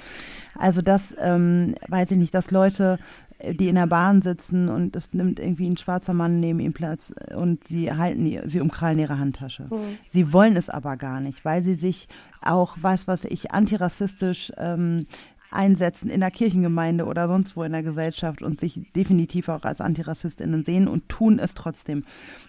Also 0.55 0.81
das, 0.81 1.15
ähm, 1.21 1.75
weiß 1.87 2.09
ich 2.09 2.17
nicht, 2.17 2.33
dass 2.33 2.49
Leute 2.49 2.97
die 3.41 3.69
in 3.69 3.75
der 3.75 3.87
Bahn 3.87 4.21
sitzen 4.21 4.67
und 4.67 4.97
es 4.97 5.13
nimmt 5.13 5.39
irgendwie 5.39 5.69
ein 5.69 5.77
schwarzer 5.77 6.13
Mann 6.13 6.41
neben 6.41 6.59
ihm 6.59 6.73
Platz 6.73 7.13
und 7.33 7.63
sie 7.63 7.89
halten, 7.89 8.49
sie 8.49 8.59
umkrallen 8.59 8.99
ihre 8.99 9.17
Handtasche. 9.17 9.63
Mhm. 9.69 9.97
Sie 10.09 10.33
wollen 10.33 10.57
es 10.57 10.69
aber 10.69 10.97
gar 10.97 11.21
nicht, 11.21 11.45
weil 11.45 11.63
sie 11.63 11.75
sich 11.75 12.09
auch, 12.41 12.75
weiß 12.81 13.07
was 13.07 13.23
ich, 13.23 13.51
antirassistisch 13.51 14.51
ähm, 14.57 15.05
einsetzen 15.51 16.09
in 16.09 16.19
der 16.19 16.31
Kirchengemeinde 16.31 17.05
oder 17.05 17.27
sonst 17.27 17.55
wo 17.55 17.61
in 17.63 17.71
der 17.71 17.83
Gesellschaft 17.83 18.41
und 18.41 18.59
sich 18.59 18.91
definitiv 18.95 19.47
auch 19.49 19.61
als 19.63 19.79
AntirassistInnen 19.81 20.63
sehen 20.63 20.87
und 20.87 21.07
tun 21.09 21.37
es 21.39 21.55
trotzdem. 21.55 22.03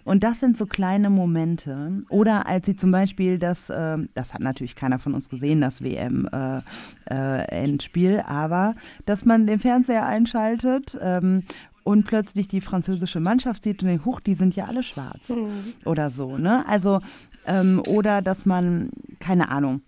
Und 0.05 0.23
das 0.23 0.39
sind 0.41 0.59
so 0.59 0.67
kleine 0.67 1.09
Momente. 1.11 2.05
Oder 2.09 2.47
als 2.47 2.67
sie 2.67 2.77
zum 2.77 2.91
Beispiel 2.91 3.39
das, 3.39 3.71
äh, 3.71 3.97
das 4.15 4.35
hat 4.35 4.43
natürlich 4.43 4.77
keiner 4.77 4.99
von 4.99 5.15
uns 5.15 5.29
gesehen, 5.29 5.61
das 5.61 5.83
WM-Endspiel, 5.83 8.11
äh, 8.11 8.17
äh, 8.17 8.23
aber 8.23 8.75
dass 9.07 9.25
man 9.25 9.47
den 9.47 9.59
Fernseher 9.59 10.07
einschaltet 10.07 10.99
ähm, 11.01 11.45
und 11.83 12.05
plötzlich 12.05 12.47
die 12.49 12.61
französische 12.61 13.21
Mannschaft 13.21 13.63
sieht 13.65 13.83
und 13.83 13.89
denkt, 13.89 14.05
huch, 14.05 14.21
die 14.21 14.35
sind 14.35 14.55
ja 14.57 14.67
alle 14.67 14.83
schwarz 14.83 15.31
mhm. 15.31 15.73
oder 15.85 16.11
so, 16.11 16.37
ne? 16.37 16.67
Also, 16.69 17.01
ähm, 17.47 17.81
oder 17.87 18.21
dass 18.21 18.45
man, 18.45 18.91
keine 19.19 19.49
Ahnung, 19.49 19.81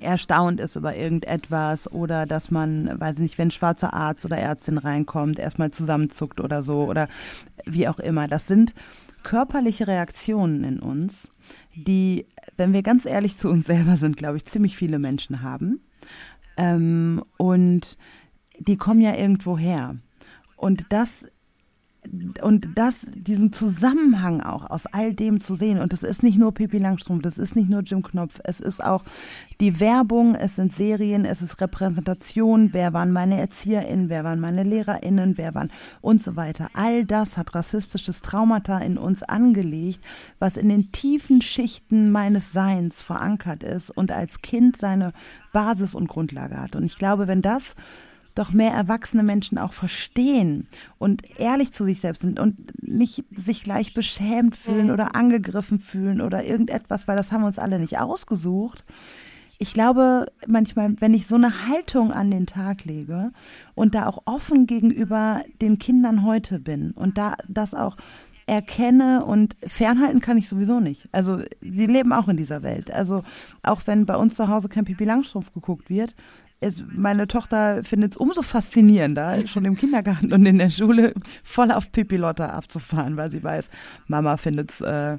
erstaunt 0.00 0.60
ist 0.60 0.76
über 0.76 0.96
irgendetwas 0.96 1.90
oder 1.90 2.26
dass 2.26 2.50
man, 2.50 3.00
weiß 3.00 3.18
nicht, 3.18 3.38
wenn 3.38 3.48
ein 3.48 3.52
schwarzer 3.52 3.94
Arzt 3.94 4.24
oder 4.24 4.38
Ärztin 4.38 4.78
reinkommt, 4.78 5.38
erstmal 5.38 5.70
zusammenzuckt 5.70 6.40
oder 6.40 6.62
so 6.62 6.84
oder 6.84 7.08
wie 7.64 7.88
auch 7.88 7.98
immer. 7.98 8.28
Das 8.28 8.46
sind 8.46 8.74
körperliche 9.22 9.86
Reaktionen 9.86 10.64
in 10.64 10.78
uns, 10.78 11.28
die, 11.74 12.26
wenn 12.56 12.72
wir 12.72 12.82
ganz 12.82 13.06
ehrlich 13.06 13.36
zu 13.36 13.48
uns 13.48 13.66
selber 13.66 13.96
sind, 13.96 14.16
glaube 14.16 14.36
ich, 14.36 14.44
ziemlich 14.44 14.76
viele 14.76 14.98
Menschen 14.98 15.42
haben. 15.42 15.80
Ähm, 16.56 17.24
und 17.36 17.98
die 18.58 18.76
kommen 18.76 19.00
ja 19.00 19.14
irgendwo 19.14 19.58
her. 19.58 19.96
Und 20.56 20.86
das 20.90 21.26
und 22.42 22.68
das, 22.74 23.06
diesen 23.14 23.52
Zusammenhang 23.52 24.40
auch 24.40 24.68
aus 24.68 24.86
all 24.86 25.14
dem 25.14 25.40
zu 25.40 25.54
sehen. 25.54 25.78
Und 25.78 25.92
das 25.92 26.02
ist 26.02 26.22
nicht 26.22 26.38
nur 26.38 26.52
Pippi 26.52 26.78
Langstrumpf, 26.78 27.22
das 27.22 27.38
ist 27.38 27.56
nicht 27.56 27.68
nur 27.68 27.80
Jim 27.80 28.02
Knopf, 28.02 28.40
es 28.44 28.60
ist 28.60 28.82
auch 28.82 29.04
die 29.60 29.80
Werbung, 29.80 30.34
es 30.34 30.56
sind 30.56 30.72
Serien, 30.72 31.24
es 31.24 31.42
ist 31.42 31.60
Repräsentation, 31.60 32.72
wer 32.72 32.92
waren 32.92 33.12
meine 33.12 33.40
ErzieherInnen, 33.40 34.08
wer 34.08 34.24
waren 34.24 34.40
meine 34.40 34.62
LehrerInnen, 34.62 35.38
wer 35.38 35.54
waren 35.54 35.70
und 36.00 36.20
so 36.20 36.36
weiter. 36.36 36.68
All 36.74 37.04
das 37.04 37.36
hat 37.36 37.54
rassistisches 37.54 38.22
Traumata 38.22 38.78
in 38.78 38.98
uns 38.98 39.22
angelegt, 39.22 40.04
was 40.38 40.56
in 40.56 40.68
den 40.68 40.92
tiefen 40.92 41.40
Schichten 41.40 42.10
meines 42.10 42.52
Seins 42.52 43.00
verankert 43.00 43.62
ist 43.62 43.90
und 43.90 44.12
als 44.12 44.42
Kind 44.42 44.76
seine 44.76 45.12
Basis 45.52 45.94
und 45.94 46.08
Grundlage 46.08 46.60
hat. 46.60 46.76
Und 46.76 46.84
ich 46.84 46.98
glaube, 46.98 47.26
wenn 47.28 47.42
das 47.42 47.76
doch 48.38 48.52
mehr 48.52 48.72
erwachsene 48.72 49.22
Menschen 49.22 49.58
auch 49.58 49.72
verstehen 49.72 50.68
und 50.98 51.22
ehrlich 51.40 51.72
zu 51.72 51.84
sich 51.84 52.00
selbst 52.00 52.22
sind 52.22 52.38
und 52.38 52.56
nicht 52.82 53.24
sich 53.30 53.64
gleich 53.64 53.94
beschämt 53.94 54.56
fühlen 54.56 54.86
mhm. 54.86 54.92
oder 54.92 55.16
angegriffen 55.16 55.80
fühlen 55.80 56.20
oder 56.20 56.44
irgendetwas, 56.44 57.08
weil 57.08 57.16
das 57.16 57.32
haben 57.32 57.42
wir 57.42 57.46
uns 57.46 57.58
alle 57.58 57.78
nicht 57.78 57.98
ausgesucht. 57.98 58.84
Ich 59.58 59.72
glaube 59.72 60.26
manchmal, 60.46 60.94
wenn 61.00 61.14
ich 61.14 61.26
so 61.26 61.36
eine 61.36 61.66
Haltung 61.66 62.12
an 62.12 62.30
den 62.30 62.46
Tag 62.46 62.84
lege 62.84 63.32
und 63.74 63.94
da 63.94 64.06
auch 64.06 64.22
offen 64.26 64.66
gegenüber 64.66 65.40
den 65.62 65.78
Kindern 65.78 66.24
heute 66.24 66.60
bin 66.60 66.90
und 66.90 67.16
da 67.16 67.36
das 67.48 67.72
auch 67.72 67.96
erkenne 68.46 69.24
und 69.24 69.56
fernhalten 69.66 70.20
kann 70.20 70.38
ich 70.38 70.48
sowieso 70.48 70.78
nicht. 70.78 71.08
Also 71.10 71.40
sie 71.60 71.86
leben 71.86 72.12
auch 72.12 72.28
in 72.28 72.36
dieser 72.36 72.62
Welt. 72.62 72.92
Also 72.92 73.24
auch 73.62 73.82
wenn 73.86 74.06
bei 74.06 74.16
uns 74.16 74.36
zu 74.36 74.48
Hause 74.48 74.68
kein 74.68 74.84
Pipi 74.84 75.04
Langstrumpf 75.04 75.52
geguckt 75.52 75.90
wird, 75.90 76.14
meine 76.94 77.26
Tochter 77.28 77.82
findet 77.84 78.12
es 78.12 78.16
umso 78.16 78.42
faszinierender, 78.42 79.46
schon 79.46 79.64
im 79.64 79.76
Kindergarten 79.76 80.32
und 80.32 80.46
in 80.46 80.58
der 80.58 80.70
Schule 80.70 81.14
voll 81.42 81.70
auf 81.70 81.92
Pipi 81.92 82.16
Lotta 82.16 82.50
abzufahren, 82.50 83.16
weil 83.16 83.30
sie 83.30 83.42
weiß, 83.42 83.70
Mama 84.06 84.36
findet 84.36 84.70
es 84.70 84.80
äh, 84.80 85.18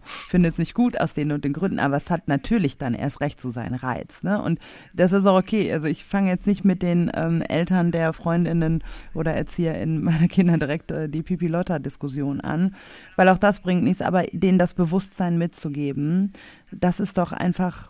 nicht 0.57 0.73
gut 0.73 0.99
aus 0.99 1.13
den 1.13 1.31
und 1.31 1.45
den 1.45 1.53
Gründen, 1.53 1.79
aber 1.79 1.97
es 1.97 2.09
hat 2.09 2.27
natürlich 2.27 2.77
dann 2.77 2.93
erst 2.93 3.21
recht 3.21 3.41
so 3.41 3.49
seinen 3.49 3.75
Reiz. 3.75 4.23
Ne? 4.23 4.41
Und 4.41 4.59
das 4.93 5.11
ist 5.11 5.25
auch 5.25 5.37
okay. 5.37 5.71
Also 5.71 5.87
ich 5.87 6.03
fange 6.03 6.29
jetzt 6.29 6.47
nicht 6.47 6.65
mit 6.65 6.81
den 6.81 7.11
ähm, 7.15 7.41
Eltern 7.41 7.91
der 7.91 8.13
Freundinnen 8.13 8.83
oder 9.13 9.33
ErzieherInnen 9.33 10.03
meiner 10.03 10.27
Kinder 10.27 10.57
direkt 10.57 10.91
äh, 10.91 11.09
die 11.09 11.23
Pipi 11.23 11.47
Lotta-Diskussion 11.47 12.41
an, 12.41 12.75
weil 13.15 13.29
auch 13.29 13.37
das 13.37 13.61
bringt 13.61 13.83
nichts, 13.83 14.01
aber 14.01 14.23
denen 14.31 14.57
das 14.57 14.73
Bewusstsein 14.73 15.37
mitzugeben, 15.37 16.33
das 16.71 16.99
ist 16.99 17.17
doch 17.17 17.31
einfach 17.31 17.89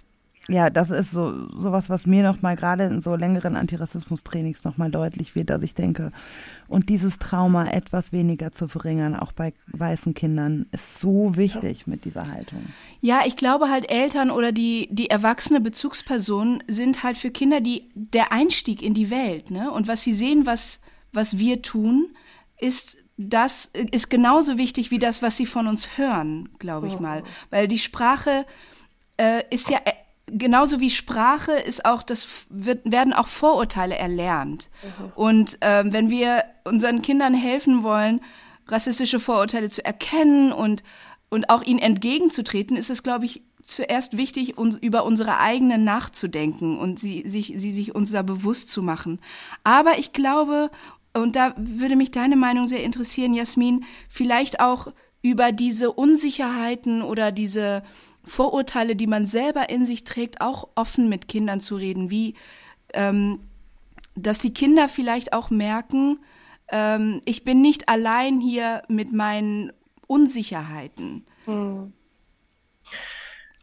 ja, 0.50 0.70
das 0.70 0.91
ist 0.91 1.12
so 1.12 1.50
sowas, 1.58 1.89
was 1.89 2.06
mir 2.06 2.24
noch 2.24 2.41
mal 2.41 2.56
gerade 2.56 2.86
in 2.86 3.02
so 3.02 3.16
längeren 3.16 3.58
Antirassismus-Trainings 3.58 4.64
noch 4.64 4.78
mal 4.78 4.89
deutlich 4.89 5.36
wird, 5.36 5.50
dass 5.50 5.62
ich 5.62 5.76
denke, 5.76 6.12
und 6.68 6.89
dieses 6.89 7.20
Trauma 7.20 7.66
etwas 7.68 8.12
weniger 8.14 8.52
zu 8.52 8.68
verringern, 8.68 9.16
auch 9.16 9.34
bei 9.34 9.54
weißen 9.68 10.14
Kindern, 10.14 10.66
ist 10.72 11.00
so 11.00 11.36
wichtig 11.36 11.86
mit 11.86 12.06
dieser 12.06 12.32
Haltung. 12.32 12.62
Ja, 13.02 13.22
ich 13.26 13.36
glaube 13.36 13.70
halt 13.70 13.89
Eltern 13.91 14.32
oder 14.32 14.52
die 14.52 14.88
die 14.91 15.10
erwachsene 15.10 15.60
Bezugsperson 15.60 16.64
sind 16.68 17.04
halt 17.04 17.18
für 17.18 17.32
Kinder 17.32 17.60
die 17.60 17.89
der 17.93 18.32
Einstieg 18.32 18.82
in 18.82 18.93
die 18.93 19.10
Welt, 19.10 19.52
ne? 19.52 19.72
Und 19.72 19.88
was 19.88 20.02
sie 20.02 20.14
sehen, 20.14 20.45
was 20.45 20.80
was 21.12 21.38
wir 21.38 21.62
tun, 21.62 22.08
ist 22.58 22.98
das 23.18 23.66
ist 23.66 24.10
genauso 24.10 24.58
wichtig 24.58 24.91
wie 24.91 25.00
das, 25.00 25.22
was 25.22 25.36
sie 25.36 25.45
von 25.45 25.68
uns 25.68 25.98
hören, 25.98 26.50
glaube 26.60 26.88
ich 26.88 26.95
oh. 27.00 27.02
mal, 27.02 27.24
weil 27.50 27.68
die 27.68 27.80
Sprache 27.80 28.45
äh, 29.18 29.43
ist 29.50 29.70
ja 29.70 29.80
genauso 30.28 30.80
wie 30.80 30.90
Sprache 30.90 31.54
ist 31.54 31.86
auch, 31.86 32.04
das 32.04 32.48
wird, 32.50 32.92
werden 32.92 33.14
auch 33.14 33.28
Vorurteile 33.28 33.96
erlernt. 33.96 34.70
Mhm. 34.84 35.12
Und 35.16 35.58
ähm, 35.62 35.94
wenn 35.94 36.10
wir 36.10 36.44
unseren 36.64 37.02
Kindern 37.02 37.34
helfen 37.34 37.84
wollen, 37.84 38.22
rassistische 38.68 39.20
Vorurteile 39.20 39.70
zu 39.70 39.84
erkennen 39.84 40.52
und, 40.52 40.84
und 41.30 41.50
auch 41.50 41.64
ihnen 41.64 41.80
entgegenzutreten, 41.80 42.76
ist 42.76 42.90
es, 42.90 43.04
glaube 43.04 43.26
ich, 43.26 43.42
zuerst 43.64 44.16
wichtig, 44.18 44.58
uns 44.58 44.78
über 44.78 45.04
unsere 45.04 45.40
eigenen 45.40 45.84
nachzudenken 45.84 46.78
und 46.78 47.00
sie 47.00 47.28
sich, 47.28 47.54
sie 47.58 47.72
sich 47.72 47.94
uns 47.96 48.12
da 48.12 48.22
bewusst 48.22 48.72
zu 48.72 48.82
machen. 48.82 49.20
Aber 49.64 49.98
ich 49.98 50.14
glaube, 50.14 50.72
und 51.14 51.36
da 51.36 51.54
würde 51.58 51.96
mich 51.96 52.12
deine 52.12 52.36
Meinung 52.36 52.68
sehr 52.68 52.84
interessieren, 52.84 53.34
Jasmin, 53.34 53.86
vielleicht 54.08 54.60
auch 54.60 54.88
über 55.22 55.52
diese 55.52 55.92
Unsicherheiten 55.92 57.02
oder 57.02 57.32
diese 57.32 57.84
Vorurteile, 58.28 58.96
die 58.96 59.08
man 59.08 59.26
selber 59.26 59.70
in 59.70 59.86
sich 59.86 60.04
trägt, 60.04 60.42
auch 60.42 60.68
offen 60.76 61.10
mit 61.10 61.28
Kindern 61.28 61.60
zu 61.60 61.76
reden, 61.76 62.10
wie 62.10 62.36
ähm, 62.94 63.40
dass 64.16 64.40
die 64.40 64.54
Kinder 64.54 64.90
vielleicht 64.90 65.34
auch 65.34 65.50
merken, 65.50 66.20
ähm, 66.70 67.22
ich 67.26 67.44
bin 67.44 67.62
nicht 67.62 67.88
allein 67.88 68.40
hier 68.42 68.84
mit 68.88 69.14
meinen 69.14 69.72
Unsicherheiten. 70.08 71.26
Hm. 71.46 71.94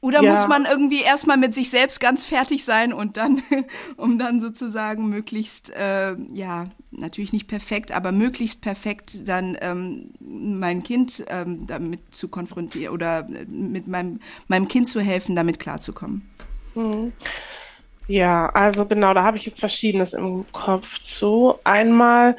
Oder 0.01 0.23
ja. 0.23 0.31
muss 0.31 0.47
man 0.47 0.67
irgendwie 0.67 1.01
erstmal 1.01 1.39
mit 1.39 1.55
sich 1.55 1.71
selbst 1.71 1.99
ganz 1.99 2.25
fertig 2.25 2.65
sein 2.65 2.93
und 2.93 3.17
dann, 3.17 3.43
um 3.97 4.19
dann 4.19 4.39
sozusagen 4.39 5.09
möglichst, 5.09 5.71
äh, 5.71 6.15
ja, 6.33 6.67
natürlich 6.99 7.32
nicht 7.32 7.49
perfekt, 7.49 7.92
aber 7.92 8.12
möglichst 8.12 8.62
perfekt 8.62 9.28
dann 9.28 9.57
ähm, 9.61 10.11
mein 10.20 10.82
Kind 10.82 11.24
ähm, 11.28 11.66
damit 11.66 12.14
zu 12.14 12.28
konfrontieren 12.28 12.95
oder 12.95 13.26
mit 13.49 13.86
meinem, 13.86 14.20
meinem 14.49 14.68
Kind 14.68 14.88
zu 14.88 15.01
helfen, 15.01 15.36
damit 15.36 15.59
klarzukommen. 15.59 16.28
Mhm. 16.74 17.12
Ja, 18.07 18.51
also 18.51 18.84
genau, 18.84 19.14
da 19.14 19.24
habe 19.24 19.38
ich 19.38 19.47
jetzt 19.47 19.61
Verschiedenes 19.61 20.12
im 20.12 20.45
Kopf 20.53 21.01
zu. 21.01 21.55
Einmal 21.64 22.36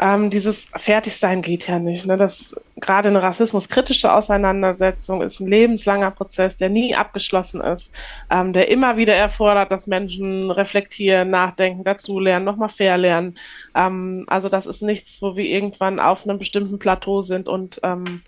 ähm, 0.00 0.30
dieses 0.30 0.70
Fertigsein 0.76 1.42
geht 1.42 1.66
ja 1.66 1.78
nicht. 1.78 2.06
Ne? 2.06 2.16
Das 2.16 2.54
gerade 2.76 3.08
eine 3.08 3.22
rassismuskritische 3.22 4.12
Auseinandersetzung 4.12 5.22
ist 5.22 5.40
ein 5.40 5.48
lebenslanger 5.48 6.12
Prozess, 6.12 6.56
der 6.56 6.68
nie 6.68 6.94
abgeschlossen 6.94 7.60
ist, 7.60 7.92
ähm, 8.30 8.52
der 8.52 8.70
immer 8.70 8.96
wieder 8.96 9.14
erfordert, 9.14 9.72
dass 9.72 9.88
Menschen 9.88 10.50
reflektieren, 10.52 11.30
nachdenken, 11.30 11.82
dazulernen, 11.82 12.44
nochmal 12.44 12.68
fair 12.68 12.96
lernen. 12.96 13.36
Ähm, 13.74 14.24
also 14.28 14.48
das 14.48 14.66
ist 14.66 14.82
nichts, 14.82 15.20
wo 15.20 15.36
wir 15.36 15.44
irgendwann 15.44 15.98
auf 15.98 16.24
einem 16.24 16.38
bestimmten 16.38 16.78
Plateau 16.78 17.22
sind 17.22 17.48
und 17.48 17.80
ähm, 17.82 18.22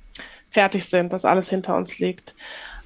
fertig 0.51 0.87
sind, 0.87 1.13
dass 1.13 1.25
alles 1.25 1.49
hinter 1.49 1.77
uns 1.77 2.01
liegt. 2.01 2.35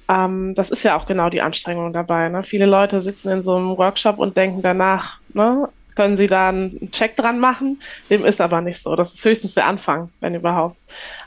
Ähm, 0.07 0.53
das 0.53 0.69
ist 0.69 0.83
ja 0.83 0.95
auch 0.95 1.07
genau 1.07 1.29
die 1.31 1.41
Anstrengung 1.41 1.91
dabei. 1.91 2.29
Ne? 2.29 2.43
Viele 2.43 2.67
Leute 2.67 3.01
sitzen 3.01 3.31
in 3.31 3.41
so 3.41 3.55
einem 3.55 3.77
Workshop 3.77 4.19
und 4.19 4.37
denken 4.37 4.61
danach, 4.61 5.19
ne, 5.33 5.69
können 5.95 6.17
Sie 6.17 6.27
da 6.27 6.49
einen 6.49 6.91
Check 6.91 7.15
dran 7.15 7.39
machen. 7.39 7.81
Dem 8.09 8.25
ist 8.25 8.41
aber 8.41 8.61
nicht 8.61 8.81
so. 8.81 8.95
Das 8.95 9.13
ist 9.13 9.25
höchstens 9.25 9.53
der 9.53 9.65
Anfang, 9.65 10.11
wenn 10.19 10.35
überhaupt. 10.35 10.77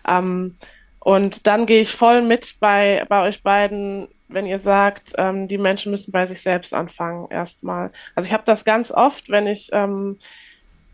Ähm, 0.06 0.54
und 1.00 1.46
dann 1.46 1.66
gehe 1.66 1.82
ich 1.82 1.90
voll 1.90 2.22
mit 2.22 2.56
bei, 2.60 3.04
bei 3.08 3.22
euch 3.22 3.42
beiden, 3.42 4.08
wenn 4.28 4.46
ihr 4.46 4.58
sagt, 4.58 5.14
ähm, 5.16 5.48
die 5.48 5.58
Menschen 5.58 5.90
müssen 5.90 6.12
bei 6.12 6.26
sich 6.26 6.42
selbst 6.42 6.74
anfangen 6.74 7.28
erstmal. 7.30 7.92
Also 8.14 8.26
ich 8.26 8.32
habe 8.32 8.42
das 8.44 8.64
ganz 8.64 8.90
oft, 8.90 9.30
wenn 9.30 9.46
ich 9.46 9.70
ähm, 9.72 10.18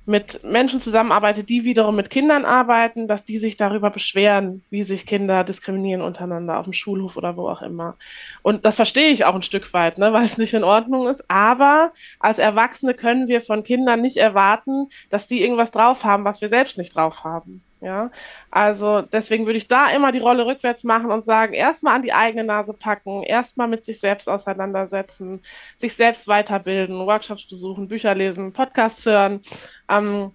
mit 0.07 0.44
Menschen 0.44 0.80
zusammenarbeite, 0.80 1.44
die 1.44 1.64
wiederum 1.64 1.96
mit 1.96 2.11
Kindern 2.11 2.44
arbeiten, 2.44 3.09
dass 3.09 3.24
die 3.24 3.38
sich 3.38 3.57
darüber 3.57 3.90
beschweren, 3.90 4.62
wie 4.70 4.82
sich 4.82 5.07
Kinder 5.07 5.44
diskriminieren 5.44 6.02
untereinander 6.02 6.59
auf 6.59 6.64
dem 6.64 6.72
Schulhof 6.72 7.16
oder 7.16 7.36
wo 7.36 7.48
auch 7.48 7.62
immer. 7.62 7.96
Und 8.42 8.64
das 8.64 8.76
verstehe 8.76 9.11
ich 9.11 9.24
auch 9.24 9.34
ein 9.34 9.42
Stück 9.42 9.72
weit, 9.72 9.98
ne, 9.98 10.12
weil 10.12 10.24
es 10.24 10.38
nicht 10.38 10.55
in 10.55 10.64
Ordnung 10.64 11.09
ist. 11.09 11.24
Aber 11.28 11.92
als 12.20 12.38
Erwachsene 12.38 12.94
können 12.94 13.28
wir 13.28 13.40
von 13.40 13.64
Kindern 13.64 14.02
nicht 14.02 14.16
erwarten, 14.16 14.88
dass 15.11 15.26
die 15.26 15.42
irgendwas 15.42 15.70
drauf 15.70 16.05
haben, 16.05 16.24
was 16.24 16.40
wir 16.40 16.48
selbst 16.48 16.78
nicht 16.78 16.94
drauf 16.94 17.24
haben. 17.24 17.62
Ja, 17.85 18.11
also 18.51 19.03
deswegen 19.03 19.45
würde 19.45 19.59
ich 19.59 19.68
da 19.68 19.91
immer 19.91 20.11
die 20.11 20.18
Rolle 20.18 20.47
rückwärts 20.47 20.85
machen 20.85 21.11
und 21.11 21.22
sagen, 21.22 21.53
erstmal 21.53 21.97
an 21.97 22.03
die 22.03 22.14
eigene 22.14 22.43
Nase 22.43 22.72
packen, 22.72 23.22
erstmal 23.22 23.68
mit 23.68 23.85
sich 23.85 24.01
selbst 24.01 24.26
auseinandersetzen, 24.26 25.43
sich 25.76 25.95
selbst 25.95 26.26
weiterbilden, 26.26 27.07
Workshops 27.07 27.47
besuchen, 27.47 27.87
Bücher 27.89 28.14
lesen, 28.14 28.55
Podcasts 28.55 29.05
hören. 29.05 29.43
Ähm, 29.91 30.32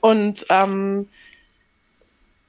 und 0.00 0.46
ähm, 0.48 1.08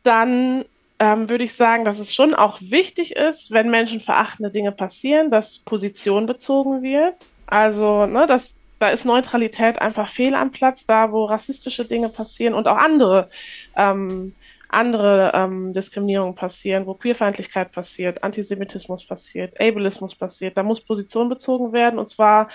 dann 0.04 0.66
ähm, 1.00 1.28
würde 1.28 1.44
ich 1.44 1.54
sagen, 1.56 1.84
dass 1.84 1.98
es 1.98 2.14
schon 2.14 2.36
auch 2.36 2.60
wichtig 2.62 3.16
ist, 3.16 3.50
wenn 3.50 3.72
menschenverachtende 3.72 4.52
Dinge 4.52 4.72
passieren, 4.72 5.32
dass 5.32 5.58
Position 5.58 6.28
bezogen 6.28 6.84
wird. 6.84 7.16
Also, 7.48 8.06
ne, 8.06 8.28
dass 8.28 8.56
da 8.82 8.90
ist 8.90 9.06
Neutralität 9.06 9.80
einfach 9.80 10.08
fehl 10.08 10.34
am 10.34 10.52
Platz, 10.52 10.88
da 10.88 11.12
wo 11.12 11.26
rassistische 11.26 11.86
Dinge 11.86 12.10
passieren 12.10 12.56
und 12.56 12.68
auch 12.68 12.78
andere, 12.78 13.30
ähm, 13.76 14.34
andere 14.70 15.32
ähm, 15.36 15.72
Diskriminierungen 15.72 16.34
passieren, 16.34 16.88
wo 16.88 16.96
Queerfeindlichkeit 16.96 17.72
passiert, 17.72 18.24
Antisemitismus 18.24 19.06
passiert, 19.06 19.62
Ableismus 19.62 20.16
passiert. 20.16 20.58
Da 20.58 20.64
muss 20.64 20.82
Position 20.82 21.30
bezogen 21.30 21.74
werden 21.74 22.00
und 22.00 22.10
zwar 22.10 22.50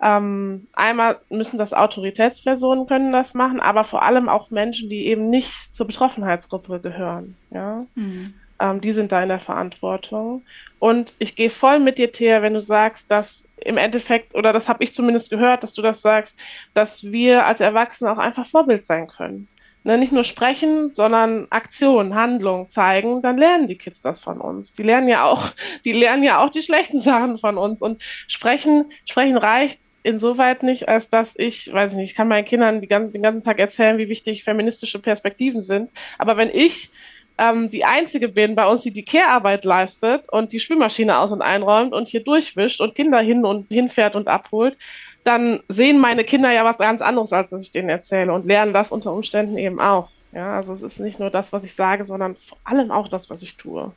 ähm, 0.00 0.66
einmal 0.72 1.18
müssen 1.28 1.58
das 1.58 1.74
Autoritätspersonen 1.74 2.86
können 2.86 3.12
das 3.12 3.34
machen, 3.34 3.60
aber 3.60 3.84
vor 3.84 4.02
allem 4.02 4.30
auch 4.30 4.50
Menschen, 4.50 4.88
die 4.88 5.06
eben 5.06 5.28
nicht 5.28 5.74
zur 5.74 5.86
Betroffenheitsgruppe 5.86 6.80
gehören. 6.80 7.36
Ja. 7.50 7.84
Mhm. 7.94 8.32
Ähm, 8.60 8.80
die 8.80 8.92
sind 8.92 9.12
da 9.12 9.22
in 9.22 9.28
der 9.28 9.40
Verantwortung. 9.40 10.42
Und 10.78 11.14
ich 11.18 11.36
gehe 11.36 11.50
voll 11.50 11.78
mit 11.78 11.98
dir, 11.98 12.12
Thea, 12.12 12.42
wenn 12.42 12.54
du 12.54 12.62
sagst, 12.62 13.10
dass 13.10 13.48
im 13.56 13.78
Endeffekt, 13.78 14.34
oder 14.34 14.52
das 14.52 14.68
habe 14.68 14.84
ich 14.84 14.94
zumindest 14.94 15.30
gehört, 15.30 15.62
dass 15.62 15.72
du 15.72 15.82
das 15.82 16.02
sagst, 16.02 16.38
dass 16.74 17.04
wir 17.04 17.46
als 17.46 17.60
Erwachsene 17.60 18.12
auch 18.12 18.18
einfach 18.18 18.46
Vorbild 18.46 18.82
sein 18.82 19.08
können. 19.08 19.48
Ne, 19.84 19.98
nicht 19.98 20.12
nur 20.12 20.24
sprechen, 20.24 20.90
sondern 20.90 21.46
Aktion, 21.50 22.16
Handlung 22.16 22.68
zeigen, 22.70 23.22
dann 23.22 23.38
lernen 23.38 23.68
die 23.68 23.78
Kids 23.78 24.00
das 24.00 24.18
von 24.18 24.40
uns. 24.40 24.72
Die 24.72 24.82
lernen 24.82 25.08
ja 25.08 25.24
auch, 25.24 25.52
die 25.84 25.92
lernen 25.92 26.24
ja 26.24 26.44
auch 26.44 26.50
die 26.50 26.62
schlechten 26.62 27.00
Sachen 27.00 27.38
von 27.38 27.56
uns. 27.56 27.80
Und 27.82 28.02
sprechen, 28.26 28.86
sprechen 29.04 29.36
reicht 29.36 29.80
insoweit 30.02 30.64
nicht, 30.64 30.88
als 30.88 31.08
dass 31.08 31.34
ich, 31.36 31.72
weiß 31.72 31.92
ich 31.92 31.98
nicht, 31.98 32.10
ich 32.10 32.16
kann 32.16 32.26
meinen 32.26 32.44
Kindern 32.44 32.80
die, 32.80 32.88
den 32.88 33.22
ganzen 33.22 33.42
Tag 33.42 33.60
erzählen, 33.60 33.96
wie 33.98 34.08
wichtig 34.08 34.42
feministische 34.42 34.98
Perspektiven 34.98 35.62
sind. 35.62 35.90
Aber 36.18 36.36
wenn 36.36 36.50
ich 36.50 36.90
ähm, 37.38 37.70
die 37.70 37.84
einzige 37.84 38.28
bin 38.28 38.54
bei 38.54 38.66
uns, 38.66 38.82
die 38.82 38.90
die 38.90 39.04
Care-Arbeit 39.04 39.64
leistet 39.64 40.28
und 40.30 40.52
die 40.52 40.60
Spülmaschine 40.60 41.18
aus- 41.18 41.32
und 41.32 41.42
einräumt 41.42 41.92
und 41.92 42.08
hier 42.08 42.24
durchwischt 42.24 42.80
und 42.80 42.94
Kinder 42.94 43.20
hin 43.20 43.44
und 43.44 43.68
hinfährt 43.68 44.16
und 44.16 44.28
abholt, 44.28 44.78
dann 45.24 45.60
sehen 45.68 45.98
meine 45.98 46.24
Kinder 46.24 46.52
ja 46.52 46.64
was 46.64 46.78
ganz 46.78 47.02
anderes, 47.02 47.32
als 47.32 47.50
dass 47.50 47.62
ich 47.62 47.72
denen 47.72 47.88
erzähle 47.88 48.32
und 48.32 48.46
lernen 48.46 48.72
das 48.72 48.90
unter 48.90 49.12
Umständen 49.12 49.58
eben 49.58 49.80
auch. 49.80 50.10
Ja, 50.32 50.54
also 50.54 50.72
es 50.72 50.82
ist 50.82 51.00
nicht 51.00 51.18
nur 51.18 51.30
das, 51.30 51.52
was 51.52 51.64
ich 51.64 51.74
sage, 51.74 52.04
sondern 52.04 52.36
vor 52.36 52.58
allem 52.64 52.90
auch 52.90 53.08
das, 53.08 53.28
was 53.30 53.42
ich 53.42 53.56
tue. 53.56 53.92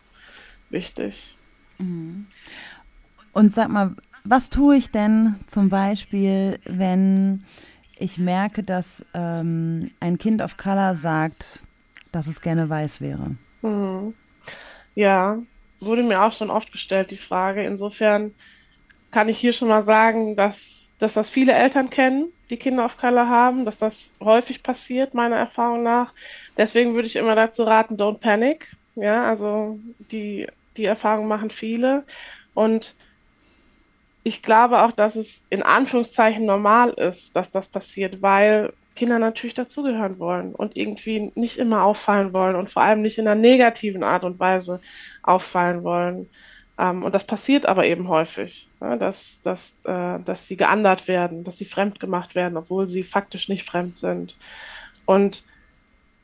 Wichtig. 0.69 1.37
Mhm. 1.77 2.27
Und 3.31 3.53
sag 3.53 3.69
mal, 3.69 3.95
was 4.23 4.49
tue 4.49 4.75
ich 4.75 4.91
denn 4.91 5.35
zum 5.47 5.69
Beispiel, 5.69 6.59
wenn 6.65 7.45
ich 7.97 8.17
merke, 8.17 8.63
dass 8.63 9.05
ähm, 9.13 9.91
ein 9.99 10.17
Kind 10.17 10.41
of 10.41 10.57
Color 10.57 10.95
sagt, 10.95 11.63
dass 12.11 12.27
es 12.27 12.41
gerne 12.41 12.69
weiß 12.69 13.01
wäre. 13.01 13.35
Mhm. 13.61 14.13
Ja, 14.95 15.37
wurde 15.79 16.03
mir 16.03 16.21
auch 16.21 16.31
schon 16.31 16.49
oft 16.49 16.71
gestellt, 16.71 17.11
die 17.11 17.17
Frage. 17.17 17.63
Insofern 17.63 18.33
kann 19.11 19.29
ich 19.29 19.39
hier 19.39 19.53
schon 19.53 19.69
mal 19.69 19.81
sagen, 19.81 20.35
dass, 20.35 20.91
dass 20.99 21.13
das 21.13 21.29
viele 21.29 21.53
Eltern 21.53 21.89
kennen, 21.89 22.31
die 22.49 22.57
Kinder 22.57 22.85
auf 22.85 22.97
Color 22.97 23.27
haben, 23.27 23.65
dass 23.65 23.77
das 23.77 24.11
häufig 24.19 24.63
passiert, 24.63 25.13
meiner 25.13 25.37
Erfahrung 25.37 25.83
nach. 25.83 26.13
Deswegen 26.57 26.93
würde 26.93 27.07
ich 27.07 27.15
immer 27.15 27.35
dazu 27.35 27.63
raten, 27.63 27.95
don't 27.95 28.19
panic. 28.19 28.67
Ja, 28.95 29.25
also 29.27 29.79
die, 30.11 30.47
die 30.77 30.85
Erfahrung 30.85 31.27
machen 31.27 31.49
viele. 31.49 32.05
Und 32.53 32.95
ich 34.23 34.41
glaube 34.43 34.83
auch, 34.83 34.91
dass 34.91 35.15
es 35.15 35.43
in 35.49 35.63
Anführungszeichen 35.63 36.45
normal 36.45 36.91
ist, 36.91 37.35
dass 37.35 37.49
das 37.49 37.67
passiert, 37.67 38.21
weil 38.21 38.73
Kinder 38.99 39.17
natürlich 39.17 39.53
dazugehören 39.53 40.19
wollen 40.19 40.53
und 40.53 40.75
irgendwie 40.75 41.31
nicht 41.35 41.57
immer 41.57 41.83
auffallen 41.83 42.33
wollen 42.33 42.57
und 42.57 42.69
vor 42.69 42.81
allem 42.81 43.01
nicht 43.01 43.17
in 43.17 43.29
einer 43.29 43.39
negativen 43.39 44.03
Art 44.03 44.25
und 44.25 44.41
Weise 44.41 44.81
auffallen 45.23 45.85
wollen. 45.85 46.29
Ähm, 46.77 47.03
und 47.03 47.15
das 47.15 47.23
passiert 47.23 47.65
aber 47.65 47.85
eben 47.85 48.09
häufig, 48.09 48.69
ne, 48.81 48.97
dass, 48.97 49.41
dass, 49.41 49.81
äh, 49.85 50.19
dass 50.19 50.47
sie 50.47 50.57
geandert 50.57 51.07
werden, 51.07 51.45
dass 51.45 51.55
sie 51.57 51.65
fremd 51.65 52.01
gemacht 52.01 52.35
werden, 52.35 52.57
obwohl 52.57 52.87
sie 52.87 53.03
faktisch 53.03 53.47
nicht 53.47 53.65
fremd 53.65 53.97
sind. 53.97 54.35
Und 55.05 55.45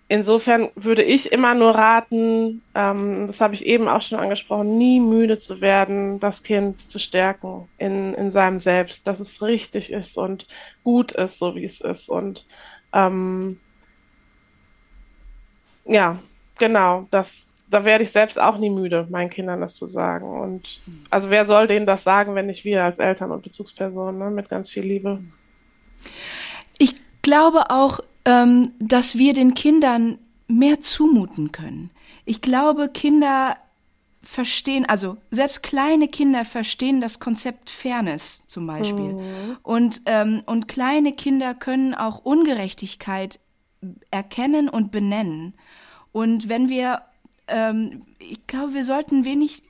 insofern 0.07 0.69
würde 0.75 1.03
ich 1.03 1.31
immer 1.31 1.55
nur 1.55 1.71
raten, 1.75 2.61
ähm, 2.75 3.27
das 3.27 3.41
habe 3.41 3.55
ich 3.55 3.65
eben 3.65 3.87
auch 3.87 4.01
schon 4.01 4.19
angesprochen, 4.19 4.77
nie 4.77 4.99
müde 4.99 5.37
zu 5.37 5.61
werden, 5.61 6.19
das 6.19 6.43
Kind 6.43 6.79
zu 6.79 6.99
stärken 6.99 7.67
in, 7.77 8.13
in 8.13 8.31
seinem 8.31 8.59
Selbst, 8.59 9.07
dass 9.07 9.19
es 9.19 9.41
richtig 9.41 9.91
ist 9.91 10.17
und 10.17 10.47
gut 10.83 11.11
ist, 11.11 11.39
so 11.39 11.55
wie 11.55 11.65
es 11.65 11.81
ist. 11.81 12.09
Und 12.09 12.45
ähm, 12.93 13.59
ja, 15.85 16.19
genau, 16.57 17.07
das, 17.09 17.47
da 17.69 17.83
werde 17.83 18.03
ich 18.03 18.11
selbst 18.11 18.39
auch 18.39 18.57
nie 18.57 18.69
müde, 18.69 19.07
meinen 19.09 19.29
Kindern 19.29 19.61
das 19.61 19.75
zu 19.75 19.87
sagen. 19.87 20.39
Und 20.39 20.81
also 21.09 21.29
wer 21.31 21.45
soll 21.47 21.67
denen 21.67 21.87
das 21.87 22.03
sagen, 22.03 22.35
wenn 22.35 22.47
nicht 22.47 22.63
wir 22.63 22.83
als 22.83 22.99
Eltern 22.99 23.31
und 23.31 23.41
Bezugspersonen, 23.41 24.19
ne, 24.19 24.29
mit 24.29 24.49
ganz 24.49 24.69
viel 24.69 24.83
Liebe. 24.83 25.19
Ich 26.77 26.95
glaube 27.23 27.69
auch, 27.69 28.01
ähm, 28.25 28.71
dass 28.79 29.17
wir 29.17 29.33
den 29.33 29.53
Kindern 29.53 30.17
mehr 30.47 30.79
zumuten 30.79 31.51
können. 31.51 31.91
Ich 32.25 32.41
glaube, 32.41 32.89
Kinder 32.89 33.57
verstehen, 34.25 34.85
also 34.85 35.17
selbst 35.29 35.61
kleine 35.63 36.07
Kinder 36.07 36.45
verstehen 36.45 36.99
das 36.99 37.19
Konzept 37.19 37.69
Fairness 37.69 38.43
zum 38.47 38.65
Beispiel. 38.67 39.13
Mhm. 39.13 39.57
Und, 39.61 40.01
ähm, 40.07 40.41
und 40.45 40.67
kleine 40.67 41.13
Kinder 41.13 41.53
können 41.53 41.93
auch 41.93 42.25
Ungerechtigkeit 42.25 43.39
erkennen 44.09 44.67
und 44.67 44.91
benennen. 44.91 45.53
Und 46.11 46.49
wenn 46.49 46.69
wir, 46.69 47.03
ähm, 47.47 48.01
ich 48.19 48.47
glaube, 48.47 48.73
wir 48.73 48.83
sollten 48.83 49.25
wenig 49.25 49.63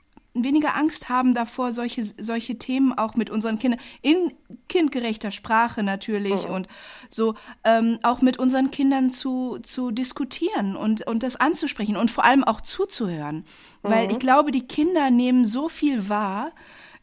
weniger 0.44 0.76
Angst 0.76 1.08
haben 1.08 1.34
davor, 1.34 1.72
solche, 1.72 2.04
solche 2.04 2.58
Themen 2.58 2.92
auch 2.96 3.14
mit 3.14 3.30
unseren 3.30 3.58
Kindern, 3.58 3.80
in 4.02 4.32
kindgerechter 4.68 5.30
Sprache 5.30 5.82
natürlich 5.82 6.46
mhm. 6.46 6.54
und 6.54 6.68
so, 7.08 7.34
ähm, 7.64 7.98
auch 8.02 8.22
mit 8.22 8.38
unseren 8.38 8.70
Kindern 8.70 9.10
zu, 9.10 9.58
zu 9.62 9.90
diskutieren 9.90 10.76
und, 10.76 11.06
und 11.06 11.22
das 11.22 11.36
anzusprechen 11.36 11.96
und 11.96 12.10
vor 12.10 12.24
allem 12.24 12.44
auch 12.44 12.60
zuzuhören. 12.60 13.36
Mhm. 13.36 13.44
Weil 13.82 14.12
ich 14.12 14.18
glaube, 14.18 14.50
die 14.50 14.66
Kinder 14.66 15.10
nehmen 15.10 15.44
so 15.44 15.68
viel 15.68 16.08
wahr. 16.08 16.52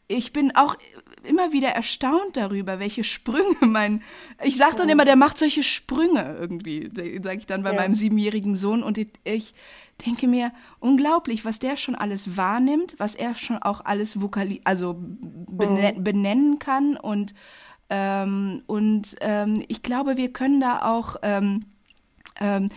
Ich 0.06 0.32
bin 0.32 0.54
auch 0.54 0.76
immer 1.24 1.52
wieder 1.52 1.68
erstaunt 1.68 2.36
darüber, 2.36 2.78
welche 2.78 3.04
Sprünge 3.04 3.56
mein. 3.60 4.02
Ich 4.42 4.56
sage 4.56 4.76
dann 4.76 4.88
immer, 4.88 5.04
der 5.04 5.16
macht 5.16 5.38
solche 5.38 5.62
Sprünge 5.62 6.36
irgendwie, 6.38 6.90
sage 7.22 7.38
ich 7.38 7.46
dann 7.46 7.62
bei 7.62 7.72
ja. 7.72 7.80
meinem 7.80 7.94
siebenjährigen 7.94 8.54
Sohn. 8.54 8.82
Und 8.82 8.98
ich, 8.98 9.54
denke 10.04 10.26
mir, 10.26 10.52
unglaublich, 10.80 11.44
was 11.44 11.58
der 11.58 11.76
schon 11.76 11.94
alles 11.94 12.36
wahrnimmt, 12.36 12.94
was 12.98 13.14
er 13.14 13.34
schon 13.34 13.58
auch 13.58 13.84
alles 13.84 14.20
vokali 14.20 14.60
also 14.64 14.96
bene 14.98 15.94
mhm. 15.96 16.04
benennen 16.04 16.58
kann. 16.58 16.96
Und, 16.96 17.34
ähm, 17.90 18.62
und 18.66 19.16
ähm, 19.20 19.64
ich 19.68 19.82
glaube, 19.82 20.16
wir 20.16 20.32
können 20.32 20.60
da 20.60 20.82
auch. 20.82 21.16
Ähm, 21.22 21.64
ähm, 22.40 22.68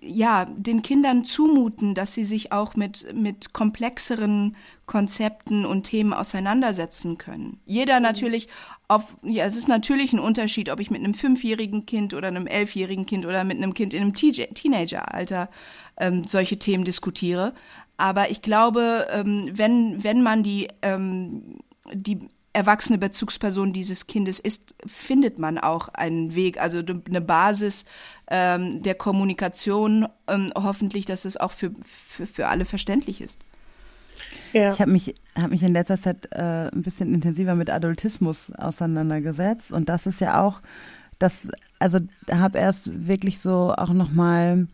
ja, 0.00 0.46
den 0.46 0.82
Kindern 0.82 1.24
zumuten, 1.24 1.94
dass 1.94 2.14
sie 2.14 2.24
sich 2.24 2.52
auch 2.52 2.76
mit, 2.76 3.12
mit 3.14 3.52
komplexeren 3.52 4.56
Konzepten 4.86 5.66
und 5.66 5.84
Themen 5.84 6.12
auseinandersetzen 6.12 7.18
können. 7.18 7.60
Jeder 7.66 7.96
mhm. 7.96 8.04
natürlich 8.04 8.48
auf, 8.88 9.16
ja, 9.22 9.44
es 9.44 9.56
ist 9.56 9.68
natürlich 9.68 10.12
ein 10.12 10.18
Unterschied, 10.18 10.70
ob 10.70 10.80
ich 10.80 10.90
mit 10.90 11.00
einem 11.00 11.14
fünfjährigen 11.14 11.84
Kind 11.84 12.14
oder 12.14 12.28
einem 12.28 12.46
elfjährigen 12.46 13.04
Kind 13.04 13.26
oder 13.26 13.44
mit 13.44 13.58
einem 13.58 13.74
Kind 13.74 13.92
in 13.92 14.02
einem 14.02 14.14
Teenageralter 14.14 15.50
ähm, 15.98 16.24
solche 16.24 16.58
Themen 16.58 16.84
diskutiere. 16.84 17.52
Aber 17.98 18.30
ich 18.30 18.42
glaube, 18.42 19.08
ähm, 19.10 19.50
wenn, 19.52 20.02
wenn 20.02 20.22
man 20.22 20.42
die, 20.42 20.68
ähm, 20.82 21.58
die 21.92 22.20
erwachsene 22.52 22.98
Bezugsperson 22.98 23.72
dieses 23.72 24.06
Kindes 24.06 24.40
ist, 24.40 24.74
findet 24.86 25.38
man 25.38 25.58
auch 25.58 25.88
einen 25.90 26.34
Weg, 26.34 26.60
also 26.60 26.78
eine 26.78 27.20
Basis 27.20 27.84
ähm, 28.30 28.82
der 28.82 28.94
Kommunikation, 28.94 30.06
ähm, 30.26 30.52
hoffentlich, 30.54 31.06
dass 31.06 31.24
es 31.24 31.36
auch 31.36 31.52
für, 31.52 31.70
für, 31.84 32.26
für 32.26 32.48
alle 32.48 32.64
verständlich 32.64 33.20
ist. 33.20 33.44
Ja. 34.52 34.72
Ich 34.72 34.80
habe 34.80 34.90
mich, 34.90 35.14
hab 35.36 35.50
mich 35.50 35.62
in 35.62 35.72
letzter 35.72 35.98
Zeit 35.98 36.28
äh, 36.32 36.68
ein 36.68 36.82
bisschen 36.82 37.14
intensiver 37.14 37.54
mit 37.54 37.70
Adultismus 37.70 38.52
auseinandergesetzt 38.52 39.72
und 39.72 39.88
das 39.88 40.06
ist 40.06 40.20
ja 40.20 40.42
auch, 40.42 40.60
das, 41.18 41.50
also 41.78 42.00
habe 42.30 42.58
erst 42.58 43.06
wirklich 43.08 43.40
so 43.40 43.72
auch 43.76 43.92
nochmal 43.92 44.66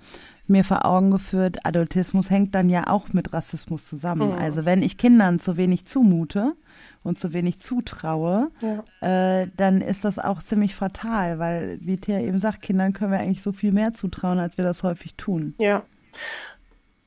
mir 0.46 0.64
vor 0.64 0.84
Augen 0.84 1.10
geführt, 1.10 1.58
Adultismus 1.64 2.30
hängt 2.30 2.54
dann 2.54 2.68
ja 2.68 2.88
auch 2.88 3.12
mit 3.12 3.32
Rassismus 3.32 3.88
zusammen. 3.88 4.32
Mhm. 4.32 4.38
Also 4.38 4.64
wenn 4.64 4.82
ich 4.82 4.98
Kindern 4.98 5.38
zu 5.38 5.56
wenig 5.56 5.86
zumute 5.86 6.54
und 7.02 7.18
zu 7.18 7.32
wenig 7.32 7.60
zutraue, 7.60 8.50
ja. 8.60 9.42
äh, 9.42 9.48
dann 9.56 9.80
ist 9.80 10.04
das 10.04 10.18
auch 10.18 10.42
ziemlich 10.42 10.74
fatal, 10.74 11.38
weil, 11.38 11.78
wie 11.80 11.96
Thea 11.96 12.20
eben 12.20 12.38
sagt, 12.38 12.62
Kindern 12.62 12.92
können 12.92 13.12
wir 13.12 13.20
eigentlich 13.20 13.42
so 13.42 13.52
viel 13.52 13.72
mehr 13.72 13.94
zutrauen, 13.94 14.38
als 14.38 14.58
wir 14.58 14.64
das 14.64 14.82
häufig 14.82 15.14
tun. 15.14 15.54
Ja. 15.58 15.82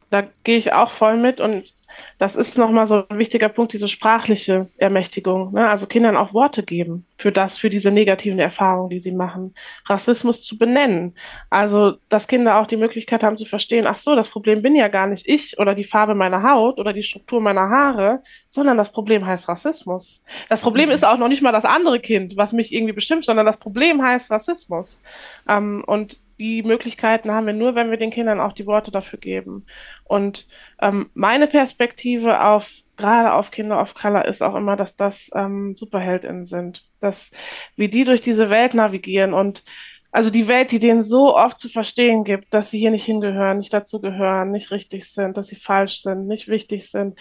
Da 0.09 0.23
gehe 0.43 0.57
ich 0.57 0.73
auch 0.73 0.89
voll 0.89 1.17
mit 1.17 1.41
und 1.41 1.73
das 2.17 2.35
ist 2.35 2.57
nochmal 2.57 2.87
so 2.87 3.03
ein 3.07 3.17
wichtiger 3.17 3.49
Punkt, 3.49 3.73
diese 3.73 3.87
sprachliche 3.87 4.67
Ermächtigung. 4.77 5.53
Ne? 5.53 5.69
Also 5.69 5.87
Kindern 5.87 6.17
auch 6.17 6.33
Worte 6.33 6.63
geben 6.63 7.05
für 7.17 7.31
das, 7.31 7.57
für 7.57 7.69
diese 7.69 7.91
negativen 7.91 8.39
Erfahrungen, 8.39 8.89
die 8.89 8.99
sie 8.99 9.11
machen. 9.11 9.53
Rassismus 9.85 10.43
zu 10.43 10.57
benennen. 10.57 11.15
Also, 11.49 11.97
dass 12.09 12.27
Kinder 12.27 12.59
auch 12.59 12.67
die 12.67 12.77
Möglichkeit 12.77 13.23
haben 13.23 13.37
zu 13.37 13.45
verstehen, 13.45 13.87
ach 13.87 13.97
so, 13.97 14.15
das 14.15 14.29
Problem 14.29 14.61
bin 14.61 14.75
ja 14.75 14.87
gar 14.87 15.07
nicht 15.07 15.27
ich 15.27 15.57
oder 15.59 15.75
die 15.75 15.83
Farbe 15.83 16.15
meiner 16.15 16.43
Haut 16.43 16.79
oder 16.79 16.93
die 16.93 17.03
Struktur 17.03 17.41
meiner 17.41 17.69
Haare, 17.69 18.21
sondern 18.49 18.77
das 18.77 18.91
Problem 18.91 19.25
heißt 19.25 19.47
Rassismus. 19.47 20.23
Das 20.49 20.61
Problem 20.61 20.89
ist 20.89 21.05
auch 21.05 21.17
noch 21.17 21.27
nicht 21.27 21.41
mal 21.41 21.51
das 21.51 21.65
andere 21.65 21.99
Kind, 21.99 22.37
was 22.37 22.53
mich 22.53 22.73
irgendwie 22.73 22.93
bestimmt, 22.93 23.25
sondern 23.25 23.45
das 23.45 23.57
Problem 23.57 24.03
heißt 24.03 24.29
Rassismus. 24.31 24.99
Ähm, 25.47 25.83
und 25.87 26.19
die 26.39 26.63
Möglichkeiten 26.63 27.31
haben 27.31 27.47
wir 27.47 27.53
nur, 27.53 27.75
wenn 27.75 27.89
wir 27.89 27.97
den 27.97 28.11
Kindern 28.11 28.39
auch 28.39 28.53
die 28.53 28.67
Worte 28.67 28.91
dafür 28.91 29.19
geben. 29.19 29.65
Und 30.03 30.47
ähm, 30.81 31.09
meine 31.13 31.47
Perspektive 31.47 32.43
auf 32.43 32.71
gerade 32.97 33.33
auf 33.33 33.51
Kinder 33.51 33.79
of 33.79 33.93
Color 33.93 34.25
ist 34.25 34.41
auch 34.41 34.55
immer, 34.55 34.75
dass 34.75 34.95
das 34.95 35.29
ähm, 35.35 35.75
Superheldinnen 35.75 36.45
sind, 36.45 36.85
dass 36.99 37.31
wie 37.75 37.87
die 37.87 38.05
durch 38.05 38.21
diese 38.21 38.49
Welt 38.49 38.73
navigieren 38.73 39.33
und 39.33 39.63
also 40.11 40.29
die 40.31 40.47
Welt, 40.47 40.71
die 40.71 40.79
denen 40.79 41.03
so 41.03 41.35
oft 41.35 41.59
zu 41.59 41.69
verstehen 41.69 42.23
gibt, 42.23 42.53
dass 42.53 42.71
sie 42.71 42.79
hier 42.79 42.91
nicht 42.91 43.05
hingehören, 43.05 43.59
nicht 43.59 43.73
dazu 43.73 43.99
gehören, 44.01 44.51
nicht 44.51 44.71
richtig 44.71 45.11
sind, 45.11 45.37
dass 45.37 45.47
sie 45.47 45.57
falsch 45.57 46.01
sind, 46.01 46.27
nicht 46.27 46.47
wichtig 46.47 46.89
sind. 46.89 47.19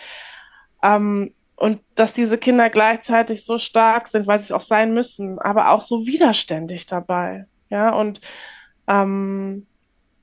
Ähm, 0.82 1.34
und 1.56 1.80
dass 1.94 2.12
diese 2.12 2.38
Kinder 2.38 2.70
gleichzeitig 2.70 3.44
so 3.44 3.58
stark 3.58 4.08
sind, 4.08 4.26
weil 4.26 4.38
sie 4.38 4.44
es 4.44 4.52
auch 4.52 4.60
sein 4.60 4.94
müssen, 4.94 5.38
aber 5.38 5.70
auch 5.70 5.82
so 5.82 6.06
widerständig 6.06 6.86
dabei. 6.86 7.46
Ja, 7.70 7.90
und 7.90 8.20
ähm, 8.86 9.66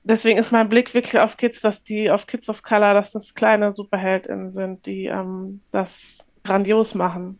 deswegen 0.03 0.39
ist 0.39 0.51
mein 0.51 0.69
Blick 0.69 0.93
wirklich 0.93 1.19
auf 1.19 1.37
Kids, 1.37 1.61
dass 1.61 1.83
die, 1.83 2.11
auf 2.11 2.27
Kids 2.27 2.49
of 2.49 2.63
Color, 2.63 2.93
dass 2.93 3.11
das 3.11 3.33
kleine 3.33 3.73
SuperheldInnen 3.73 4.49
sind, 4.49 4.85
die 4.85 5.05
ähm, 5.05 5.61
das 5.71 6.25
grandios 6.43 6.95
machen. 6.95 7.39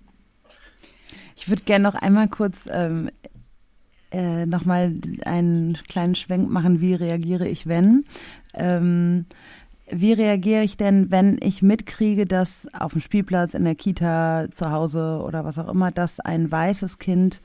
Ich 1.36 1.50
würde 1.50 1.64
gerne 1.64 1.84
noch 1.84 1.96
einmal 1.96 2.28
kurz 2.30 2.70
ähm, 2.72 3.10
äh, 4.12 4.46
nochmal 4.46 4.94
einen 5.26 5.78
kleinen 5.88 6.16
Schwenk 6.16 6.50
machen, 6.50 6.82
wie 6.82 6.94
reagiere 6.94 7.48
ich, 7.48 7.68
wenn. 7.68 8.06
Ähm, 8.54 9.26
wie 9.90 10.14
reagiere 10.14 10.64
ich 10.64 10.78
denn, 10.78 11.12
wenn 11.12 11.38
ich 11.42 11.62
mitkriege, 11.62 12.26
dass 12.26 12.68
auf 12.74 12.94
dem 12.94 13.02
Spielplatz, 13.02 13.54
in 13.54 13.66
der 13.66 13.76
Kita, 13.76 14.48
zu 14.50 14.72
Hause 14.72 15.22
oder 15.26 15.44
was 15.44 15.60
auch 15.60 15.68
immer, 15.68 15.92
dass 15.92 16.20
ein 16.20 16.52
weißes 16.52 17.00
Kind 17.00 17.42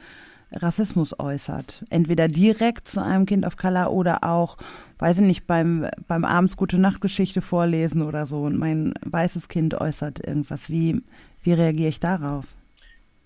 Rassismus 0.53 1.19
äußert. 1.19 1.85
Entweder 1.91 2.29
direkt 2.29 2.89
zu 2.89 3.03
einem 3.03 3.27
Kind 3.27 3.47
of 3.47 3.57
Color 3.57 3.93
oder 3.93 4.25
auch, 4.25 4.57
weiß 4.99 5.19
ich 5.19 5.25
nicht, 5.25 5.47
beim, 5.47 5.87
beim 6.07 6.25
abends 6.25 6.57
gute 6.57 6.79
Nachtgeschichte 6.79 7.41
vorlesen 7.41 8.03
oder 8.03 8.27
so 8.27 8.43
und 8.43 8.59
mein 8.59 8.95
weißes 9.05 9.49
Kind 9.49 9.81
äußert 9.81 10.27
irgendwas. 10.27 10.71
Wie, 10.71 11.03
wie 11.43 11.53
reagiere 11.53 11.91
ich 11.91 12.01
darauf? 12.01 12.47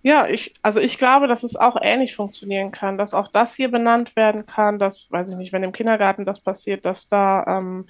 Ja, 0.05 0.27
ich, 0.27 0.53
also 0.63 0.81
ich 0.81 0.99
glaube, 0.99 1.29
dass 1.29 1.45
es 1.45 1.55
auch 1.55 1.77
ähnlich 1.81 2.17
funktionieren 2.17 2.73
kann, 2.73 2.99
dass 2.99 3.15
auch 3.15 3.29
das 3.29 3.55
hier 3.55 3.71
benannt 3.71 4.17
werden 4.17 4.47
kann, 4.47 4.81
dass, 4.81 5.07
weiß 5.11 5.31
ich 5.31 5.37
nicht, 5.37 5.53
wenn 5.53 5.63
im 5.63 5.71
Kindergarten 5.71 6.25
das 6.25 6.41
passiert, 6.41 6.85
dass 6.85 7.07
da 7.07 7.45
ähm, 7.47 7.87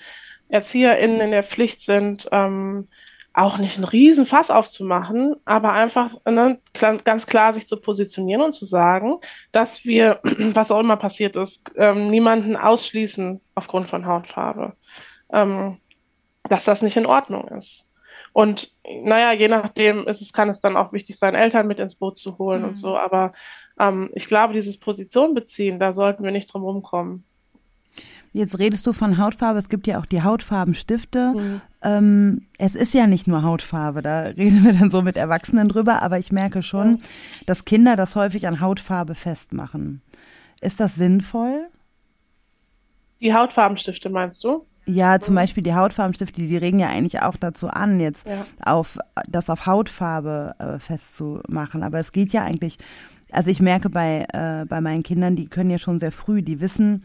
ErzieherInnen 0.51 1.21
in 1.23 1.31
der 1.31 1.43
Pflicht 1.43 1.81
sind, 1.81 2.29
ähm, 2.31 2.85
auch 3.35 3.59
nicht 3.59 3.77
einen 3.77 3.85
riesen 3.85 4.27
Fass 4.27 4.51
aufzumachen, 4.51 5.37
aber 5.45 5.73
einfach 5.73 6.15
ne, 6.27 6.59
ganz 7.05 7.27
klar 7.27 7.53
sich 7.53 7.67
zu 7.67 7.77
positionieren 7.77 8.43
und 8.43 8.53
zu 8.53 8.65
sagen, 8.65 9.19
dass 9.53 9.85
wir, 9.85 10.21
was 10.23 10.71
auch 10.71 10.81
immer 10.81 10.97
passiert 10.97 11.37
ist, 11.37 11.71
ähm, 11.77 12.11
niemanden 12.11 12.57
ausschließen 12.57 13.41
aufgrund 13.55 13.89
von 13.89 14.07
Hautfarbe. 14.07 14.75
Ähm, 15.33 15.79
dass 16.49 16.65
das 16.65 16.83
nicht 16.83 16.97
in 16.97 17.07
Ordnung 17.07 17.49
ist. 17.49 17.89
Und 18.33 18.73
naja, 19.05 19.33
je 19.33 19.49
nachdem 19.49 20.07
ist 20.07 20.23
es, 20.23 20.33
kann 20.33 20.49
es 20.49 20.61
dann 20.61 20.77
auch 20.77 20.93
wichtig 20.93 21.19
sein, 21.19 21.35
Eltern 21.35 21.67
mit 21.67 21.79
ins 21.79 21.95
Boot 21.95 22.19
zu 22.19 22.39
holen 22.39 22.63
mhm. 22.63 22.69
und 22.69 22.75
so. 22.77 22.97
Aber 22.97 23.33
ähm, 23.79 24.11
ich 24.15 24.27
glaube, 24.27 24.55
dieses 24.55 24.79
Position 24.79 25.35
beziehen, 25.35 25.79
da 25.79 25.93
sollten 25.93 26.25
wir 26.25 26.31
nicht 26.31 26.53
drum 26.53 26.63
rumkommen. 26.63 27.25
Jetzt 28.33 28.59
redest 28.59 28.87
du 28.87 28.93
von 28.93 29.19
Hautfarbe. 29.19 29.59
Es 29.59 29.69
gibt 29.69 29.87
ja 29.87 29.99
auch 29.99 30.07
die 30.07 30.23
Hautfarbenstifte. 30.23 31.35
Mhm. 31.35 31.61
Ähm, 31.83 32.47
es 32.59 32.75
ist 32.75 32.95
ja 32.95 33.07
nicht 33.07 33.27
nur 33.27 33.43
Hautfarbe. 33.43 34.01
Da 34.01 34.23
reden 34.23 34.65
wir 34.65 34.73
dann 34.73 34.91
so 34.91 35.03
mit 35.03 35.17
Erwachsenen 35.17 35.69
drüber. 35.69 36.03
Aber 36.03 36.19
ich 36.19 36.33
merke 36.33 36.63
schon, 36.63 36.97
ja. 36.97 37.03
dass 37.47 37.67
Kinder 37.67 37.95
das 37.95 38.17
häufig 38.17 38.47
an 38.47 38.61
Hautfarbe 38.61 39.15
festmachen. 39.15 40.01
Ist 40.63 40.81
das 40.81 40.95
sinnvoll? 40.95 41.69
Die 43.21 43.35
Hautfarbenstifte 43.35 44.09
meinst 44.09 44.43
du? 44.45 44.67
Ja, 44.85 45.21
zum 45.21 45.37
Beispiel 45.37 45.63
die 45.63 45.75
Hautfarbenstifte, 45.75 46.43
die 46.43 46.57
regen 46.57 46.81
ja 46.81 46.89
eigentlich 46.89 47.23
auch 47.23 47.37
dazu 47.37 47.69
an, 47.69 48.01
jetzt 48.01 48.27
ja. 48.27 48.45
auf 48.65 48.99
das 49.29 49.49
auf 49.49 49.67
Hautfarbe 49.67 50.57
äh, 50.59 50.79
festzumachen. 50.81 51.85
Aber 51.85 52.01
es 52.01 52.11
geht 52.11 52.33
ja 52.33 52.43
eigentlich, 52.43 52.79
also 53.31 53.51
ich 53.51 53.61
merke 53.61 53.91
bei, 53.91 54.27
äh, 54.33 54.65
bei 54.65 54.81
meinen 54.81 55.05
Kindern, 55.05 55.37
die 55.37 55.47
können 55.47 55.71
ja 55.71 55.79
schon 55.79 56.01
sehr 56.01 56.11
früh, 56.11 56.43
die 56.43 56.61
wissen, 56.61 57.05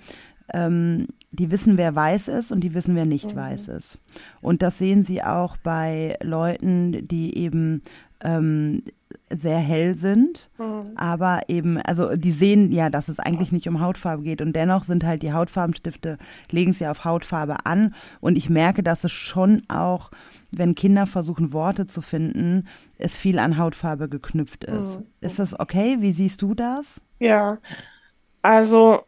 ähm, 0.54 1.08
die 1.32 1.52
wissen, 1.52 1.78
wer 1.78 1.96
weiß 1.96 2.30
ist 2.30 2.52
und 2.52 2.62
die 2.62 2.74
wissen, 2.74 2.96
wer 2.96 3.06
nicht 3.06 3.34
mhm. 3.34 3.38
weiß 3.38 3.68
ist. 3.70 4.00
Und 4.42 4.62
das 4.62 4.78
sehen 4.78 5.04
sie 5.04 5.24
auch 5.24 5.58
bei 5.58 6.18
Leuten, 6.22 7.08
die 7.08 7.38
eben 7.38 7.82
ähm, 8.24 8.84
sehr 9.30 9.60
hell 9.60 9.96
sind, 9.96 10.50
mhm. 10.58 10.84
aber 10.96 11.42
eben, 11.50 11.80
also 11.82 12.16
die 12.16 12.32
sehen 12.32 12.72
ja, 12.72 12.90
dass 12.90 13.10
es 13.10 13.20
eigentlich 13.20 13.52
nicht 13.52 13.68
um 13.68 13.82
Hautfarbe 13.82 14.24
geht 14.24 14.42
und 14.42 14.56
dennoch 14.56 14.84
sind 14.84 15.04
halt 15.04 15.22
die 15.22 15.34
Hautfarbenstifte, 15.34 16.18
legen 16.50 16.74
sie 16.74 16.88
auf 16.88 17.04
Hautfarbe 17.04 17.66
an 17.66 17.94
und 18.22 18.38
ich 18.38 18.50
merke, 18.50 18.84
dass 18.84 19.04
es 19.04 19.12
schon 19.12 19.64
auch, 19.68 20.12
wenn 20.52 20.76
Kinder 20.76 21.08
versuchen, 21.08 21.52
Worte 21.52 21.88
zu 21.88 22.02
finden, 22.02 22.68
es 22.98 23.18
viel 23.18 23.38
an 23.38 23.58
Hautfarbe 23.58 24.08
geknüpft 24.08 24.64
ist. 24.64 25.00
Mhm. 25.00 25.06
Ist 25.20 25.40
das 25.40 25.60
okay? 25.60 25.98
Wie 26.00 26.14
siehst 26.14 26.42
du 26.42 26.54
das? 26.54 27.02
Ja, 27.20 27.58
also 28.48 29.02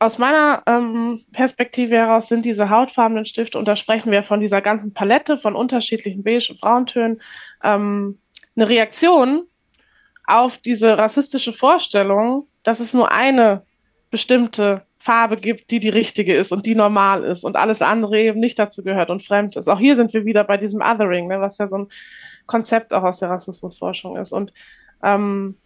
aus 0.00 0.18
meiner 0.18 0.64
ähm, 0.66 1.24
Perspektive 1.32 1.94
heraus 1.94 2.26
sind 2.26 2.44
diese 2.44 2.70
hautfarbenen 2.70 3.24
Stifte, 3.24 3.56
und 3.56 3.68
da 3.68 3.76
sprechen 3.76 4.10
wir 4.10 4.24
von 4.24 4.40
dieser 4.40 4.60
ganzen 4.60 4.92
Palette 4.92 5.38
von 5.38 5.54
unterschiedlichen 5.54 6.24
Beige- 6.24 6.50
und 6.50 6.60
Brauntönen, 6.60 7.22
ähm, 7.62 8.18
eine 8.56 8.68
Reaktion 8.68 9.44
auf 10.26 10.58
diese 10.58 10.98
rassistische 10.98 11.52
Vorstellung, 11.52 12.48
dass 12.64 12.80
es 12.80 12.92
nur 12.92 13.12
eine 13.12 13.62
bestimmte 14.10 14.82
Farbe 14.98 15.36
gibt, 15.36 15.70
die 15.70 15.78
die 15.78 15.88
richtige 15.88 16.34
ist 16.34 16.50
und 16.50 16.66
die 16.66 16.74
normal 16.74 17.22
ist 17.22 17.44
und 17.44 17.54
alles 17.54 17.82
andere 17.82 18.20
eben 18.20 18.40
nicht 18.40 18.58
dazu 18.58 18.82
gehört 18.82 19.08
und 19.08 19.22
fremd 19.22 19.54
ist. 19.54 19.68
Auch 19.68 19.78
hier 19.78 19.94
sind 19.94 20.12
wir 20.12 20.24
wieder 20.24 20.42
bei 20.42 20.56
diesem 20.56 20.80
Othering, 20.80 21.28
ne, 21.28 21.40
was 21.40 21.58
ja 21.58 21.68
so 21.68 21.78
ein 21.78 21.88
Konzept 22.46 22.92
auch 22.92 23.04
aus 23.04 23.20
der 23.20 23.30
Rassismusforschung 23.30 24.16
ist. 24.16 24.32
Und 24.32 24.52
ähm, 25.04 25.58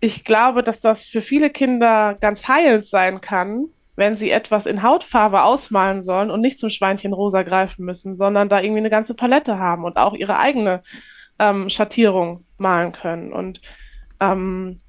ich 0.00 0.24
glaube, 0.24 0.62
dass 0.62 0.80
das 0.80 1.06
für 1.06 1.20
viele 1.20 1.50
Kinder 1.50 2.16
ganz 2.20 2.46
heilend 2.46 2.86
sein 2.86 3.20
kann, 3.20 3.66
wenn 3.96 4.16
sie 4.16 4.30
etwas 4.30 4.66
in 4.66 4.82
Hautfarbe 4.82 5.42
ausmalen 5.42 6.02
sollen 6.02 6.30
und 6.30 6.40
nicht 6.40 6.60
zum 6.60 6.70
Schweinchen 6.70 7.12
rosa 7.12 7.42
greifen 7.42 7.84
müssen, 7.84 8.16
sondern 8.16 8.48
da 8.48 8.60
irgendwie 8.60 8.78
eine 8.78 8.90
ganze 8.90 9.14
Palette 9.14 9.58
haben 9.58 9.84
und 9.84 9.96
auch 9.96 10.14
ihre 10.14 10.38
eigene 10.38 10.82
ähm, 11.40 11.68
Schattierung 11.68 12.44
malen 12.58 12.92
können. 12.92 13.32
Und 13.32 13.60
ähm, 14.20 14.80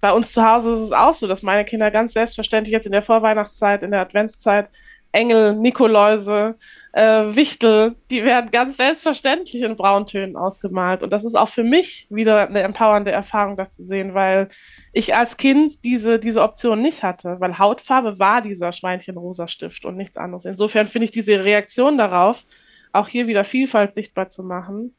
bei 0.00 0.12
uns 0.12 0.32
zu 0.32 0.44
Hause 0.44 0.74
ist 0.74 0.80
es 0.80 0.92
auch 0.92 1.14
so, 1.14 1.28
dass 1.28 1.42
meine 1.42 1.64
Kinder 1.64 1.92
ganz 1.92 2.14
selbstverständlich 2.14 2.72
jetzt 2.72 2.86
in 2.86 2.92
der 2.92 3.02
Vorweihnachtszeit, 3.02 3.84
in 3.84 3.92
der 3.92 4.00
Adventszeit 4.00 4.68
Engel, 5.12 5.54
Nikoläuse, 5.56 6.56
äh, 6.92 7.34
Wichtel, 7.34 7.96
die 8.10 8.24
werden 8.24 8.50
ganz 8.50 8.78
selbstverständlich 8.78 9.62
in 9.62 9.76
Brauntönen 9.76 10.36
ausgemalt. 10.36 11.02
Und 11.02 11.12
das 11.12 11.24
ist 11.24 11.34
auch 11.34 11.48
für 11.48 11.62
mich 11.62 12.06
wieder 12.10 12.48
eine 12.48 12.62
empowernde 12.62 13.12
Erfahrung, 13.12 13.56
das 13.56 13.72
zu 13.72 13.84
sehen, 13.84 14.14
weil 14.14 14.48
ich 14.92 15.14
als 15.14 15.36
Kind 15.36 15.84
diese, 15.84 16.18
diese 16.18 16.42
Option 16.42 16.80
nicht 16.80 17.02
hatte, 17.02 17.36
weil 17.40 17.58
Hautfarbe 17.58 18.18
war 18.18 18.40
dieser 18.40 18.72
Schweinchenrosa 18.72 19.48
Stift 19.48 19.84
und 19.84 19.96
nichts 19.96 20.16
anderes. 20.16 20.46
Insofern 20.46 20.86
finde 20.86 21.04
ich 21.04 21.10
diese 21.10 21.44
Reaktion 21.44 21.98
darauf, 21.98 22.44
auch 22.92 23.08
hier 23.08 23.26
wieder 23.26 23.44
Vielfalt 23.44 23.92
sichtbar 23.92 24.28
zu 24.28 24.42
machen, 24.42 24.96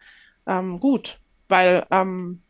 ähm, 0.47 0.79
gut, 0.79 1.19
weil 1.47 1.85
ähm, 1.91 2.41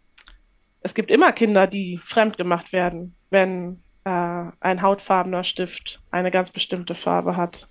es 0.82 0.93
gibt 0.93 1.11
immer 1.11 1.32
Kinder, 1.32 1.68
die 1.68 1.99
fremd 2.03 2.38
gemacht 2.38 2.74
werden, 2.74 3.16
wenn 3.30 3.82
äh, 4.06 4.45
ein 4.60 4.82
hautfarbener 4.82 5.43
Stift 5.43 6.01
eine 6.12 6.32
ganz 6.32 6.51
bestimmte 6.51 6.95
Farbe 6.95 7.38
hat. 7.38 7.68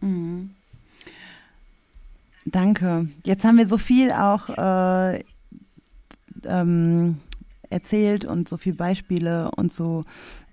Mhm. 0.00 0.54
Danke. 2.44 3.08
Jetzt 3.24 3.44
haben 3.44 3.58
wir 3.58 3.66
so 3.66 3.78
viel 3.78 4.10
auch 4.10 4.48
äh, 4.48 5.22
ähm, 6.44 7.20
erzählt 7.70 8.24
und 8.24 8.48
so 8.48 8.56
viele 8.56 8.76
Beispiele 8.76 9.50
und 9.56 9.72
so. 9.72 10.04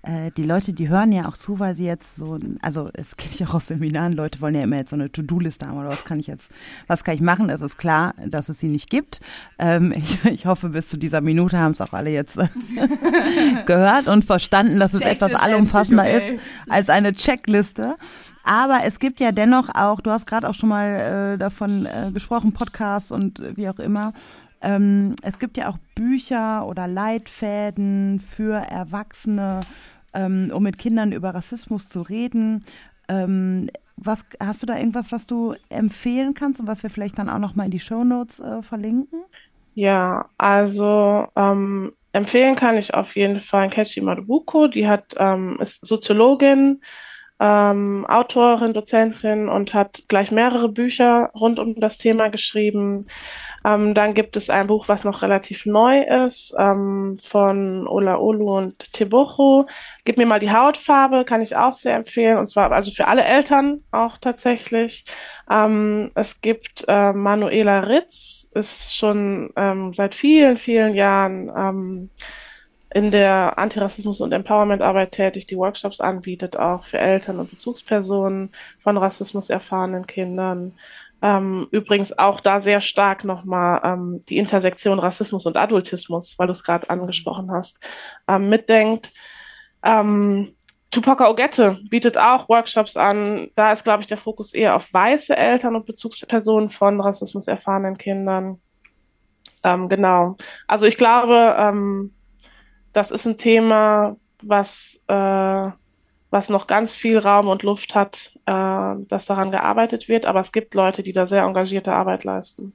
Äh, 0.02 0.30
die 0.36 0.44
Leute, 0.44 0.72
die 0.72 0.88
hören 0.88 1.10
ja 1.10 1.28
auch 1.28 1.36
zu, 1.36 1.58
weil 1.58 1.74
sie 1.74 1.84
jetzt 1.84 2.16
so, 2.16 2.38
also 2.62 2.90
es 2.92 3.16
kenne 3.16 3.34
ich 3.34 3.44
auch 3.46 3.54
aus 3.54 3.66
Seminaren, 3.66 4.12
Leute 4.12 4.40
wollen 4.40 4.54
ja 4.54 4.62
immer 4.62 4.76
jetzt 4.76 4.90
so 4.90 4.96
eine 4.96 5.10
To-Do-Liste 5.10 5.66
haben 5.66 5.78
oder 5.78 5.88
was 5.88 6.04
kann 6.04 6.20
ich 6.20 6.28
jetzt, 6.28 6.50
was 6.86 7.02
kann 7.02 7.14
ich 7.14 7.20
machen? 7.20 7.50
Es 7.50 7.60
ist 7.60 7.76
klar, 7.76 8.14
dass 8.24 8.48
es 8.48 8.60
sie 8.60 8.68
nicht 8.68 8.88
gibt. 8.88 9.20
Ähm, 9.58 9.92
ich, 9.96 10.24
ich, 10.24 10.46
hoffe, 10.46 10.68
bis 10.70 10.88
zu 10.88 10.96
dieser 10.96 11.20
Minute 11.20 11.58
haben 11.58 11.72
es 11.72 11.80
auch 11.80 11.92
alle 11.92 12.10
jetzt 12.10 12.38
gehört 13.66 14.06
und 14.06 14.24
verstanden, 14.24 14.78
dass 14.78 14.94
es 14.94 15.00
Check 15.00 15.12
etwas 15.12 15.34
allumfassender 15.34 16.08
ist 16.08 16.34
als 16.68 16.88
eine 16.88 17.12
Checkliste. 17.12 17.96
Aber 18.44 18.82
es 18.84 19.00
gibt 19.00 19.18
ja 19.18 19.32
dennoch 19.32 19.70
auch, 19.74 20.00
du 20.00 20.12
hast 20.12 20.26
gerade 20.26 20.48
auch 20.48 20.54
schon 20.54 20.68
mal 20.68 21.34
äh, 21.34 21.38
davon 21.38 21.84
äh, 21.84 22.12
gesprochen, 22.12 22.52
Podcasts 22.52 23.10
und 23.10 23.42
wie 23.56 23.68
auch 23.68 23.80
immer. 23.80 24.12
Ähm, 24.66 25.14
es 25.22 25.38
gibt 25.38 25.56
ja 25.56 25.68
auch 25.68 25.78
Bücher 25.94 26.66
oder 26.66 26.88
Leitfäden 26.88 28.18
für 28.18 28.56
Erwachsene, 28.56 29.60
ähm, 30.12 30.50
um 30.52 30.64
mit 30.64 30.76
Kindern 30.76 31.12
über 31.12 31.30
Rassismus 31.30 31.88
zu 31.88 32.02
reden. 32.02 32.64
Ähm, 33.08 33.68
was, 33.96 34.24
hast 34.40 34.62
du 34.62 34.66
da 34.66 34.76
irgendwas, 34.76 35.12
was 35.12 35.28
du 35.28 35.54
empfehlen 35.70 36.34
kannst 36.34 36.60
und 36.60 36.66
was 36.66 36.82
wir 36.82 36.90
vielleicht 36.90 37.18
dann 37.18 37.30
auch 37.30 37.38
nochmal 37.38 37.66
in 37.66 37.70
die 37.70 37.80
Shownotes 37.80 38.40
äh, 38.40 38.62
verlinken? 38.62 39.20
Ja, 39.74 40.26
also 40.36 41.28
ähm, 41.36 41.92
empfehlen 42.12 42.56
kann 42.56 42.76
ich 42.76 42.92
auf 42.92 43.14
jeden 43.14 43.40
Fall 43.40 43.70
Kechi 43.70 44.00
Madubuko, 44.00 44.66
die 44.66 44.88
hat, 44.88 45.14
ähm, 45.16 45.58
ist 45.60 45.86
Soziologin, 45.86 46.80
ähm, 47.38 48.06
Autorin, 48.08 48.72
Dozentin 48.72 49.48
und 49.48 49.74
hat 49.74 50.02
gleich 50.08 50.32
mehrere 50.32 50.70
Bücher 50.70 51.30
rund 51.34 51.58
um 51.58 51.78
das 51.78 51.98
Thema 51.98 52.28
geschrieben. 52.28 53.02
Ähm, 53.66 53.94
dann 53.94 54.14
gibt 54.14 54.36
es 54.36 54.48
ein 54.48 54.68
Buch, 54.68 54.86
was 54.86 55.02
noch 55.02 55.22
relativ 55.22 55.66
neu 55.66 56.02
ist, 56.02 56.54
ähm, 56.56 57.18
von 57.20 57.88
Ola 57.88 58.18
Olu 58.18 58.56
und 58.58 58.92
Tebocho. 58.92 59.66
Gib 60.04 60.18
mir 60.18 60.26
mal 60.26 60.38
die 60.38 60.52
Hautfarbe, 60.52 61.24
kann 61.24 61.42
ich 61.42 61.56
auch 61.56 61.74
sehr 61.74 61.96
empfehlen. 61.96 62.38
Und 62.38 62.48
zwar 62.48 62.70
also 62.70 62.92
für 62.92 63.08
alle 63.08 63.24
Eltern 63.24 63.82
auch 63.90 64.18
tatsächlich. 64.18 65.04
Ähm, 65.50 66.10
es 66.14 66.40
gibt 66.40 66.84
äh, 66.86 67.12
Manuela 67.12 67.80
Ritz, 67.80 68.48
ist 68.54 68.94
schon 68.94 69.50
ähm, 69.56 69.92
seit 69.94 70.14
vielen, 70.14 70.58
vielen 70.58 70.94
Jahren 70.94 71.50
ähm, 71.56 72.10
in 72.96 73.10
der 73.10 73.58
Antirassismus- 73.58 74.20
und 74.20 74.32
Empowerment-Arbeit 74.32 75.12
tätig, 75.12 75.46
die 75.46 75.56
Workshops 75.56 76.00
anbietet, 76.00 76.56
auch 76.56 76.84
für 76.84 76.98
Eltern 76.98 77.40
und 77.40 77.50
Bezugspersonen 77.50 78.52
von 78.82 78.96
Rassismus 78.96 79.50
erfahrenen 79.50 80.06
Kindern. 80.06 80.72
Ähm, 81.22 81.66
übrigens 81.70 82.16
auch 82.18 82.40
da 82.40 82.60
sehr 82.60 82.80
stark 82.80 83.24
nochmal 83.24 83.80
ähm, 83.84 84.24
die 84.28 84.36
Intersektion 84.36 84.98
Rassismus 84.98 85.46
und 85.46 85.56
Adultismus, 85.56 86.34
weil 86.38 86.46
du 86.46 86.52
es 86.52 86.62
gerade 86.62 86.90
angesprochen 86.90 87.50
hast, 87.50 87.80
ähm, 88.28 88.48
mitdenkt. 88.48 89.12
Ähm, 89.82 90.54
Tupac 90.90 91.24
Ogette 91.28 91.78
bietet 91.90 92.16
auch 92.16 92.48
Workshops 92.48 92.96
an. 92.96 93.48
Da 93.54 93.72
ist, 93.72 93.84
glaube 93.84 94.02
ich, 94.02 94.06
der 94.06 94.16
Fokus 94.16 94.54
eher 94.54 94.76
auf 94.76 94.92
weiße 94.92 95.36
Eltern 95.36 95.74
und 95.76 95.86
Bezugspersonen 95.86 96.70
von 96.70 97.00
Rassismus 97.00 97.48
erfahrenen 97.48 97.98
Kindern. 97.98 98.60
Ähm, 99.62 99.88
genau. 99.88 100.36
Also 100.66 100.86
ich 100.86 100.96
glaube, 100.96 101.56
ähm, 101.58 102.14
das 102.92 103.10
ist 103.10 103.26
ein 103.26 103.36
Thema, 103.36 104.16
was, 104.42 105.02
äh, 105.08 105.70
was 106.36 106.50
noch 106.50 106.66
ganz 106.66 106.94
viel 106.94 107.18
Raum 107.18 107.48
und 107.48 107.62
Luft 107.62 107.94
hat, 107.94 108.32
äh, 108.44 108.94
dass 109.08 109.24
daran 109.24 109.50
gearbeitet 109.50 110.06
wird. 110.06 110.26
Aber 110.26 110.40
es 110.40 110.52
gibt 110.52 110.74
Leute, 110.74 111.02
die 111.02 111.14
da 111.14 111.26
sehr 111.26 111.44
engagierte 111.44 111.94
Arbeit 111.94 112.24
leisten. 112.24 112.74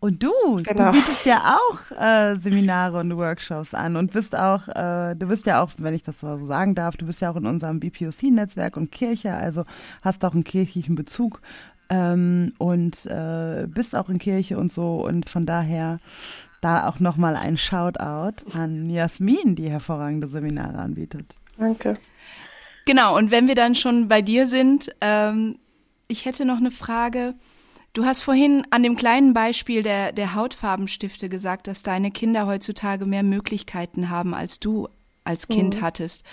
Und 0.00 0.22
du, 0.22 0.32
genau. 0.64 0.86
du 0.86 0.92
bietest 0.92 1.24
ja 1.26 1.56
auch 1.56 2.00
äh, 2.00 2.34
Seminare 2.36 2.98
und 2.98 3.16
Workshops 3.16 3.74
an 3.74 3.96
und 3.96 4.12
bist 4.12 4.36
auch, 4.36 4.68
äh, 4.68 5.14
du 5.14 5.26
bist 5.26 5.46
ja 5.46 5.62
auch, 5.62 5.70
wenn 5.78 5.94
ich 5.94 6.02
das 6.02 6.20
so 6.20 6.44
sagen 6.44 6.74
darf, 6.74 6.96
du 6.96 7.06
bist 7.06 7.20
ja 7.20 7.30
auch 7.30 7.36
in 7.36 7.46
unserem 7.46 7.80
BPOC-Netzwerk 7.80 8.76
und 8.76 8.90
Kirche, 8.90 9.34
also 9.34 9.64
hast 10.02 10.24
auch 10.24 10.34
einen 10.34 10.44
kirchlichen 10.44 10.94
Bezug 10.94 11.40
ähm, 11.90 12.52
und 12.58 13.06
äh, 13.06 13.66
bist 13.68 13.96
auch 13.96 14.08
in 14.08 14.18
Kirche 14.18 14.58
und 14.58 14.70
so 14.70 15.04
und 15.04 15.28
von 15.28 15.46
daher 15.46 15.98
da 16.60 16.88
auch 16.88 17.00
nochmal 17.00 17.34
ein 17.34 17.56
Shoutout 17.56 18.50
an 18.52 18.90
Jasmin, 18.90 19.56
die 19.56 19.68
hervorragende 19.68 20.28
Seminare 20.28 20.78
anbietet. 20.78 21.36
Danke. 21.58 21.96
Genau, 22.88 23.18
und 23.18 23.30
wenn 23.30 23.48
wir 23.48 23.54
dann 23.54 23.74
schon 23.74 24.08
bei 24.08 24.22
dir 24.22 24.46
sind, 24.46 24.90
ähm, 25.02 25.58
ich 26.06 26.24
hätte 26.24 26.46
noch 26.46 26.56
eine 26.56 26.70
Frage. 26.70 27.34
Du 27.92 28.06
hast 28.06 28.22
vorhin 28.22 28.66
an 28.70 28.82
dem 28.82 28.96
kleinen 28.96 29.34
Beispiel 29.34 29.82
der, 29.82 30.10
der 30.12 30.34
Hautfarbenstifte 30.34 31.28
gesagt, 31.28 31.66
dass 31.66 31.82
deine 31.82 32.10
Kinder 32.10 32.46
heutzutage 32.46 33.04
mehr 33.04 33.22
Möglichkeiten 33.22 34.08
haben, 34.08 34.32
als 34.32 34.58
du 34.58 34.88
als 35.22 35.48
Kind 35.48 35.76
mhm. 35.76 35.80
hattest. 35.82 36.24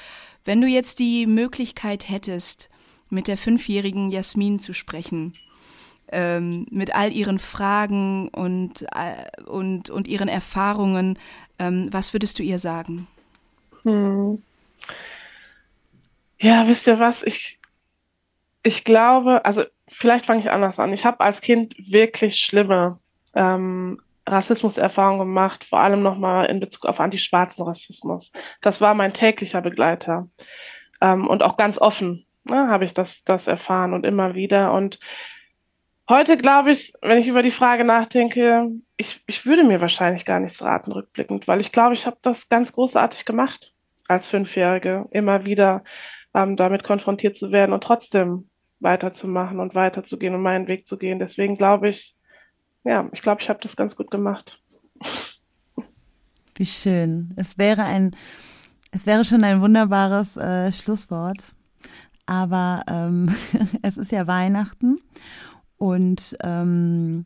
Wenn 0.46 0.62
du 0.62 0.68
jetzt 0.68 1.00
die 1.00 1.28
Möglichkeit 1.28 2.08
hättest, 2.08 2.70
mit 3.10 3.28
der 3.28 3.38
fünfjährigen 3.38 4.10
Jasmin 4.10 4.60
zu 4.60 4.74
sprechen, 4.74 5.34
ähm, 6.14 6.68
mit 6.72 6.96
all 6.96 7.12
ihren 7.12 7.38
Fragen 7.38 8.30
und, 8.30 8.84
äh, 8.94 9.44
und, 9.44 9.90
und 9.90 10.08
ihren 10.08 10.30
Erfahrungen. 10.30 11.20
Ähm, 11.60 11.90
was 11.92 12.14
würdest 12.14 12.40
du 12.40 12.44
ihr 12.44 12.60
sagen? 12.60 13.08
Hm. 13.84 14.42
Ja, 16.40 16.68
wisst 16.68 16.88
ihr 16.88 17.00
was? 17.00 17.24
Ich, 17.24 17.60
ich 18.64 18.84
glaube, 18.84 19.46
also 19.46 19.64
vielleicht 19.88 20.26
fange 20.26 20.42
ich 20.42 20.52
anders 20.52 20.80
an. 20.80 20.94
Ich 20.94 21.06
habe 21.06 21.22
als 21.22 21.42
Kind 21.42 21.76
wirklich 21.78 22.38
schlimme 22.38 23.00
ähm, 23.36 24.02
Rassismuserfahrungen 24.28 25.20
gemacht, 25.20 25.64
vor 25.64 25.80
allem 25.80 26.02
nochmal 26.02 26.48
in 26.48 26.60
Bezug 26.60 26.86
auf 26.86 27.00
antischwarzen 27.00 27.64
Rassismus. 27.64 28.32
Das 28.62 28.82
war 28.82 28.94
mein 28.94 29.14
täglicher 29.14 29.62
Begleiter. 29.62 30.30
Ähm, 31.02 31.28
und 31.28 31.44
auch 31.44 31.58
ganz 31.58 31.78
offen 31.80 32.26
ne, 32.44 32.68
habe 32.70 32.86
ich 32.86 32.94
das, 32.94 33.24
das 33.24 33.48
erfahren 33.48 33.94
und 33.94 34.06
immer 34.06 34.36
wieder. 34.36 34.74
Und 34.74 35.00
Heute 36.08 36.38
glaube 36.38 36.72
ich, 36.72 36.94
wenn 37.02 37.18
ich 37.18 37.28
über 37.28 37.42
die 37.42 37.50
Frage 37.50 37.84
nachdenke, 37.84 38.70
ich, 38.96 39.24
ich 39.26 39.48
würde 39.48 39.64
mir 39.64 39.82
wahrscheinlich 39.82 40.24
gar 40.24 40.40
nichts 40.40 40.62
raten 40.62 40.92
rückblickend, 40.92 41.48
weil 41.48 41.60
ich 41.60 41.72
glaube, 41.72 41.96
ich 41.96 42.06
habe 42.06 42.18
das 42.22 42.48
ganz 42.48 42.74
großartig 42.74 43.26
gemacht 43.26 43.74
als 44.08 44.28
Fünfjährige, 44.28 45.08
immer 45.10 45.46
wieder 45.46 45.84
ähm, 46.36 46.58
damit 46.58 46.84
konfrontiert 46.84 47.36
zu 47.36 47.52
werden 47.52 47.74
und 47.74 47.84
trotzdem 47.84 48.50
weiterzumachen 48.80 49.60
und 49.60 49.74
weiterzugehen 49.74 50.36
und 50.36 50.42
meinen 50.42 50.68
Weg 50.68 50.86
zu 50.86 50.98
gehen. 50.98 51.18
Deswegen 51.18 51.58
glaube 51.58 51.90
ich, 51.90 52.16
ja, 52.84 53.10
ich 53.14 53.22
glaube, 53.22 53.42
ich 53.42 53.50
habe 53.50 53.60
das 53.62 53.76
ganz 53.76 53.96
gut 53.96 54.12
gemacht. 54.12 54.62
Wie 56.56 56.66
schön. 56.66 57.34
Es 57.38 57.58
wäre 57.58 57.84
ein, 57.84 58.16
es 58.92 59.08
wäre 59.08 59.26
schon 59.26 59.44
ein 59.44 59.62
wunderbares 59.62 60.38
äh, 60.38 60.72
Schlusswort. 60.72 61.56
Aber 62.26 62.84
ähm, 62.88 63.34
es 63.82 63.98
ist 63.98 64.12
ja 64.12 64.28
Weihnachten 64.28 65.00
und 65.78 66.36
ähm, 66.44 67.26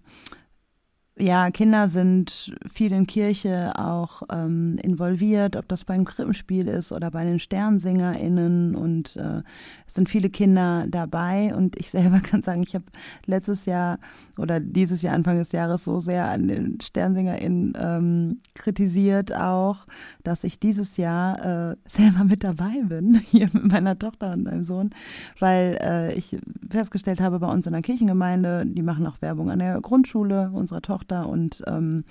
ja, 1.20 1.52
Kinder 1.52 1.90
sind 1.90 2.56
viel 2.72 2.94
in 2.94 3.06
Kirche 3.06 3.74
auch 3.78 4.22
ähm, 4.32 4.78
involviert, 4.82 5.58
ob 5.58 5.68
das 5.68 5.84
beim 5.84 6.06
Krippenspiel 6.06 6.68
ist 6.68 6.94
oder 6.94 7.12
bei 7.12 7.26
den 7.26 7.40
SternsingerInnen 7.40 8.74
und 8.74 9.18
äh, 9.18 9.42
es 9.86 9.96
sind 9.96 10.08
viele 10.08 10.30
Kinder 10.30 10.86
dabei. 10.88 11.54
Und 11.54 11.78
ich 11.78 11.90
selber 11.92 12.22
kann 12.22 12.42
sagen, 12.42 12.64
ich 12.64 12.74
habe 12.74 12.86
letztes 13.26 13.66
Jahr 13.66 14.00
oder 14.38 14.62
dieses 14.62 15.02
Jahr 15.02 15.14
Anfang 15.14 15.38
des 15.38 15.52
Jahres 15.52 15.84
so 15.84 16.00
sehr 16.00 16.30
an 16.30 16.48
den 16.48 16.80
SternsingerInnen 16.80 17.74
ähm, 17.78 18.38
kritisiert 18.56 19.36
auch, 19.36 19.86
dass 20.24 20.46
ich 20.46 20.60
dieses 20.60 20.96
Jahr 20.96 21.72
äh, 21.72 21.76
selber 21.86 22.24
mit 22.24 22.46
dabei 22.46 22.82
bin, 22.84 23.16
hier 23.30 23.50
mit 23.52 23.66
meiner 23.66 24.00
Tochter 24.00 24.32
und 24.32 24.44
meinem 24.44 24.64
Sohn, 24.64 24.92
weil 25.40 25.78
äh, 25.82 26.14
ich 26.14 26.38
festgestellt 26.70 27.20
habe, 27.20 27.40
bei 27.40 27.52
uns 27.52 27.68
in 27.68 27.74
der 27.74 27.82
Kirchengemeinde, 27.82 28.66
die 28.66 28.84
machen 28.84 29.06
auch 29.06 29.22
Werbung 29.22 29.52
an 29.52 29.60
der 29.60 29.82
Grundschule 29.82 30.52
unserer 30.54 30.82
Tochter 30.82 31.09
und 31.12 31.64
ähm, 31.68 32.04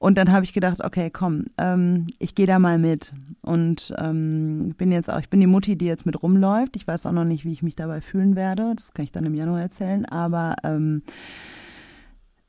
und 0.00 0.16
dann 0.16 0.30
habe 0.30 0.44
ich 0.44 0.52
gedacht, 0.52 0.84
okay, 0.84 1.10
komm, 1.10 1.46
ähm, 1.58 2.06
ich 2.20 2.36
gehe 2.36 2.46
da 2.46 2.60
mal 2.60 2.78
mit. 2.78 3.14
Und 3.42 3.92
ähm, 3.98 4.74
bin 4.76 4.92
jetzt 4.92 5.10
auch, 5.10 5.18
ich 5.18 5.28
bin 5.28 5.40
die 5.40 5.48
Mutti, 5.48 5.76
die 5.76 5.86
jetzt 5.86 6.06
mit 6.06 6.22
rumläuft. 6.22 6.76
Ich 6.76 6.86
weiß 6.86 7.06
auch 7.06 7.12
noch 7.12 7.24
nicht, 7.24 7.44
wie 7.44 7.52
ich 7.52 7.64
mich 7.64 7.74
dabei 7.74 8.00
fühlen 8.00 8.36
werde. 8.36 8.74
Das 8.76 8.92
kann 8.92 9.04
ich 9.04 9.10
dann 9.10 9.26
im 9.26 9.34
Januar 9.34 9.60
erzählen. 9.60 10.04
Aber 10.04 10.54
ähm, 10.62 11.02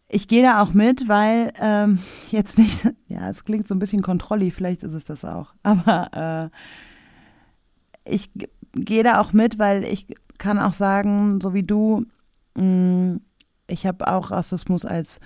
ich 0.10 0.28
gehe 0.28 0.44
da 0.44 0.62
auch 0.62 0.74
mit, 0.74 1.08
weil 1.08 1.52
ähm, 1.60 2.00
jetzt 2.30 2.60
nicht, 2.60 2.88
ja, 3.08 3.28
es 3.30 3.46
klingt 3.46 3.68
so 3.68 3.74
ein 3.74 3.80
bisschen 3.80 4.04
kontrolli, 4.04 4.52
vielleicht 4.52 4.84
ist 4.84 4.94
es 4.94 5.06
das 5.06 5.26
auch. 5.26 5.56
Aber 5.64 6.52
äh, 8.06 8.14
ich 8.14 8.30
gehe 8.74 9.04
da 9.04 9.20
auch 9.20 9.34
mit, 9.34 9.58
weil 9.58 9.84
ich 9.86 10.06
kann 10.38 10.60
auch 10.60 10.74
sagen, 10.74 11.42
so 11.42 11.56
wie 11.56 11.64
du, 11.64 12.06
mh, 12.56 12.64
mm, 12.64 13.22
ich 13.68 13.86
habe 13.86 14.08
auch 14.08 14.32
Rassismus 14.32 14.84
als 14.84 15.20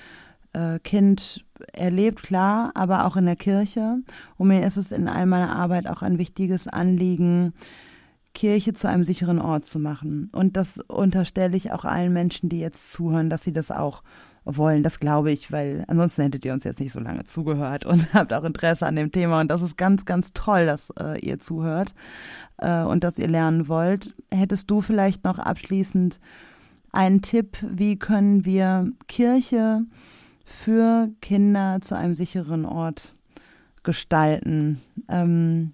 äh, 0.53 0.79
Kind 0.79 1.45
erlebt, 1.73 2.23
klar, 2.23 2.71
aber 2.75 3.05
auch 3.05 3.15
in 3.15 3.25
der 3.25 3.35
Kirche. 3.35 3.97
Und 4.37 4.47
mir 4.47 4.65
ist 4.65 4.77
es 4.77 4.91
in 4.91 5.07
all 5.07 5.25
meiner 5.25 5.55
Arbeit 5.55 5.87
auch 5.87 6.01
ein 6.01 6.17
wichtiges 6.17 6.67
Anliegen, 6.67 7.53
Kirche 8.33 8.73
zu 8.73 8.89
einem 8.89 9.05
sicheren 9.05 9.39
Ort 9.39 9.65
zu 9.65 9.79
machen. 9.79 10.29
Und 10.31 10.57
das 10.57 10.79
unterstelle 10.79 11.55
ich 11.55 11.71
auch 11.71 11.85
allen 11.85 12.13
Menschen, 12.13 12.49
die 12.49 12.59
jetzt 12.59 12.91
zuhören, 12.91 13.29
dass 13.29 13.43
sie 13.43 13.53
das 13.53 13.69
auch 13.71 14.03
wollen. 14.45 14.83
Das 14.83 14.99
glaube 14.99 15.31
ich, 15.31 15.51
weil 15.51 15.85
ansonsten 15.87 16.23
hättet 16.23 16.43
ihr 16.43 16.53
uns 16.53 16.63
jetzt 16.63 16.79
nicht 16.79 16.91
so 16.91 16.99
lange 16.99 17.23
zugehört 17.23 17.85
und 17.85 18.13
habt 18.13 18.33
auch 18.33 18.43
Interesse 18.43 18.85
an 18.85 18.95
dem 18.95 19.11
Thema. 19.11 19.39
Und 19.39 19.49
das 19.49 19.61
ist 19.61 19.77
ganz, 19.77 20.05
ganz 20.05 20.33
toll, 20.33 20.65
dass 20.65 20.89
äh, 20.99 21.19
ihr 21.19 21.39
zuhört 21.39 21.93
äh, 22.57 22.83
und 22.83 23.03
dass 23.03 23.19
ihr 23.19 23.27
lernen 23.27 23.67
wollt. 23.67 24.15
Hättest 24.31 24.69
du 24.69 24.81
vielleicht 24.81 25.23
noch 25.23 25.39
abschließend 25.39 26.19
einen 26.91 27.21
Tipp, 27.21 27.57
wie 27.69 27.97
können 27.97 28.45
wir 28.45 28.91
Kirche 29.07 29.83
für 30.43 31.09
Kinder 31.21 31.79
zu 31.81 31.95
einem 31.95 32.15
sicheren 32.15 32.65
Ort 32.65 33.15
gestalten? 33.83 34.81
Ähm, 35.09 35.73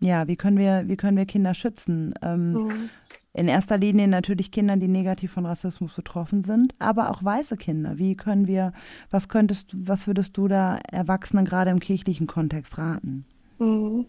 ja, 0.00 0.28
wie 0.28 0.36
können 0.36 0.58
wir, 0.58 0.84
wie 0.86 0.96
können 0.96 1.16
wir 1.16 1.24
Kinder 1.24 1.54
schützen? 1.54 2.14
Ähm, 2.22 2.52
mhm. 2.52 2.90
In 3.32 3.48
erster 3.48 3.78
Linie 3.78 4.06
natürlich 4.06 4.52
Kinder, 4.52 4.76
die 4.76 4.88
negativ 4.88 5.32
von 5.32 5.46
Rassismus 5.46 5.94
betroffen 5.94 6.42
sind, 6.42 6.74
aber 6.78 7.10
auch 7.10 7.24
weiße 7.24 7.56
Kinder. 7.56 7.98
Wie 7.98 8.16
können 8.16 8.46
wir, 8.46 8.72
was 9.10 9.28
könntest, 9.28 9.70
was 9.72 10.06
würdest 10.06 10.36
du 10.36 10.46
da 10.46 10.78
Erwachsenen 10.92 11.44
gerade 11.44 11.70
im 11.70 11.80
kirchlichen 11.80 12.26
Kontext 12.26 12.78
raten? 12.78 13.24
Mhm. 13.58 14.06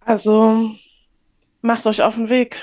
Also 0.00 0.70
macht 1.62 1.86
euch 1.86 2.02
auf 2.02 2.16
den 2.16 2.28
Weg 2.28 2.56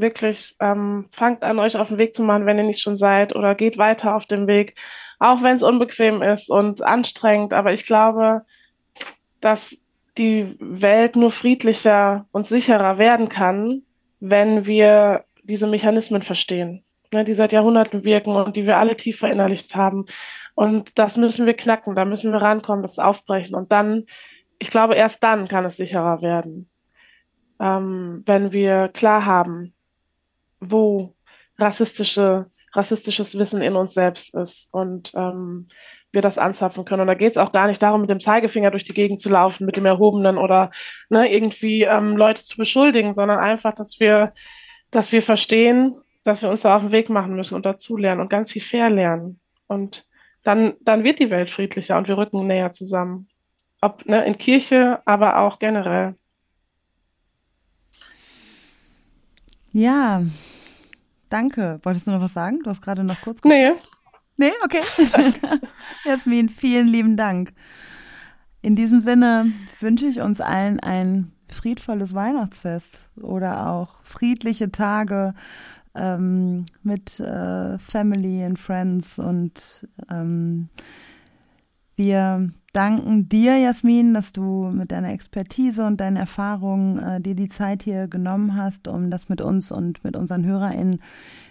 wirklich 0.00 0.56
ähm, 0.60 1.06
fangt 1.10 1.42
an, 1.42 1.58
euch 1.58 1.76
auf 1.76 1.88
den 1.88 1.98
Weg 1.98 2.14
zu 2.14 2.22
machen, 2.22 2.46
wenn 2.46 2.58
ihr 2.58 2.64
nicht 2.64 2.80
schon 2.80 2.96
seid, 2.96 3.34
oder 3.34 3.54
geht 3.54 3.78
weiter 3.78 4.14
auf 4.16 4.26
dem 4.26 4.46
Weg, 4.46 4.74
auch 5.18 5.42
wenn 5.42 5.56
es 5.56 5.62
unbequem 5.62 6.22
ist 6.22 6.50
und 6.50 6.82
anstrengend. 6.82 7.52
Aber 7.52 7.72
ich 7.72 7.84
glaube, 7.84 8.42
dass 9.40 9.78
die 10.16 10.56
Welt 10.58 11.16
nur 11.16 11.30
friedlicher 11.30 12.26
und 12.32 12.46
sicherer 12.46 12.98
werden 12.98 13.28
kann, 13.28 13.82
wenn 14.20 14.66
wir 14.66 15.24
diese 15.42 15.66
Mechanismen 15.66 16.22
verstehen, 16.22 16.84
ne, 17.12 17.24
die 17.24 17.34
seit 17.34 17.52
Jahrhunderten 17.52 18.04
wirken 18.04 18.34
und 18.34 18.56
die 18.56 18.66
wir 18.66 18.78
alle 18.78 18.96
tief 18.96 19.18
verinnerlicht 19.18 19.74
haben. 19.76 20.04
Und 20.54 20.98
das 20.98 21.16
müssen 21.16 21.46
wir 21.46 21.54
knacken, 21.54 21.94
da 21.94 22.04
müssen 22.04 22.32
wir 22.32 22.42
rankommen, 22.42 22.82
das 22.82 22.98
aufbrechen. 22.98 23.54
Und 23.54 23.70
dann, 23.70 24.06
ich 24.58 24.70
glaube, 24.70 24.94
erst 24.94 25.22
dann 25.22 25.46
kann 25.46 25.64
es 25.64 25.76
sicherer 25.76 26.20
werden. 26.20 26.68
Ähm, 27.60 28.22
wenn 28.26 28.52
wir 28.52 28.88
klar 28.88 29.24
haben, 29.24 29.74
wo 30.60 31.14
rassistische, 31.58 32.50
rassistisches 32.72 33.38
Wissen 33.38 33.62
in 33.62 33.76
uns 33.76 33.94
selbst 33.94 34.34
ist 34.34 34.68
und 34.72 35.12
ähm, 35.14 35.68
wir 36.12 36.22
das 36.22 36.38
anzapfen 36.38 36.84
können. 36.84 37.02
Und 37.02 37.06
da 37.06 37.14
geht 37.14 37.32
es 37.32 37.36
auch 37.36 37.52
gar 37.52 37.66
nicht 37.66 37.82
darum, 37.82 38.00
mit 38.00 38.10
dem 38.10 38.20
Zeigefinger 38.20 38.70
durch 38.70 38.84
die 38.84 38.94
Gegend 38.94 39.20
zu 39.20 39.28
laufen, 39.28 39.66
mit 39.66 39.76
dem 39.76 39.86
erhobenen 39.86 40.38
oder 40.38 40.70
ne, 41.10 41.30
irgendwie 41.32 41.82
ähm, 41.82 42.16
Leute 42.16 42.42
zu 42.44 42.56
beschuldigen, 42.56 43.14
sondern 43.14 43.38
einfach, 43.38 43.74
dass 43.74 44.00
wir, 44.00 44.32
dass 44.90 45.12
wir 45.12 45.22
verstehen, 45.22 45.94
dass 46.24 46.42
wir 46.42 46.50
uns 46.50 46.62
da 46.62 46.76
auf 46.76 46.82
den 46.82 46.92
Weg 46.92 47.10
machen 47.10 47.34
müssen 47.34 47.54
und 47.54 47.66
dazulernen 47.66 48.20
und 48.20 48.30
ganz 48.30 48.52
viel 48.52 48.62
fair 48.62 48.90
lernen. 48.90 49.40
Und 49.66 50.06
dann, 50.44 50.74
dann 50.80 51.04
wird 51.04 51.18
die 51.18 51.30
Welt 51.30 51.50
friedlicher 51.50 51.98
und 51.98 52.08
wir 52.08 52.16
rücken 52.16 52.46
näher 52.46 52.70
zusammen. 52.70 53.28
Ob 53.80 54.06
ne, 54.06 54.24
in 54.24 54.38
Kirche, 54.38 55.02
aber 55.04 55.38
auch 55.38 55.58
generell. 55.58 56.16
Ja, 59.78 60.24
danke. 61.28 61.78
Wolltest 61.84 62.08
du 62.08 62.10
noch 62.10 62.20
was 62.20 62.32
sagen? 62.32 62.58
Du 62.64 62.70
hast 62.70 62.82
gerade 62.82 63.04
noch 63.04 63.20
kurz. 63.20 63.38
Nee. 63.44 63.70
Nee, 64.36 64.50
okay. 64.64 64.80
Jasmin, 66.04 66.48
vielen 66.48 66.88
lieben 66.88 67.16
Dank. 67.16 67.52
In 68.60 68.74
diesem 68.74 69.00
Sinne 69.00 69.52
wünsche 69.78 70.06
ich 70.06 70.20
uns 70.20 70.40
allen 70.40 70.80
ein 70.80 71.30
friedvolles 71.48 72.12
Weihnachtsfest 72.12 73.12
oder 73.22 73.70
auch 73.70 74.02
friedliche 74.02 74.72
Tage 74.72 75.34
ähm, 75.94 76.64
mit 76.82 77.20
äh, 77.20 77.78
Family 77.78 78.42
and 78.42 78.58
Friends 78.58 79.20
und 79.20 79.86
ähm, 80.10 80.70
wir 81.94 82.50
danken 82.78 83.28
dir, 83.28 83.58
Jasmin, 83.58 84.14
dass 84.14 84.32
du 84.32 84.70
mit 84.72 84.92
deiner 84.92 85.12
Expertise 85.12 85.84
und 85.84 85.96
deinen 85.96 86.16
Erfahrungen 86.16 86.98
äh, 87.00 87.20
dir 87.20 87.34
die 87.34 87.48
Zeit 87.48 87.82
hier 87.82 88.06
genommen 88.06 88.54
hast, 88.54 88.86
um 88.86 89.10
das 89.10 89.28
mit 89.28 89.40
uns 89.40 89.72
und 89.72 90.04
mit 90.04 90.16
unseren 90.16 90.46
HörerInnen 90.46 91.02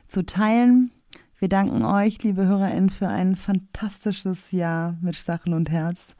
zu 0.07 0.25
teilen. 0.25 0.89
Wir 1.37 1.49
danken 1.49 1.83
euch, 1.83 2.23
liebe 2.23 2.45
HörerInnen, 2.45 2.89
für 2.89 3.09
ein 3.09 3.35
fantastisches 3.35 4.53
Jahr 4.53 4.95
mit 5.01 5.17
Stachel 5.17 5.53
und 5.53 5.69
Herz. 5.69 6.15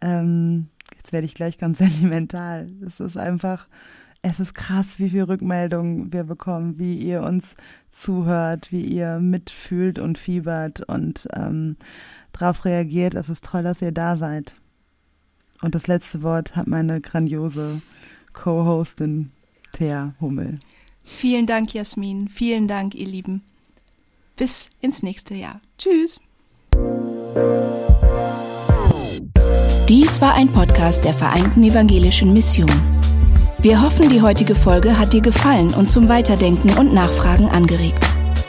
Ähm, 0.00 0.68
jetzt 0.96 1.12
werde 1.12 1.26
ich 1.26 1.34
gleich 1.34 1.58
ganz 1.58 1.76
sentimental. 1.80 2.70
Es 2.84 2.98
ist 2.98 3.18
einfach, 3.18 3.68
es 4.22 4.40
ist 4.40 4.54
krass, 4.54 4.98
wie 4.98 5.10
viel 5.10 5.24
Rückmeldungen 5.24 6.14
wir 6.14 6.24
bekommen, 6.24 6.78
wie 6.78 6.96
ihr 6.96 7.22
uns 7.24 7.56
zuhört, 7.90 8.72
wie 8.72 8.86
ihr 8.86 9.18
mitfühlt 9.18 9.98
und 9.98 10.16
fiebert 10.16 10.80
und 10.88 11.28
ähm, 11.36 11.76
darauf 12.32 12.64
reagiert. 12.64 13.14
Es 13.14 13.28
ist 13.28 13.44
toll, 13.44 13.62
dass 13.62 13.82
ihr 13.82 13.92
da 13.92 14.16
seid. 14.16 14.56
Und 15.62 15.74
das 15.74 15.86
letzte 15.86 16.22
Wort 16.22 16.56
hat 16.56 16.66
meine 16.66 17.00
grandiose 17.00 17.82
Co-Hostin 18.32 19.30
Thea 19.72 20.14
Hummel. 20.20 20.58
Vielen 21.02 21.46
Dank, 21.46 21.74
Jasmin. 21.74 22.28
Vielen 22.28 22.68
Dank, 22.68 22.94
ihr 22.94 23.06
Lieben. 23.06 23.42
Bis 24.36 24.70
ins 24.80 25.02
nächste 25.02 25.34
Jahr. 25.34 25.60
Tschüss. 25.76 26.20
Dies 29.88 30.20
war 30.20 30.34
ein 30.34 30.52
Podcast 30.52 31.04
der 31.04 31.14
Vereinten 31.14 31.62
Evangelischen 31.64 32.32
Mission. 32.32 32.70
Wir 33.58 33.82
hoffen, 33.82 34.08
die 34.08 34.22
heutige 34.22 34.54
Folge 34.54 34.98
hat 34.98 35.12
dir 35.12 35.20
gefallen 35.20 35.74
und 35.74 35.90
zum 35.90 36.08
Weiterdenken 36.08 36.70
und 36.78 36.94
Nachfragen 36.94 37.50
angeregt. 37.50 38.06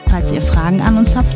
Falls 0.08 0.32
ihr 0.32 0.42
Fragen 0.42 0.82
an 0.82 0.98
uns 0.98 1.16
habt, 1.16 1.36